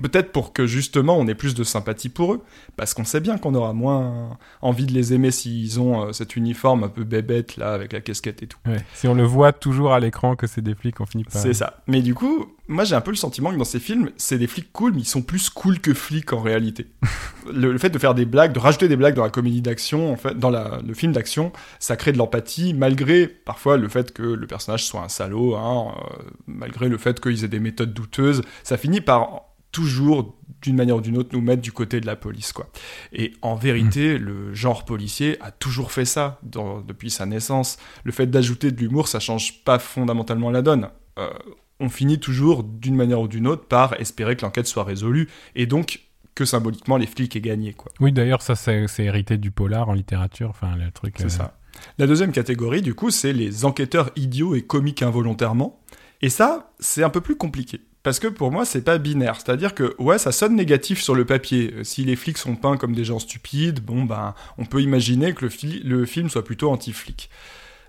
[0.01, 2.43] Peut-être pour que justement on ait plus de sympathie pour eux,
[2.75, 6.35] parce qu'on sait bien qu'on aura moins envie de les aimer s'ils ont euh, cet
[6.35, 8.57] uniforme un peu bébête là avec la casquette et tout.
[8.65, 8.83] Ouais.
[8.93, 11.41] Si on le voit toujours à l'écran que c'est des flics, on finit par.
[11.41, 11.81] C'est ça.
[11.87, 14.47] Mais du coup, moi j'ai un peu le sentiment que dans ces films, c'est des
[14.47, 16.87] flics cool, mais ils sont plus cool que flics en réalité.
[17.53, 20.11] le, le fait de faire des blagues, de rajouter des blagues dans la comédie d'action,
[20.11, 24.11] en fait, dans la- le film d'action, ça crée de l'empathie, malgré parfois le fait
[24.13, 27.93] que le personnage soit un salaud, hein, euh, malgré le fait qu'ils aient des méthodes
[27.93, 29.43] douteuses, ça finit par
[29.75, 32.69] toujours d'une manière ou d'une autre nous mettre du côté de la police quoi.
[33.11, 37.77] Et en vérité, le genre policier a toujours fait ça dans- depuis sa naissance.
[38.05, 40.87] Le fait d'ajouter de l'humour, ça change pas fondamentalement la donne.
[41.19, 41.29] Euh,
[41.81, 45.65] on finit toujours d'une manière ou d'une autre par espérer que l'enquête soit résolue et
[45.65, 45.99] donc
[46.35, 47.91] que symboliquement les flics aient gagné quoi.
[47.99, 50.49] Oui, d'ailleurs, ça, c'est c'est hérité du polar en littérature.
[50.49, 51.15] Enfin, le truc.
[51.17, 51.57] C'est euh, ça.
[51.97, 55.81] La deuxième catégorie, du coup, c'est les enquêteurs idiots et comiques involontairement.
[56.21, 57.81] Et ça, c'est un peu plus compliqué.
[58.05, 59.37] Parce que pour moi, c'est pas binaire.
[59.37, 61.73] C'est-à-dire que, ouais, ça sonne négatif sur le papier.
[61.81, 65.45] Si les flics sont peints comme des gens stupides, bon, ben, on peut imaginer que
[65.45, 65.51] le,
[65.83, 67.31] le film soit plutôt anti-flic.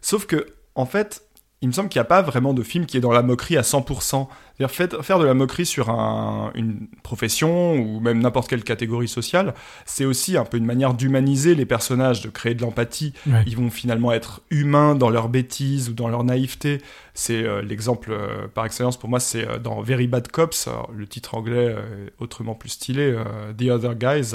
[0.00, 1.25] Sauf que, en fait,
[1.62, 3.56] il me semble qu'il n'y a pas vraiment de film qui est dans la moquerie
[3.56, 4.28] à 100%.
[4.56, 9.08] C'est-à-dire fait- faire de la moquerie sur un- une profession ou même n'importe quelle catégorie
[9.08, 9.54] sociale,
[9.86, 13.14] c'est aussi un peu une manière d'humaniser les personnages, de créer de l'empathie.
[13.26, 13.42] Ouais.
[13.46, 16.78] Ils vont finalement être humains dans leur bêtise ou dans leur naïveté.
[17.14, 20.90] C'est euh, l'exemple euh, par excellence pour moi, c'est euh, dans Very Bad Cops, alors,
[20.94, 21.74] le titre anglais
[22.18, 23.16] autrement plus stylé,
[23.58, 24.34] The Other Guys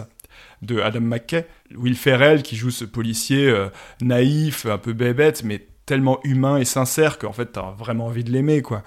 [0.62, 1.46] de Adam McKay.
[1.76, 3.70] Will Ferrell qui joue ce policier euh,
[4.02, 8.32] naïf, un peu bébête, mais tellement humain et sincère qu'en fait t'as vraiment envie de
[8.32, 8.84] l'aimer quoi.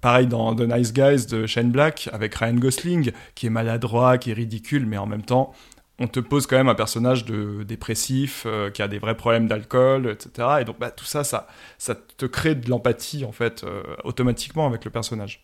[0.00, 4.30] Pareil dans The Nice Guys de Shane Black avec Ryan Gosling qui est maladroit, qui
[4.30, 5.52] est ridicule, mais en même temps
[6.00, 9.48] on te pose quand même un personnage de dépressif euh, qui a des vrais problèmes
[9.48, 10.48] d'alcool, etc.
[10.60, 14.66] Et donc bah, tout ça, ça, ça te crée de l'empathie en fait euh, automatiquement
[14.68, 15.42] avec le personnage.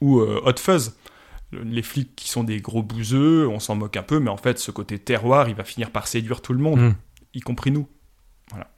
[0.00, 0.96] Ou euh, Hot Fuzz,
[1.52, 4.38] le- les flics qui sont des gros bouseux, on s'en moque un peu, mais en
[4.38, 6.94] fait ce côté terroir, il va finir par séduire tout le monde, Mm.
[7.34, 7.86] y compris nous.
[8.50, 8.68] Voilà.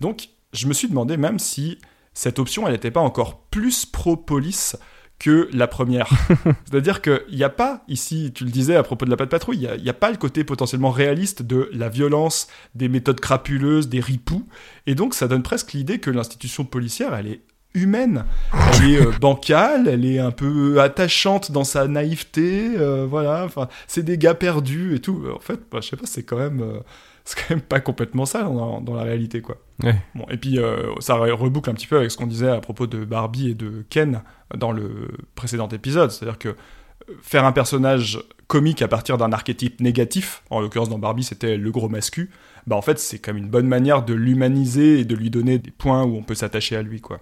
[0.00, 1.78] Donc je me suis demandé même si
[2.14, 4.76] cette option, elle n'était pas encore plus pro-police
[5.18, 6.08] que la première.
[6.64, 9.56] C'est-à-dire qu'il n'y a pas, ici, tu le disais à propos de la patte patrouille,
[9.56, 13.88] il n'y a, a, pas le côté potentiellement réaliste de la violence, des méthodes crapuleuses,
[13.88, 14.46] des ripoux.
[14.86, 17.40] Et donc, ça donne presque l'idée que l'institution policière, elle est
[17.76, 18.24] humaine.
[18.74, 23.44] Elle est euh, bancale, elle est un peu attachante dans sa naïveté, euh, voilà.
[23.44, 25.24] Enfin, c'est des gars perdus et tout.
[25.34, 26.80] En fait, bah, je sais pas, c'est quand même, euh,
[27.26, 29.58] c'est quand même pas complètement ça dans, dans la réalité, quoi.
[29.82, 29.96] Ouais.
[30.14, 32.86] Bon, et puis euh, ça reboucle un petit peu avec ce qu'on disait à propos
[32.86, 34.22] de Barbie et de Ken
[34.56, 36.54] dans le précédent épisode, c'est-à-dire que euh,
[37.20, 41.70] faire un personnage comique à partir d'un archétype négatif, en l'occurrence dans Barbie c'était le
[41.72, 42.30] gros mascu,
[42.68, 45.58] bah en fait c'est quand même une bonne manière de l'humaniser et de lui donner
[45.58, 47.20] des points où on peut s'attacher à lui, quoi.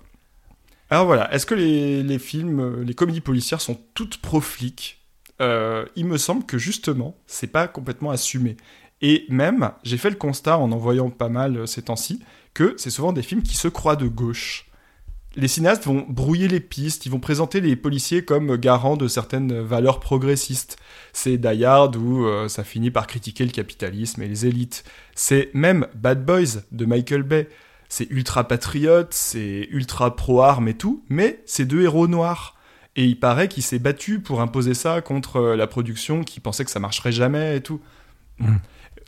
[0.90, 5.02] Alors voilà, est-ce que les, les, films, euh, les comédies policières sont toutes pro-flics
[5.40, 8.56] euh, Il me semble que justement, c'est pas complètement assumé.
[9.00, 12.22] Et même, j'ai fait le constat en en voyant pas mal euh, ces temps-ci,
[12.54, 14.70] que c'est souvent des films qui se croient de gauche.
[15.36, 19.60] Les cinéastes vont brouiller les pistes, ils vont présenter les policiers comme garants de certaines
[19.60, 20.76] valeurs progressistes.
[21.12, 24.84] C'est Die Hard où euh, ça finit par critiquer le capitalisme et les élites.
[25.16, 27.48] C'est même Bad Boys de Michael Bay
[27.88, 32.56] c'est ultra patriote, c'est ultra pro-armes et tout, mais c'est deux héros noirs.
[32.96, 36.64] Et il paraît qu'il s'est battu pour imposer ça contre euh, la production qui pensait
[36.64, 37.80] que ça marcherait jamais et tout.
[38.38, 38.56] Mm.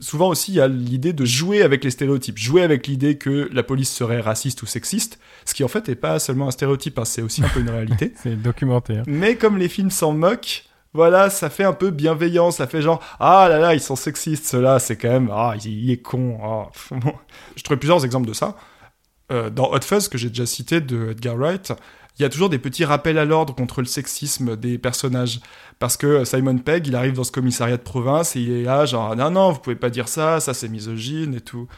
[0.00, 3.48] Souvent aussi, il y a l'idée de jouer avec les stéréotypes, jouer avec l'idée que
[3.52, 6.98] la police serait raciste ou sexiste, ce qui en fait n'est pas seulement un stéréotype,
[6.98, 8.12] hein, c'est aussi un peu une réalité.
[8.22, 8.98] c'est documenté.
[8.98, 9.02] Hein.
[9.06, 13.02] Mais comme les films s'en moquent, voilà, ça fait un peu bienveillant, ça fait genre
[13.20, 16.38] ah là là, ils sont sexistes, ceux-là, c'est quand même ah il, il est con.
[16.42, 16.68] Ah.
[17.56, 18.56] Je trouvais plusieurs exemples de ça.
[19.32, 21.72] Euh, dans Hot Fuzz que j'ai déjà cité de Edgar Wright,
[22.18, 25.40] il y a toujours des petits rappels à l'ordre contre le sexisme des personnages.
[25.78, 28.86] Parce que Simon Pegg, il arrive dans ce commissariat de province et il est là,
[28.86, 31.68] genre, non, non, vous pouvez pas dire ça, ça c'est misogyne et tout.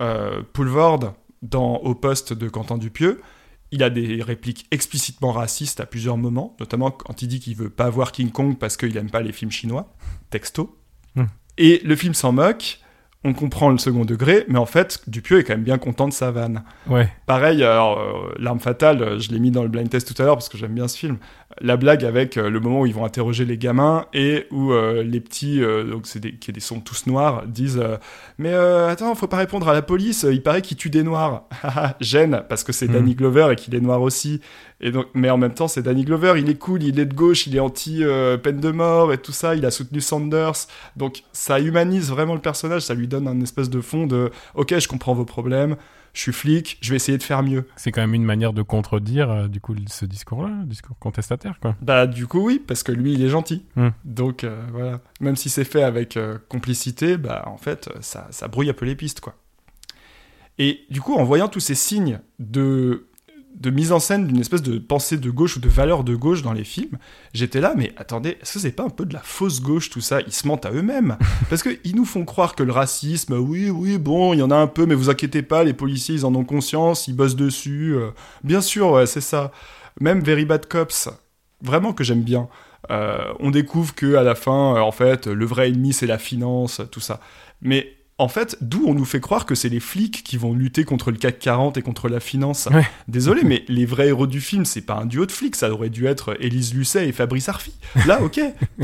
[0.00, 3.22] Euh, Poulvord, dans Au poste de Quentin Dupieux,
[3.70, 7.70] il a des répliques explicitement racistes à plusieurs moments, notamment quand il dit qu'il veut
[7.70, 9.94] pas voir King Kong parce qu'il aime pas les films chinois,
[10.30, 10.78] texto.
[11.14, 11.24] Mm.
[11.58, 12.80] Et le film s'en moque,
[13.26, 16.12] on comprend le second degré, mais en fait, Dupieux est quand même bien content de
[16.12, 16.62] sa vanne.
[16.88, 17.08] Ouais.
[17.26, 20.36] Pareil, alors, euh, L'arme fatale, je l'ai mis dans le blind test tout à l'heure
[20.36, 21.18] parce que j'aime bien ce film.
[21.60, 25.02] La blague avec euh, le moment où ils vont interroger les gamins et où euh,
[25.02, 27.82] les petits, donc c'est des, qui des sont tous noirs, disent
[28.38, 31.44] Mais attends, faut pas répondre à la police, il paraît qu'il tue des noirs.
[32.00, 32.92] Gêne, parce que c'est Mm.
[32.92, 34.40] Danny Glover et qu'il est noir aussi.
[34.80, 37.14] Et donc, mais en même temps, c'est Danny Glover, il est cool, il est de
[37.14, 40.66] gauche, il est anti-peine de mort et tout ça, il a soutenu Sanders.
[40.96, 44.78] Donc ça humanise vraiment le personnage, ça lui donne un espèce de fond de Ok,
[44.78, 45.76] je comprends vos problèmes,
[46.16, 47.66] je suis flic, je vais essayer de faire mieux.
[47.76, 51.76] C'est quand même une manière de contredire euh, du coup ce discours-là, discours contestataire quoi.
[51.82, 53.64] Bah du coup oui, parce que lui il est gentil.
[53.76, 53.88] Mm.
[54.04, 58.48] Donc euh, voilà, même si c'est fait avec euh, complicité, bah en fait ça, ça
[58.48, 59.36] brouille un peu les pistes quoi.
[60.58, 63.05] Et du coup en voyant tous ces signes de
[63.58, 66.42] de mise en scène d'une espèce de pensée de gauche ou de valeur de gauche
[66.42, 66.98] dans les films,
[67.32, 70.02] j'étais là, mais attendez, est-ce que c'est pas un peu de la fausse gauche tout
[70.02, 70.20] ça?
[70.20, 71.16] Ils se mentent à eux-mêmes.
[71.50, 74.56] Parce qu'ils nous font croire que le racisme, oui, oui, bon, il y en a
[74.56, 77.94] un peu, mais vous inquiétez pas, les policiers, ils en ont conscience, ils bossent dessus.
[77.94, 78.10] euh,
[78.44, 79.52] bien sûr, ouais, c'est ça.
[80.00, 81.08] Même Very Bad Cops,
[81.62, 82.48] vraiment que j'aime bien.
[82.90, 86.18] Euh, on découvre que à la fin, euh, en fait, le vrai ennemi, c'est la
[86.18, 87.20] finance, tout ça.
[87.62, 90.84] Mais en fait, d'où on nous fait croire que c'est les flics qui vont lutter
[90.84, 92.66] contre le CAC 40 et contre la finance.
[92.72, 92.86] Ouais.
[93.08, 95.90] Désolé, mais les vrais héros du film, c'est pas un duo de flics, ça aurait
[95.90, 97.74] dû être Élise Lucet et Fabrice Arfi.
[98.06, 98.40] Là, ok.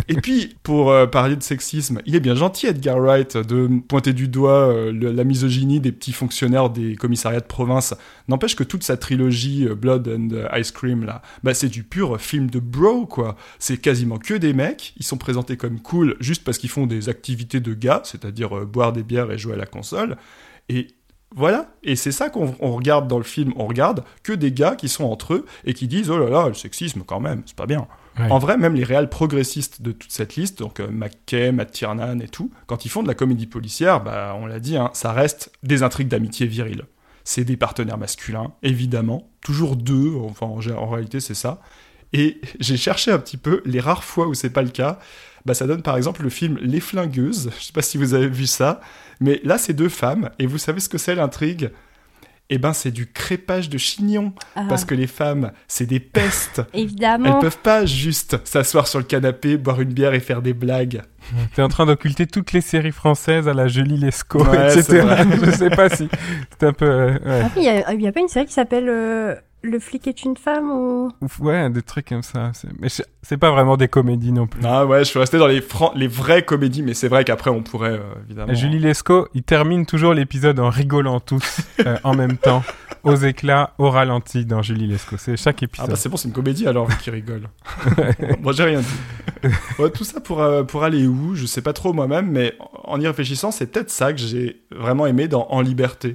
[0.08, 4.12] et puis, pour euh, parler de sexisme, il est bien gentil, Edgar Wright, de pointer
[4.12, 7.94] du doigt euh, le- la misogynie des petits fonctionnaires des commissariats de province.
[8.28, 10.28] N'empêche que toute sa trilogie euh, Blood and
[10.58, 13.36] Ice Cream, là, bah, c'est du pur film de bro, quoi.
[13.58, 17.08] C'est quasiment que des mecs, ils sont présentés comme cool juste parce qu'ils font des
[17.08, 20.16] activités de gars, c'est-à-dire boire des bières et jouer à la console.
[20.68, 20.88] Et
[21.34, 24.76] voilà, et c'est ça qu'on on regarde dans le film, on regarde que des gars
[24.76, 27.56] qui sont entre eux et qui disent oh là là, le sexisme quand même, c'est
[27.56, 27.86] pas bien.
[28.18, 28.30] Ouais.
[28.30, 32.20] En vrai, même les réels progressistes de toute cette liste, donc euh, McKay, Matt Tiernan
[32.20, 35.12] et tout, quand ils font de la comédie policière, bah on l'a dit, hein, ça
[35.12, 36.84] reste des intrigues d'amitié virile.
[37.24, 41.62] C'est des partenaires masculins, évidemment, toujours deux, enfin en, en réalité c'est ça.
[42.12, 44.98] Et j'ai cherché un petit peu les rares fois où c'est pas le cas.
[45.44, 47.50] Bah, ça donne par exemple le film Les Flingueuses.
[47.58, 48.80] Je sais pas si vous avez vu ça,
[49.20, 51.70] mais là c'est deux femmes et vous savez ce que c'est l'intrigue?
[52.54, 54.66] Eh ben c'est du crépage de chignon Ah.
[54.68, 56.60] parce que les femmes c'est des pestes.
[56.74, 57.36] Évidemment.
[57.36, 61.00] Elles peuvent pas juste s'asseoir sur le canapé, boire une bière et faire des blagues.
[61.54, 65.06] T'es en train d'occulter toutes les séries françaises à la Julie Lescaut, Ouais, etc.
[65.44, 66.08] Je sais pas si
[66.58, 67.42] c'est un peu euh, ouais.
[67.46, 70.08] Ah, il y, a, il y a pas une série qui s'appelle euh, Le flic
[70.08, 71.12] est une femme ou?
[71.20, 72.50] Ouf, ouais, des trucs comme ça.
[72.80, 72.88] Mais
[73.22, 74.60] c'est pas vraiment des comédies non plus.
[74.64, 77.50] Ah ouais, je suis resté dans les, fran- les vraies comédies, mais c'est vrai qu'après
[77.50, 78.52] on pourrait euh, évidemment.
[78.52, 82.64] Et Julie Lescaut, il termine toujours l'épisode en rigolant tous euh, en même temps.
[83.04, 85.16] aux éclats, au ralenti dans Julie Lescaut.
[85.16, 85.86] C'est chaque épisode.
[85.88, 87.48] Ah bah c'est bon, c'est une comédie alors qui rigole.
[88.40, 89.48] Moi j'ai rien dit.
[89.78, 91.34] Ouais, tout ça pour, euh, pour aller où?
[91.34, 95.04] Je sais pas trop moi-même, mais en y réfléchissant, c'est peut-être ça que j'ai vraiment
[95.06, 96.12] aimé dans En Liberté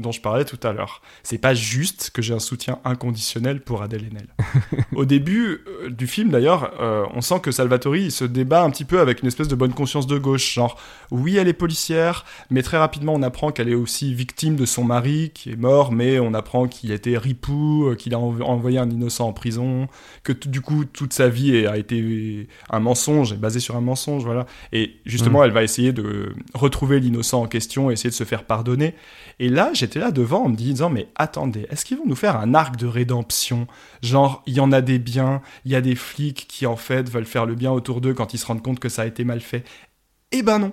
[0.00, 1.02] dont je parlais tout à l'heure.
[1.22, 4.26] C'est pas juste que j'ai un soutien inconditionnel pour Adèle Haenel.
[4.94, 8.70] Au début euh, du film, d'ailleurs, euh, on sent que Salvatore il se débat un
[8.70, 10.78] petit peu avec une espèce de bonne conscience de gauche, genre
[11.10, 14.84] oui, elle est policière, mais très rapidement on apprend qu'elle est aussi victime de son
[14.84, 18.78] mari qui est mort, mais on apprend qu'il était ripou, euh, qu'il a env- envoyé
[18.78, 19.88] un innocent en prison,
[20.22, 24.24] que du coup toute sa vie a été un mensonge, est basée sur un mensonge,
[24.24, 24.46] voilà.
[24.72, 25.44] Et justement, Mm.
[25.44, 28.94] elle va essayer de retrouver l'innocent en question, essayer de se faire pardonner.
[29.38, 32.36] Et là, j'étais là devant en me disant, mais attendez, est-ce qu'ils vont nous faire
[32.36, 33.66] un arc de rédemption?
[34.02, 37.10] Genre, il y en a des biens, il y a des flics qui en fait
[37.10, 39.24] veulent faire le bien autour d'eux quand ils se rendent compte que ça a été
[39.24, 39.64] mal fait.
[40.30, 40.72] Eh ben non.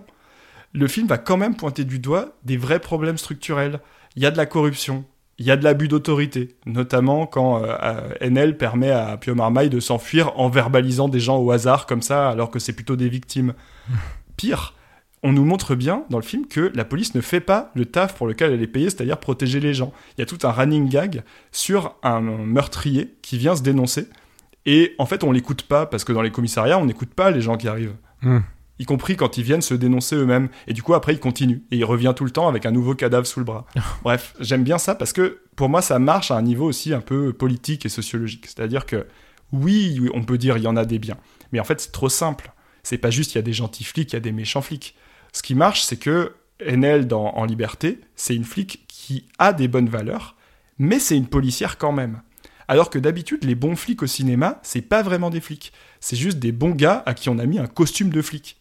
[0.71, 3.79] Le film va quand même pointer du doigt des vrais problèmes structurels.
[4.15, 5.03] Il y a de la corruption,
[5.39, 9.79] il y a de l'abus d'autorité, notamment quand euh, NL permet à Pio Marmaille de
[9.79, 13.55] s'enfuir en verbalisant des gens au hasard comme ça, alors que c'est plutôt des victimes.
[14.37, 14.75] Pire,
[15.23, 18.15] on nous montre bien dans le film que la police ne fait pas le taf
[18.15, 19.91] pour lequel elle est payée, c'est-à-dire protéger les gens.
[20.17, 24.07] Il y a tout un running gag sur un meurtrier qui vient se dénoncer.
[24.65, 27.41] Et en fait, on l'écoute pas, parce que dans les commissariats, on n'écoute pas les
[27.41, 27.95] gens qui arrivent.
[28.21, 28.39] Hmm.
[28.79, 30.49] Y compris quand ils viennent se dénoncer eux-mêmes.
[30.67, 31.63] Et du coup, après, il continue.
[31.71, 33.65] Et il revient tout le temps avec un nouveau cadavre sous le bras.
[34.03, 37.01] Bref, j'aime bien ça parce que pour moi, ça marche à un niveau aussi un
[37.01, 38.45] peu politique et sociologique.
[38.45, 39.07] C'est-à-dire que
[39.51, 41.17] oui, on peut dire il y en a des biens.
[41.51, 42.51] Mais en fait, c'est trop simple.
[42.83, 44.95] C'est pas juste il y a des gentils flics, il y a des méchants flics.
[45.37, 46.33] Ce qui marche, c'est que
[46.65, 50.35] NL dans En Liberté, c'est une flic qui a des bonnes valeurs,
[50.79, 52.23] mais c'est une policière quand même.
[52.67, 55.73] Alors que d'habitude, les bons flics au cinéma, c'est pas vraiment des flics.
[55.99, 58.59] C'est juste des bons gars à qui on a mis un costume de flic.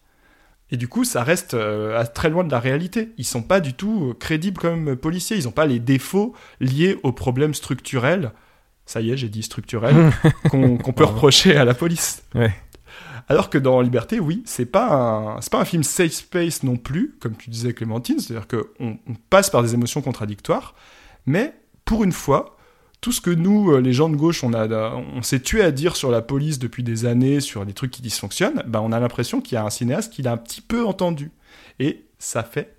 [0.71, 3.09] Et du coup, ça reste euh, à très loin de la réalité.
[3.17, 5.39] Ils sont pas du tout euh, crédibles comme policiers.
[5.39, 8.33] Ils ont pas les défauts liés aux problèmes structurels.
[8.85, 10.13] Ça y est, j'ai dit structurels
[10.51, 12.23] qu'on peut reprocher à la police.
[12.35, 12.55] Ouais.
[13.29, 16.77] Alors que dans Liberté, oui, c'est pas un, c'est pas un film safe space non
[16.77, 20.75] plus, comme tu disais Clémentine, c'est-à-dire qu'on on passe par des émotions contradictoires,
[21.27, 21.55] mais
[21.85, 22.57] pour une fois,
[23.01, 25.71] tout ce que nous, euh, les gens de gauche, on, a, on s'est tué à
[25.71, 29.01] dire sur la police depuis des années, sur des trucs qui dysfonctionnent, ben on a
[29.01, 31.31] l'impression qu'il y a un cinéaste qui l'a un petit peu entendu.
[31.79, 32.77] Et ça fait,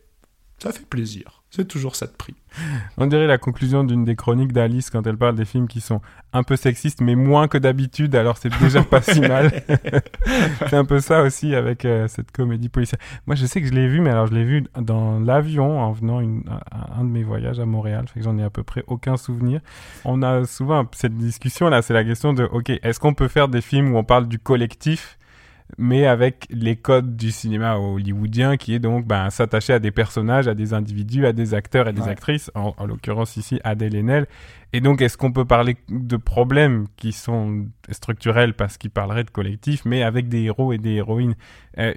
[0.59, 1.36] ça fait plaisir.
[1.49, 2.35] C'est toujours ça de prix.
[2.97, 6.01] On dirait la conclusion d'une des chroniques d'Alice quand elle parle des films qui sont
[6.33, 9.51] un peu sexistes, mais moins que d'habitude, alors c'est déjà pas si mal.
[10.69, 12.99] c'est un peu ça aussi avec euh, cette comédie policière.
[13.27, 15.91] Moi, je sais que je l'ai vu, mais alors je l'ai vu dans l'avion en
[15.93, 18.63] venant une- à un de mes voyages à Montréal, fait que j'en ai à peu
[18.63, 19.61] près aucun souvenir.
[20.03, 23.47] On a souvent cette discussion là, c'est la question de, ok, est-ce qu'on peut faire
[23.47, 25.16] des films où on parle du collectif
[25.77, 30.47] mais avec les codes du cinéma hollywoodien qui est donc ben, s'attacher à des personnages,
[30.47, 32.09] à des individus, à des acteurs et des Ouais.
[32.09, 34.27] actrices, en, en l'occurrence ici Adèle Haenel.
[34.73, 39.29] Et donc est-ce qu'on peut parler de problèmes qui sont structurels parce qu'ils parleraient de
[39.29, 41.35] collectif, mais avec des héros et des héroïnes?
[41.77, 41.93] Euh,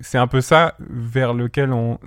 [0.00, 1.98] C'est un peu ça vers lequel on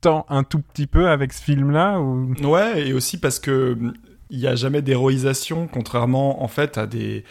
[0.00, 2.32] tend un tout petit peu avec ce film-là ou...
[2.42, 3.92] Ouais, et aussi parce que hum,
[4.30, 7.24] il y a jamais d'héroïsation, contrairement en fait à des.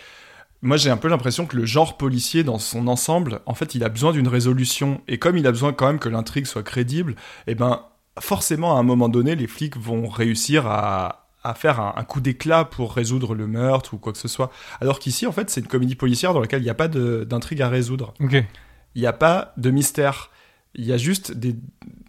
[0.61, 3.83] Moi, j'ai un peu l'impression que le genre policier, dans son ensemble, en fait, il
[3.83, 5.01] a besoin d'une résolution.
[5.07, 7.15] Et comme il a besoin quand même que l'intrigue soit crédible,
[7.47, 7.85] eh ben,
[8.19, 12.21] forcément, à un moment donné, les flics vont réussir à, à faire un, un coup
[12.21, 14.51] d'éclat pour résoudre le meurtre ou quoi que ce soit.
[14.79, 17.61] Alors qu'ici, en fait, c'est une comédie policière dans laquelle il n'y a pas d'intrigue
[17.61, 18.13] à résoudre.
[18.19, 20.29] Il n'y a pas de mystère.
[20.75, 21.55] Il y a juste des,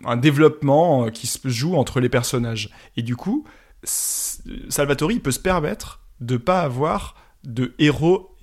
[0.05, 2.71] un développement euh, qui se joue entre les personnages.
[2.97, 3.45] Et du coup,
[3.85, 8.37] Salvatore, il peut se permettre de pas avoir de héros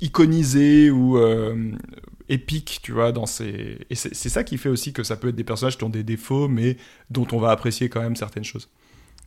[0.00, 1.72] iconisés ou euh,
[2.28, 3.78] épiques, tu vois, dans ses...
[3.90, 5.90] Et c'est c'est ça qui fait aussi que ça peut être des personnages qui ont
[5.90, 6.76] des défauts, mais
[7.10, 8.70] dont on va apprécier quand même certaines choses.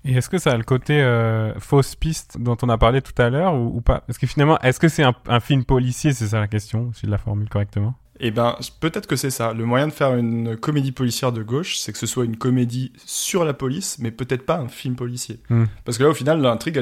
[0.04, 3.20] Et est-ce que ça a le côté euh, fausse piste dont on a parlé tout
[3.22, 4.02] à l'heure ou, ou pas?
[4.02, 6.14] Parce que finalement, est-ce que c'est un, un film policier?
[6.14, 7.94] C'est ça la question, si je la formule correctement.
[8.24, 9.52] Eh ben, peut-être que c'est ça.
[9.52, 12.94] Le moyen de faire une comédie policière de gauche, c'est que ce soit une comédie
[13.04, 15.40] sur la police, mais peut-être pas un film policier.
[15.50, 15.66] Hmm.
[15.86, 16.80] Parce que là, au final, l'intrigue,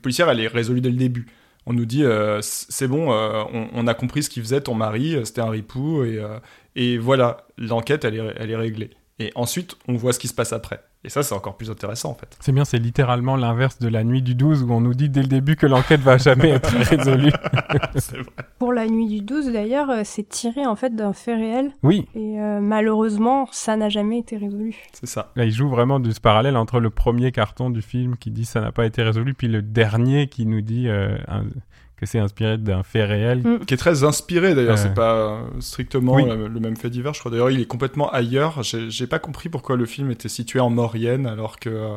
[0.00, 1.26] policière, elle est résolue dès le début.
[1.66, 4.74] On nous dit, euh, c'est bon, euh, on, on a compris ce qu'il faisait, ton
[4.74, 6.38] mari, euh, c'était un ripou, et, euh,
[6.76, 8.90] et voilà, l'enquête, elle est, elle est réglée.
[9.20, 10.80] Et ensuite, on voit ce qui se passe après.
[11.04, 12.36] Et ça, c'est encore plus intéressant, en fait.
[12.40, 15.22] C'est bien, c'est littéralement l'inverse de la nuit du 12 où on nous dit dès
[15.22, 17.32] le début que l'enquête va jamais être résolue.
[18.58, 21.70] Pour la nuit du 12, d'ailleurs, euh, c'est tiré en fait d'un fait réel.
[21.82, 22.06] Oui.
[22.14, 24.76] Et euh, malheureusement, ça n'a jamais été résolu.
[24.92, 25.30] C'est ça.
[25.36, 28.44] Là, il joue vraiment de ce parallèle entre le premier carton du film qui dit
[28.44, 31.44] ça n'a pas été résolu, puis le dernier qui nous dit euh, un-
[31.98, 33.42] que c'est inspiré d'un fait réel.
[33.66, 36.24] Qui est très inspiré d'ailleurs, Euh, c'est pas euh, strictement oui.
[36.24, 37.30] le, le même fait divers, je crois.
[37.30, 38.62] D'ailleurs, il est complètement ailleurs.
[38.62, 41.96] J'ai pas compris pourquoi le film était situé en Maurienne alors que euh,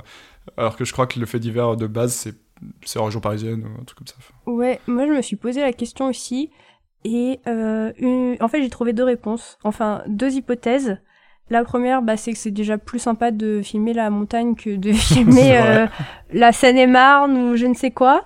[0.58, 2.36] Alors que je crois que le fait divers de base, c'est
[2.86, 4.16] c'est en région parisienne ou un truc comme ça.
[4.46, 6.52] Ouais, moi je me suis posé la question aussi.
[7.04, 9.58] Et euh, une- en fait, j'ai trouvé deux réponses.
[9.64, 10.98] Enfin, deux hypothèses.
[11.50, 14.92] La première, bah, c'est que c'est déjà plus sympa de filmer la montagne que de
[15.12, 15.88] filmer euh,
[16.32, 18.24] la Seine-et-Marne ou je ne sais quoi.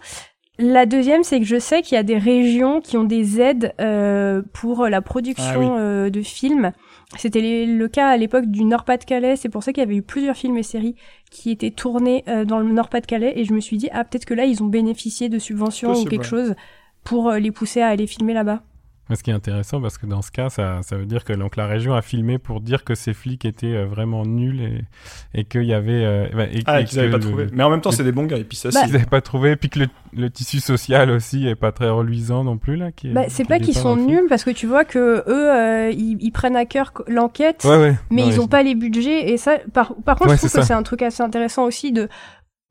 [0.57, 3.73] La deuxième, c'est que je sais qu'il y a des régions qui ont des aides
[3.81, 5.81] euh, pour la production Ah oui.
[5.81, 6.71] euh, de films.
[7.17, 9.35] C'était le cas à l'époque du Nord-Pas-de-Calais.
[9.35, 10.95] C'est pour ça qu'il y avait eu plusieurs films et séries
[11.29, 13.33] qui étaient tournés euh, dans le Nord-Pas-de-Calais.
[13.35, 16.05] Et je me suis dit, ah, peut-être que là, ils ont bénéficié de subventions ou
[16.05, 16.27] quelque ouais.
[16.27, 16.55] chose
[17.03, 18.63] pour les pousser à aller filmer là-bas.
[19.13, 21.57] Ce qui est intéressant, parce que dans ce cas, ça, ça veut dire que donc,
[21.57, 25.43] la région a filmé pour dire que ces flics étaient euh, vraiment nuls et, et
[25.43, 26.03] qu'il y avait...
[26.03, 27.47] euh, bah, et, Ah, et qu'ils avaient que pas le- trouvé.
[27.53, 29.05] Mais en même temps, le- c'est des bons gars, et puis ça, Bah- Ils n'avaient
[29.05, 32.57] pas trouvé, et puis que le, le tissu social aussi est pas très reluisant non
[32.57, 32.91] plus, là.
[32.91, 35.91] Qui Bah, c'est qui pas qu'ils sont nuls parce que tu vois que eux, euh,
[35.91, 37.95] ils, ils prennent à cœur l'enquête, Ouais, ouais.
[38.09, 39.29] mais Non, ils mais ont pas les budgets.
[39.31, 40.67] Et ça, par, par contre, Ouais, je trouve c'est que ça.
[40.69, 42.09] c'est un truc assez intéressant aussi de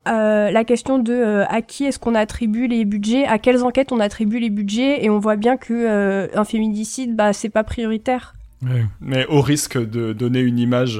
[0.07, 3.91] euh, la question de euh, à qui est-ce qu'on attribue les budgets, à quelles enquêtes
[3.91, 7.63] on attribue les budgets, et on voit bien que euh, un féminicide, bah, c'est pas
[7.63, 8.35] prioritaire.
[8.99, 10.99] Mais au risque de donner une image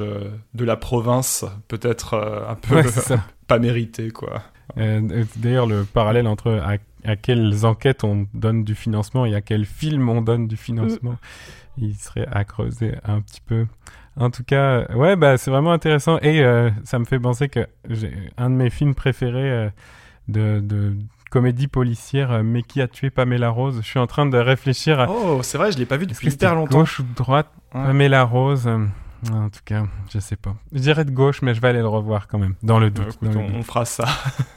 [0.54, 3.16] de la province, peut-être euh, un peu Ouais,
[3.48, 4.42] pas méritée, quoi.
[4.76, 9.64] D'ailleurs, le parallèle entre à, à quelles enquêtes on donne du financement et à quels
[9.64, 11.16] films on donne du financement,
[11.78, 13.66] il serait à creuser un petit peu.
[14.18, 17.66] En tout cas, ouais, bah, c'est vraiment intéressant et euh, ça me fait penser que
[17.88, 19.68] j'ai un de mes films préférés euh,
[20.28, 20.94] de, de
[21.30, 23.80] comédie policière, euh, Mais qui a tué Pamela Rose?
[23.82, 25.10] Je suis en train de réfléchir à.
[25.10, 26.78] Oh, c'est vrai, je l'ai pas vu depuis hyper longtemps.
[26.78, 27.82] Gauche ou droite Ouais.
[27.82, 28.86] Pamela Rose euh,
[29.32, 30.54] En tout cas, je sais pas.
[30.72, 33.06] Je dirais de gauche, mais je vais aller le revoir quand même, dans le doute.
[33.14, 33.56] Écoute, dans le on, doute.
[33.58, 34.04] on fera ça.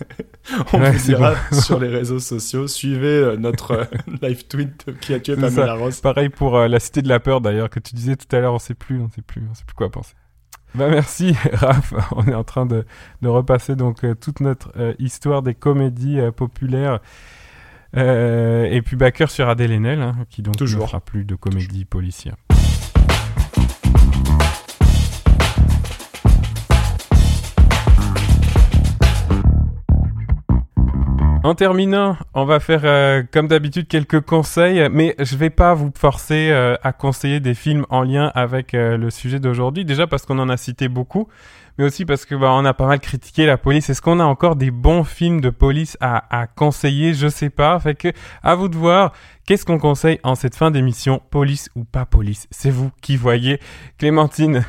[0.74, 1.60] on Ouais, vous c'est dira bon.
[1.62, 2.68] sur les réseaux sociaux.
[2.68, 3.86] Suivez euh, notre euh,
[4.22, 5.74] live tweet qui a tué Pamela ça.
[5.74, 6.02] Rose.
[6.02, 8.54] Pareil pour euh, la Cité de la Peur d'ailleurs que tu disais tout à l'heure,
[8.54, 10.14] on sait plus, on sait plus, on sait plus quoi penser.
[10.76, 12.86] Bah merci Raph, on est en train de,
[13.22, 17.00] de repasser donc toute notre histoire des comédies populaires.
[17.96, 20.82] Et puis cœur sur Adèle Haenel, hein, qui donc Toujours.
[20.82, 22.36] ne fera plus de comédie policière.
[31.42, 35.90] En terminant, on va faire euh, comme d'habitude quelques conseils, mais je vais pas vous
[35.96, 39.86] forcer euh, à conseiller des films en lien avec euh, le sujet d'aujourd'hui.
[39.86, 41.30] Déjà parce qu'on en a cité beaucoup,
[41.78, 43.90] mais aussi parce que bah, on a pas mal critiqué la police.
[43.90, 47.14] Est-ce qu'on a encore des bons films de police à, à conseiller?
[47.14, 47.80] Je sais pas.
[47.80, 48.10] Fait que
[48.44, 49.14] à vous de voir.
[49.46, 53.62] Qu'est-ce qu'on conseille en cette fin d'émission Police ou pas police C'est vous qui voyez.
[53.98, 54.66] Clémentine.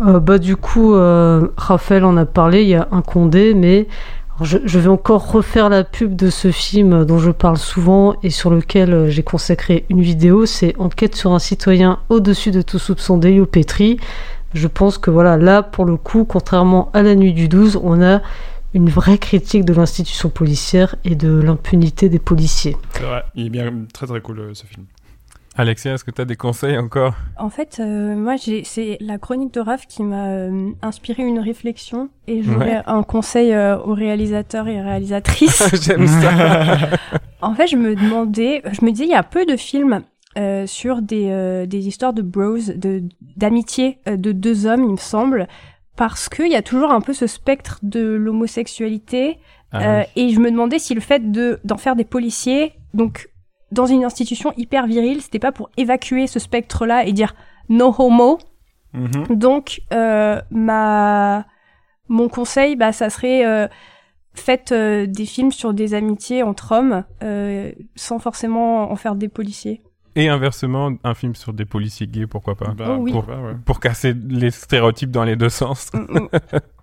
[0.00, 3.88] Bah du coup, Raphaël en a parlé, il y a un Condé, mais
[4.40, 8.50] je, vais encore refaire la pub de ce film dont je parle souvent et sur
[8.50, 13.18] lequel euh, j'ai consacré une vidéo, c'est Enquête sur un citoyen au-dessus de tout soupçon
[13.18, 13.46] d'Elio.
[14.54, 18.02] Je pense que voilà, là pour le coup, contrairement à la nuit du 12, on
[18.02, 18.20] a
[18.74, 22.76] une vraie critique de l'institution policière et de l'impunité des policiers.
[23.34, 24.86] Il est bien très très cool euh, ce film.
[25.54, 27.14] Alexia, est-ce que tu as des conseils encore?
[27.36, 32.08] En fait, euh, moi, c'est la chronique de Raph qui m'a euh, inspiré une réflexion
[32.26, 32.82] et j'aurais Ouais.
[32.86, 35.62] un conseil euh, aux réalisateurs et réalisatrices.
[35.82, 36.30] J'aime ça.
[37.42, 40.00] en fait, je me demandais, je me disais, il y a peu de films
[40.38, 43.02] euh, sur des, euh, des histoires de bros, de,
[43.36, 45.48] d'amitié euh, de deux hommes, il me semble,
[45.96, 49.36] parce qu'il y a toujours un peu ce spectre de l'homosexualité.
[49.70, 50.22] Ah euh, oui.
[50.22, 53.28] Et je me demandais si le fait de, d'en faire des policiers, donc
[53.72, 57.34] dans une institution hyper virile, c'était pas pour évacuer ce spectre-là et dire
[57.68, 58.38] no homo.
[58.92, 59.36] Mhm.
[59.36, 61.46] Donc, euh, ma...
[62.08, 63.66] mon conseil, bah, ça serait euh,
[64.34, 69.28] faites euh, des films sur des amitiés entre hommes, euh, sans forcément en faire des
[69.28, 69.82] policiers.
[70.14, 72.74] Et inversement, un film sur des policiers gays, pourquoi pas?
[72.76, 73.14] Bah, Oh oui.
[73.64, 75.90] pour, casser les stéréotypes dans les deux sens.
[75.94, 76.26] Mm,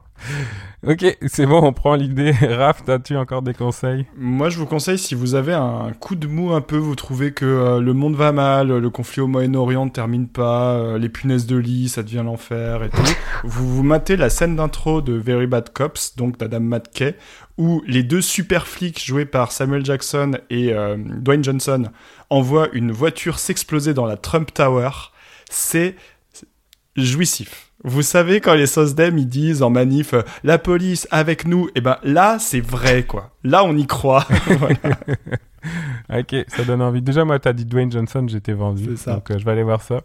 [0.87, 2.31] ok, c'est bon, on prend l'idée.
[2.41, 4.05] Raph, as-tu encore des conseils?
[4.17, 7.31] Moi, je vous conseille, si vous avez un coup de mou un peu, vous trouvez
[7.31, 11.09] que euh, le monde va mal, le conflit au Moyen-Orient ne termine pas, euh, les
[11.09, 13.01] punaises de lit, ça devient l'enfer et tout,
[13.43, 17.15] vous vous matez la scène d'intro de Very Bad Cops, donc d'Adam McKay,
[17.57, 21.89] où les deux super flics joués par Samuel Jackson et euh, Dwayne Johnson
[22.29, 24.89] envoient une voiture s'exploser dans la Trump Tower.
[25.49, 25.95] C'est
[26.95, 27.68] jouissif.
[27.83, 31.81] Vous savez quand les SOSDEM ils disent en manif euh, la police avec nous, et
[31.81, 33.31] ben là c'est vrai quoi.
[33.43, 34.27] Là on y croit.
[36.11, 37.01] Ok, ça donne envie.
[37.01, 38.85] Déjà, moi, t'as dit Dwayne Johnson, j'étais vendu.
[38.95, 39.13] C'est ça.
[39.13, 40.01] Donc, euh, je vais aller voir ça.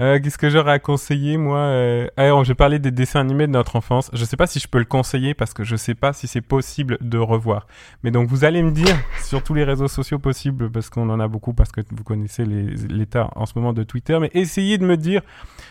[0.00, 2.08] Euh, Qu'est-ce que j'aurais à conseiller, moi euh...
[2.16, 4.10] Alors, je vais parler des dessins animés de notre enfance.
[4.12, 6.40] Je sais pas si je peux le conseiller parce que je sais pas si c'est
[6.40, 7.68] possible de revoir.
[8.02, 11.20] Mais donc, vous allez me dire sur tous les réseaux sociaux possibles, parce qu'on en
[11.20, 14.84] a beaucoup, parce que vous connaissez l'état en ce moment de Twitter, mais essayez de
[14.84, 15.22] me dire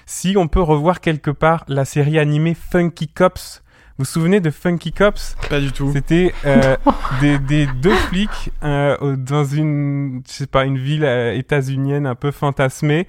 [0.06, 3.62] si on peut revoir quelque part la série animée Funky Cops.
[3.98, 5.36] Vous vous souvenez de Funky Cops?
[5.52, 5.92] Pas du tout.
[5.94, 6.76] C'était euh,
[7.22, 12.16] des, des deux flics euh, dans une, je sais pas, une ville euh, états-unienne un
[12.16, 13.06] peu fantasmée,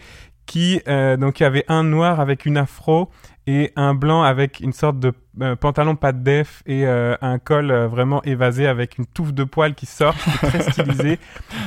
[0.46, 3.10] qui euh, donc il y avait un noir avec une afro
[3.46, 5.12] et un blanc avec une sorte de
[5.42, 9.34] euh, pantalon pas de def et euh, un col euh, vraiment évasé avec une touffe
[9.34, 11.18] de poils qui sort, qui est très stylisé.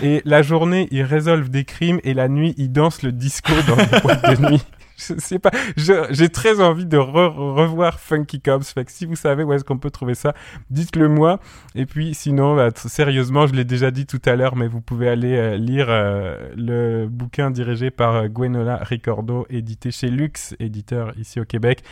[0.01, 3.75] Et la journée, ils résolvent des crimes et la nuit, ils dansent le disco dans
[3.75, 4.63] les boîtes de nuit.
[4.97, 8.71] Je sais pas, j'ai très envie de re- revoir Funky Cops.
[8.73, 10.33] Fait que si vous savez où est-ce qu'on peut trouver ça,
[10.71, 11.39] dites-le moi.
[11.75, 15.07] Et puis sinon, bah, sérieusement, je l'ai déjà dit tout à l'heure, mais vous pouvez
[15.07, 21.13] aller euh, lire euh, le bouquin dirigé par euh, Gwenola Ricordo, édité chez Lux, éditeur
[21.19, 21.83] ici au Québec.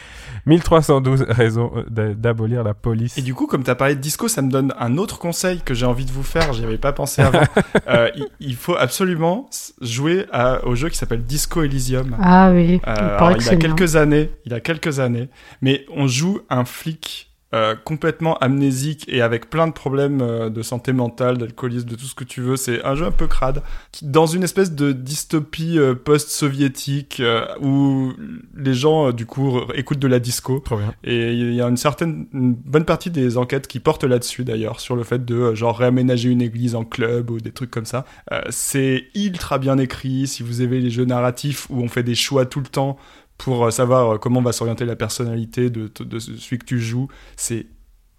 [0.46, 3.18] 1312 raisons d'a- d'abolir la police.
[3.18, 5.62] Et du coup, comme tu as parlé de disco, ça me donne un autre conseil
[5.62, 6.54] que j'ai envie de vous faire.
[6.54, 7.42] J'y avais pas pensé avant.
[7.88, 9.48] Euh, il, il faut absolument
[9.80, 12.16] jouer à- au jeu qui s'appelle Disco Elysium.
[12.20, 13.76] Ah oui, il Euh, paraît alors, que il c'est a bien.
[13.76, 15.30] quelques années, il a quelques années,
[15.62, 20.62] mais on joue un flic euh, complètement amnésique et avec plein de problèmes euh, de
[20.62, 22.58] santé mentale, d'alcoolisme, de tout ce que tu veux.
[22.58, 23.64] C'est un jeu un peu crade,
[23.94, 27.22] qui, dans une espèce de dystopie euh, post-soviétique
[27.62, 28.12] où
[28.58, 30.62] les gens du coup écoutent de la disco.
[31.06, 34.82] Et il y a une certaine, une bonne partie des enquêtes qui portent là-dessus d'ailleurs,
[34.82, 38.04] sur le fait de genre réaménager une église en club ou des trucs comme ça.
[38.50, 40.28] C'est ultra bien écrit.
[40.28, 42.98] Si vous aimez les jeux narratifs où on fait des choix tout le temps
[43.38, 47.08] pour euh, savoir euh, comment va s'orienter la personnalité de, de celui que tu joues,
[47.36, 47.68] c'est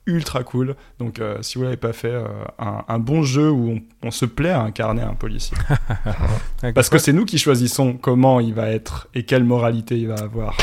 [0.06, 0.76] ultra cool.
[0.98, 2.26] Donc euh, si vous l'avez pas fait, euh,
[2.58, 5.56] un, un bon jeu où on, on se plaît à incarner un policier.
[6.74, 10.16] Parce que c'est nous qui choisissons comment il va être et quelle moralité il va
[10.16, 10.56] avoir.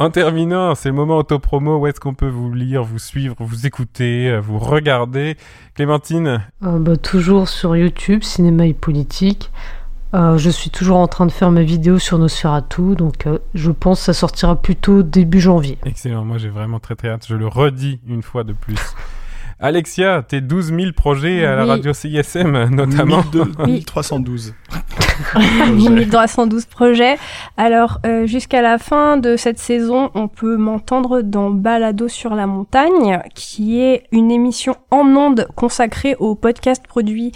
[0.00, 3.66] En terminant, c'est le moment autopromo où est-ce qu'on peut vous lire, vous suivre, vous
[3.66, 5.36] écouter, euh, vous regarder?
[5.74, 9.50] Clémentine, Euh, bah, toujours sur YouTube, cinéma et politique.
[10.14, 13.70] Euh, je suis toujours en train de faire ma vidéo sur Nosferatu, donc euh, je
[13.72, 15.78] pense que ça sortira plutôt début janvier.
[15.84, 18.76] excellent, moi j'ai vraiment très très hâte, je le redis une fois de plus.
[19.60, 21.70] Alexia, tes 12 000 projets à la Oui.
[21.70, 23.24] radio CISM notamment.
[23.32, 24.54] 1200 1312.
[25.72, 27.16] 1312 projets.
[27.56, 32.46] Alors, euh, jusqu'à la fin de cette saison, on peut m'entendre dans Balado sur la
[32.46, 37.32] montagne, qui est une émission en ondes consacrée au podcast produit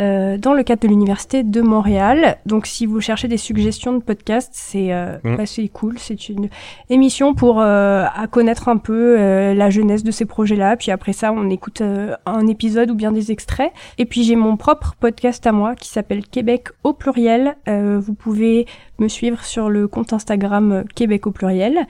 [0.00, 2.36] euh, dans le cadre de l'Université de Montréal.
[2.46, 5.36] Donc, si vous cherchez des suggestions de podcasts, c'est euh, Mm.
[5.36, 5.98] bah, c'est cool.
[5.98, 6.48] C'est une
[6.90, 10.76] émission pour euh, à connaître un peu euh, la jeunesse de ces projets-là.
[10.76, 13.72] Puis après ça, on écoute euh, un épisode ou bien des extraits.
[13.98, 17.56] Et puis j'ai mon propre podcast à moi qui s'appelle Québec au pluriel.
[17.68, 18.66] Euh, vous pouvez
[18.98, 21.86] me suivre sur le compte Instagram Québec au pluriel.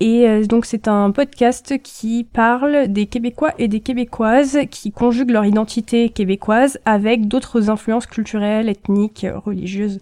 [0.00, 5.30] Et euh, donc c'est un podcast qui parle des Québécois et des Québécoises qui conjuguent
[5.30, 10.00] leur identité québécoise avec d'autres influences culturelles, ethniques, religieuses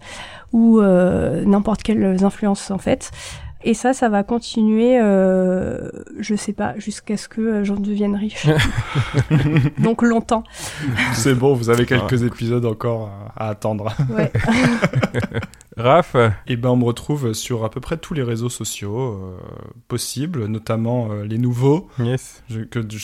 [0.51, 3.11] ou euh, n'importe quelles influences en fait.
[3.63, 8.15] Et ça, ça va continuer, euh, je sais pas, jusqu'à ce que euh, j'en devienne
[8.15, 8.47] riche.
[9.79, 10.43] donc longtemps.
[11.13, 13.91] C'est bon, vous avez quelques épisodes encore à à attendre.
[14.09, 14.31] Ouais.
[15.77, 16.15] Raph
[16.47, 19.37] Et ben on me retrouve sur à peu près tous les réseaux sociaux euh,
[19.87, 22.43] possibles, notamment euh, les nouveaux Yes.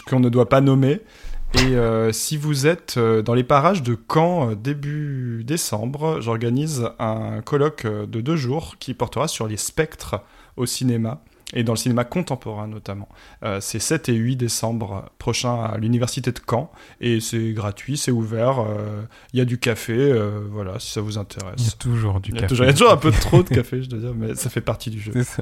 [0.07, 1.02] qu'on ne doit pas nommer.
[1.56, 6.90] Et euh, si vous êtes euh, dans les parages de Caen euh, début décembre, j'organise
[6.99, 10.22] un colloque euh, de deux jours qui portera sur les spectres
[10.60, 11.22] au cinéma
[11.53, 13.10] et dans le cinéma contemporain notamment.
[13.44, 16.69] Euh, c'est 7 et 8 décembre prochain à l'université de Caen
[17.02, 19.02] et c'est gratuit, c'est ouvert, euh,
[19.34, 21.56] il y a du café, euh, voilà si ça vous intéresse.
[21.57, 22.49] Il y a toujours du Il y a café.
[22.49, 24.52] toujours- il y a toujours un peu trop de café, je dois dire, mais ça
[24.52, 25.11] fait partie du jeu.
[25.23, 25.41] Ça.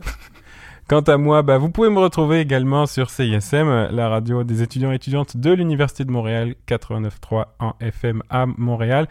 [0.87, 4.93] Quant à moi, bah, vous pouvez me retrouver également sur CISM, la radio des étudiants
[4.93, 9.09] et étudiantes de l'Université de Montréal, 89.3 en FM à Montréal.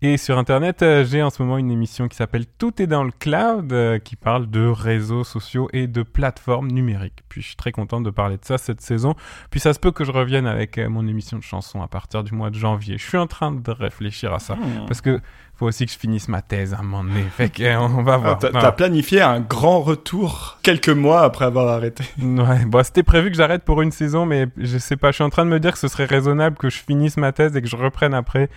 [0.00, 3.02] Et sur Internet, euh, j'ai en ce moment une émission qui s'appelle Tout est dans
[3.02, 7.24] le cloud, euh, qui parle de réseaux sociaux et de plateformes numériques.
[7.28, 9.16] Puis je suis très content de parler de ça cette saison.
[9.50, 12.22] Puis ça se peut que je revienne avec euh, mon émission de chansons à partir
[12.22, 12.96] du mois de janvier.
[12.96, 14.54] Je suis en train de réfléchir à ça.
[14.54, 14.86] Hmm.
[14.86, 15.18] Parce que
[15.56, 17.24] faut aussi que je finisse ma thèse à un moment donné.
[17.36, 18.38] Fait on va Ah, voir.
[18.38, 22.04] T'as planifié un grand retour quelques mois après avoir arrêté.
[22.22, 25.24] Ouais, bon, c'était prévu que j'arrête pour une saison, mais je sais pas, je suis
[25.24, 27.62] en train de me dire que ce serait raisonnable que je finisse ma thèse et
[27.62, 28.48] que je reprenne après.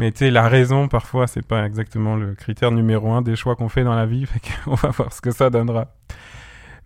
[0.00, 3.54] Mais tu sais, la raison, parfois, c'est pas exactement le critère numéro un des choix
[3.54, 4.24] qu'on fait dans la vie.
[4.64, 5.88] Qu'on va voir ce que ça donnera.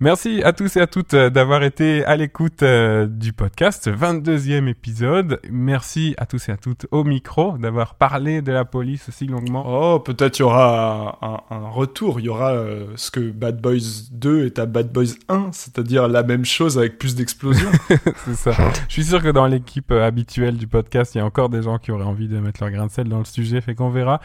[0.01, 4.67] Merci à tous et à toutes euh, d'avoir été à l'écoute euh, du podcast, 22e
[4.67, 5.41] épisode.
[5.49, 9.65] Merci à tous et à toutes au micro d'avoir parlé de la police aussi longuement.
[9.67, 12.19] Oh, peut-être il y aura un, un retour.
[12.19, 16.09] Il y aura euh, ce que Bad Boys 2 est à Bad Boys 1, c'est-à-dire
[16.09, 17.71] la même chose avec plus d'explosions.
[18.25, 18.53] c'est ça.
[18.89, 21.79] Je suis sûr que dans l'équipe habituelle du podcast, il y a encore des gens
[21.79, 24.21] qui auraient envie de mettre leur grain de sel dans le sujet, fait qu'on verra.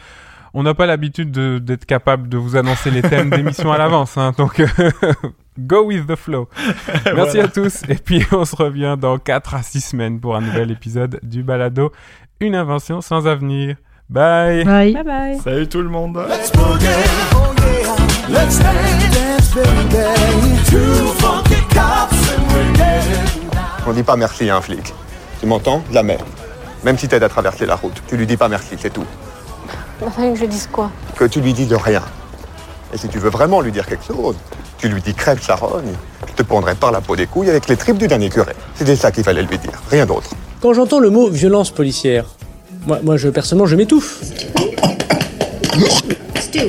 [0.54, 4.16] On n'a pas l'habitude de- d'être capable de vous annoncer les thèmes d'émission à l'avance,
[4.18, 4.62] hein, donc
[5.58, 6.48] go with the flow.
[7.04, 7.44] Merci Voilà.
[7.44, 10.70] à tous, et puis on se revient dans 4 à 6 semaines pour un nouvel
[10.70, 11.92] épisode du Balado,
[12.40, 13.76] une invention sans avenir.
[14.08, 14.92] Bye Bye.
[14.94, 15.38] Bye bye.
[15.38, 16.18] Salut tout le monde.
[18.28, 20.60] Let's dance, baby.
[20.68, 23.50] Two funky cops and we're getting
[23.86, 24.92] On dit pas merci à un flic.
[25.40, 25.82] Tu m'entends?
[25.90, 26.22] De la merde.
[26.84, 29.04] Même si t'aides à traverser la route, tu lui dis pas merci, c'est tout.
[30.00, 32.02] Il a fallu que je dise quoi Que tu lui dis de rien.
[32.92, 34.34] Et si tu veux vraiment lui dire quelque chose,
[34.78, 35.92] tu lui dis crève charogne,
[36.28, 38.52] je te pondrai par la peau des couilles avec les tripes du dernier curé.
[38.74, 40.30] C'était ça qu'il fallait lui dire, rien d'autre.
[40.60, 42.24] Quand j'entends le mot violence policière,
[42.86, 44.20] moi, moi je, personnellement, je m'étouffe.
[46.36, 46.60] Stu.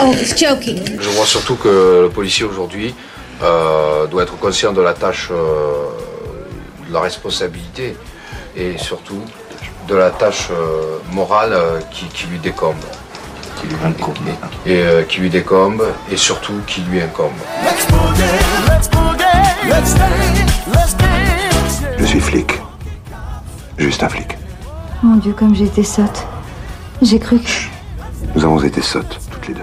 [0.00, 0.80] Oh, he's joking.
[0.98, 2.94] Je vois surtout que le policier aujourd'hui
[3.42, 5.88] euh, doit être conscient de la tâche, euh,
[6.88, 7.96] de la responsabilité
[8.56, 9.22] et surtout
[9.88, 12.76] de la tâche euh, morale euh, qui, qui lui décombe.
[13.56, 13.74] Qui lui,
[14.66, 15.82] et euh, qui lui décombe
[16.12, 17.32] et surtout qui lui incombe.
[21.98, 22.60] Je suis flic.
[23.78, 24.36] Juste un flic.
[25.02, 26.26] Mon Dieu, comme j'ai été sotte.
[27.02, 27.48] J'ai cru que...
[28.34, 29.62] Nous avons été sottes, toutes les deux.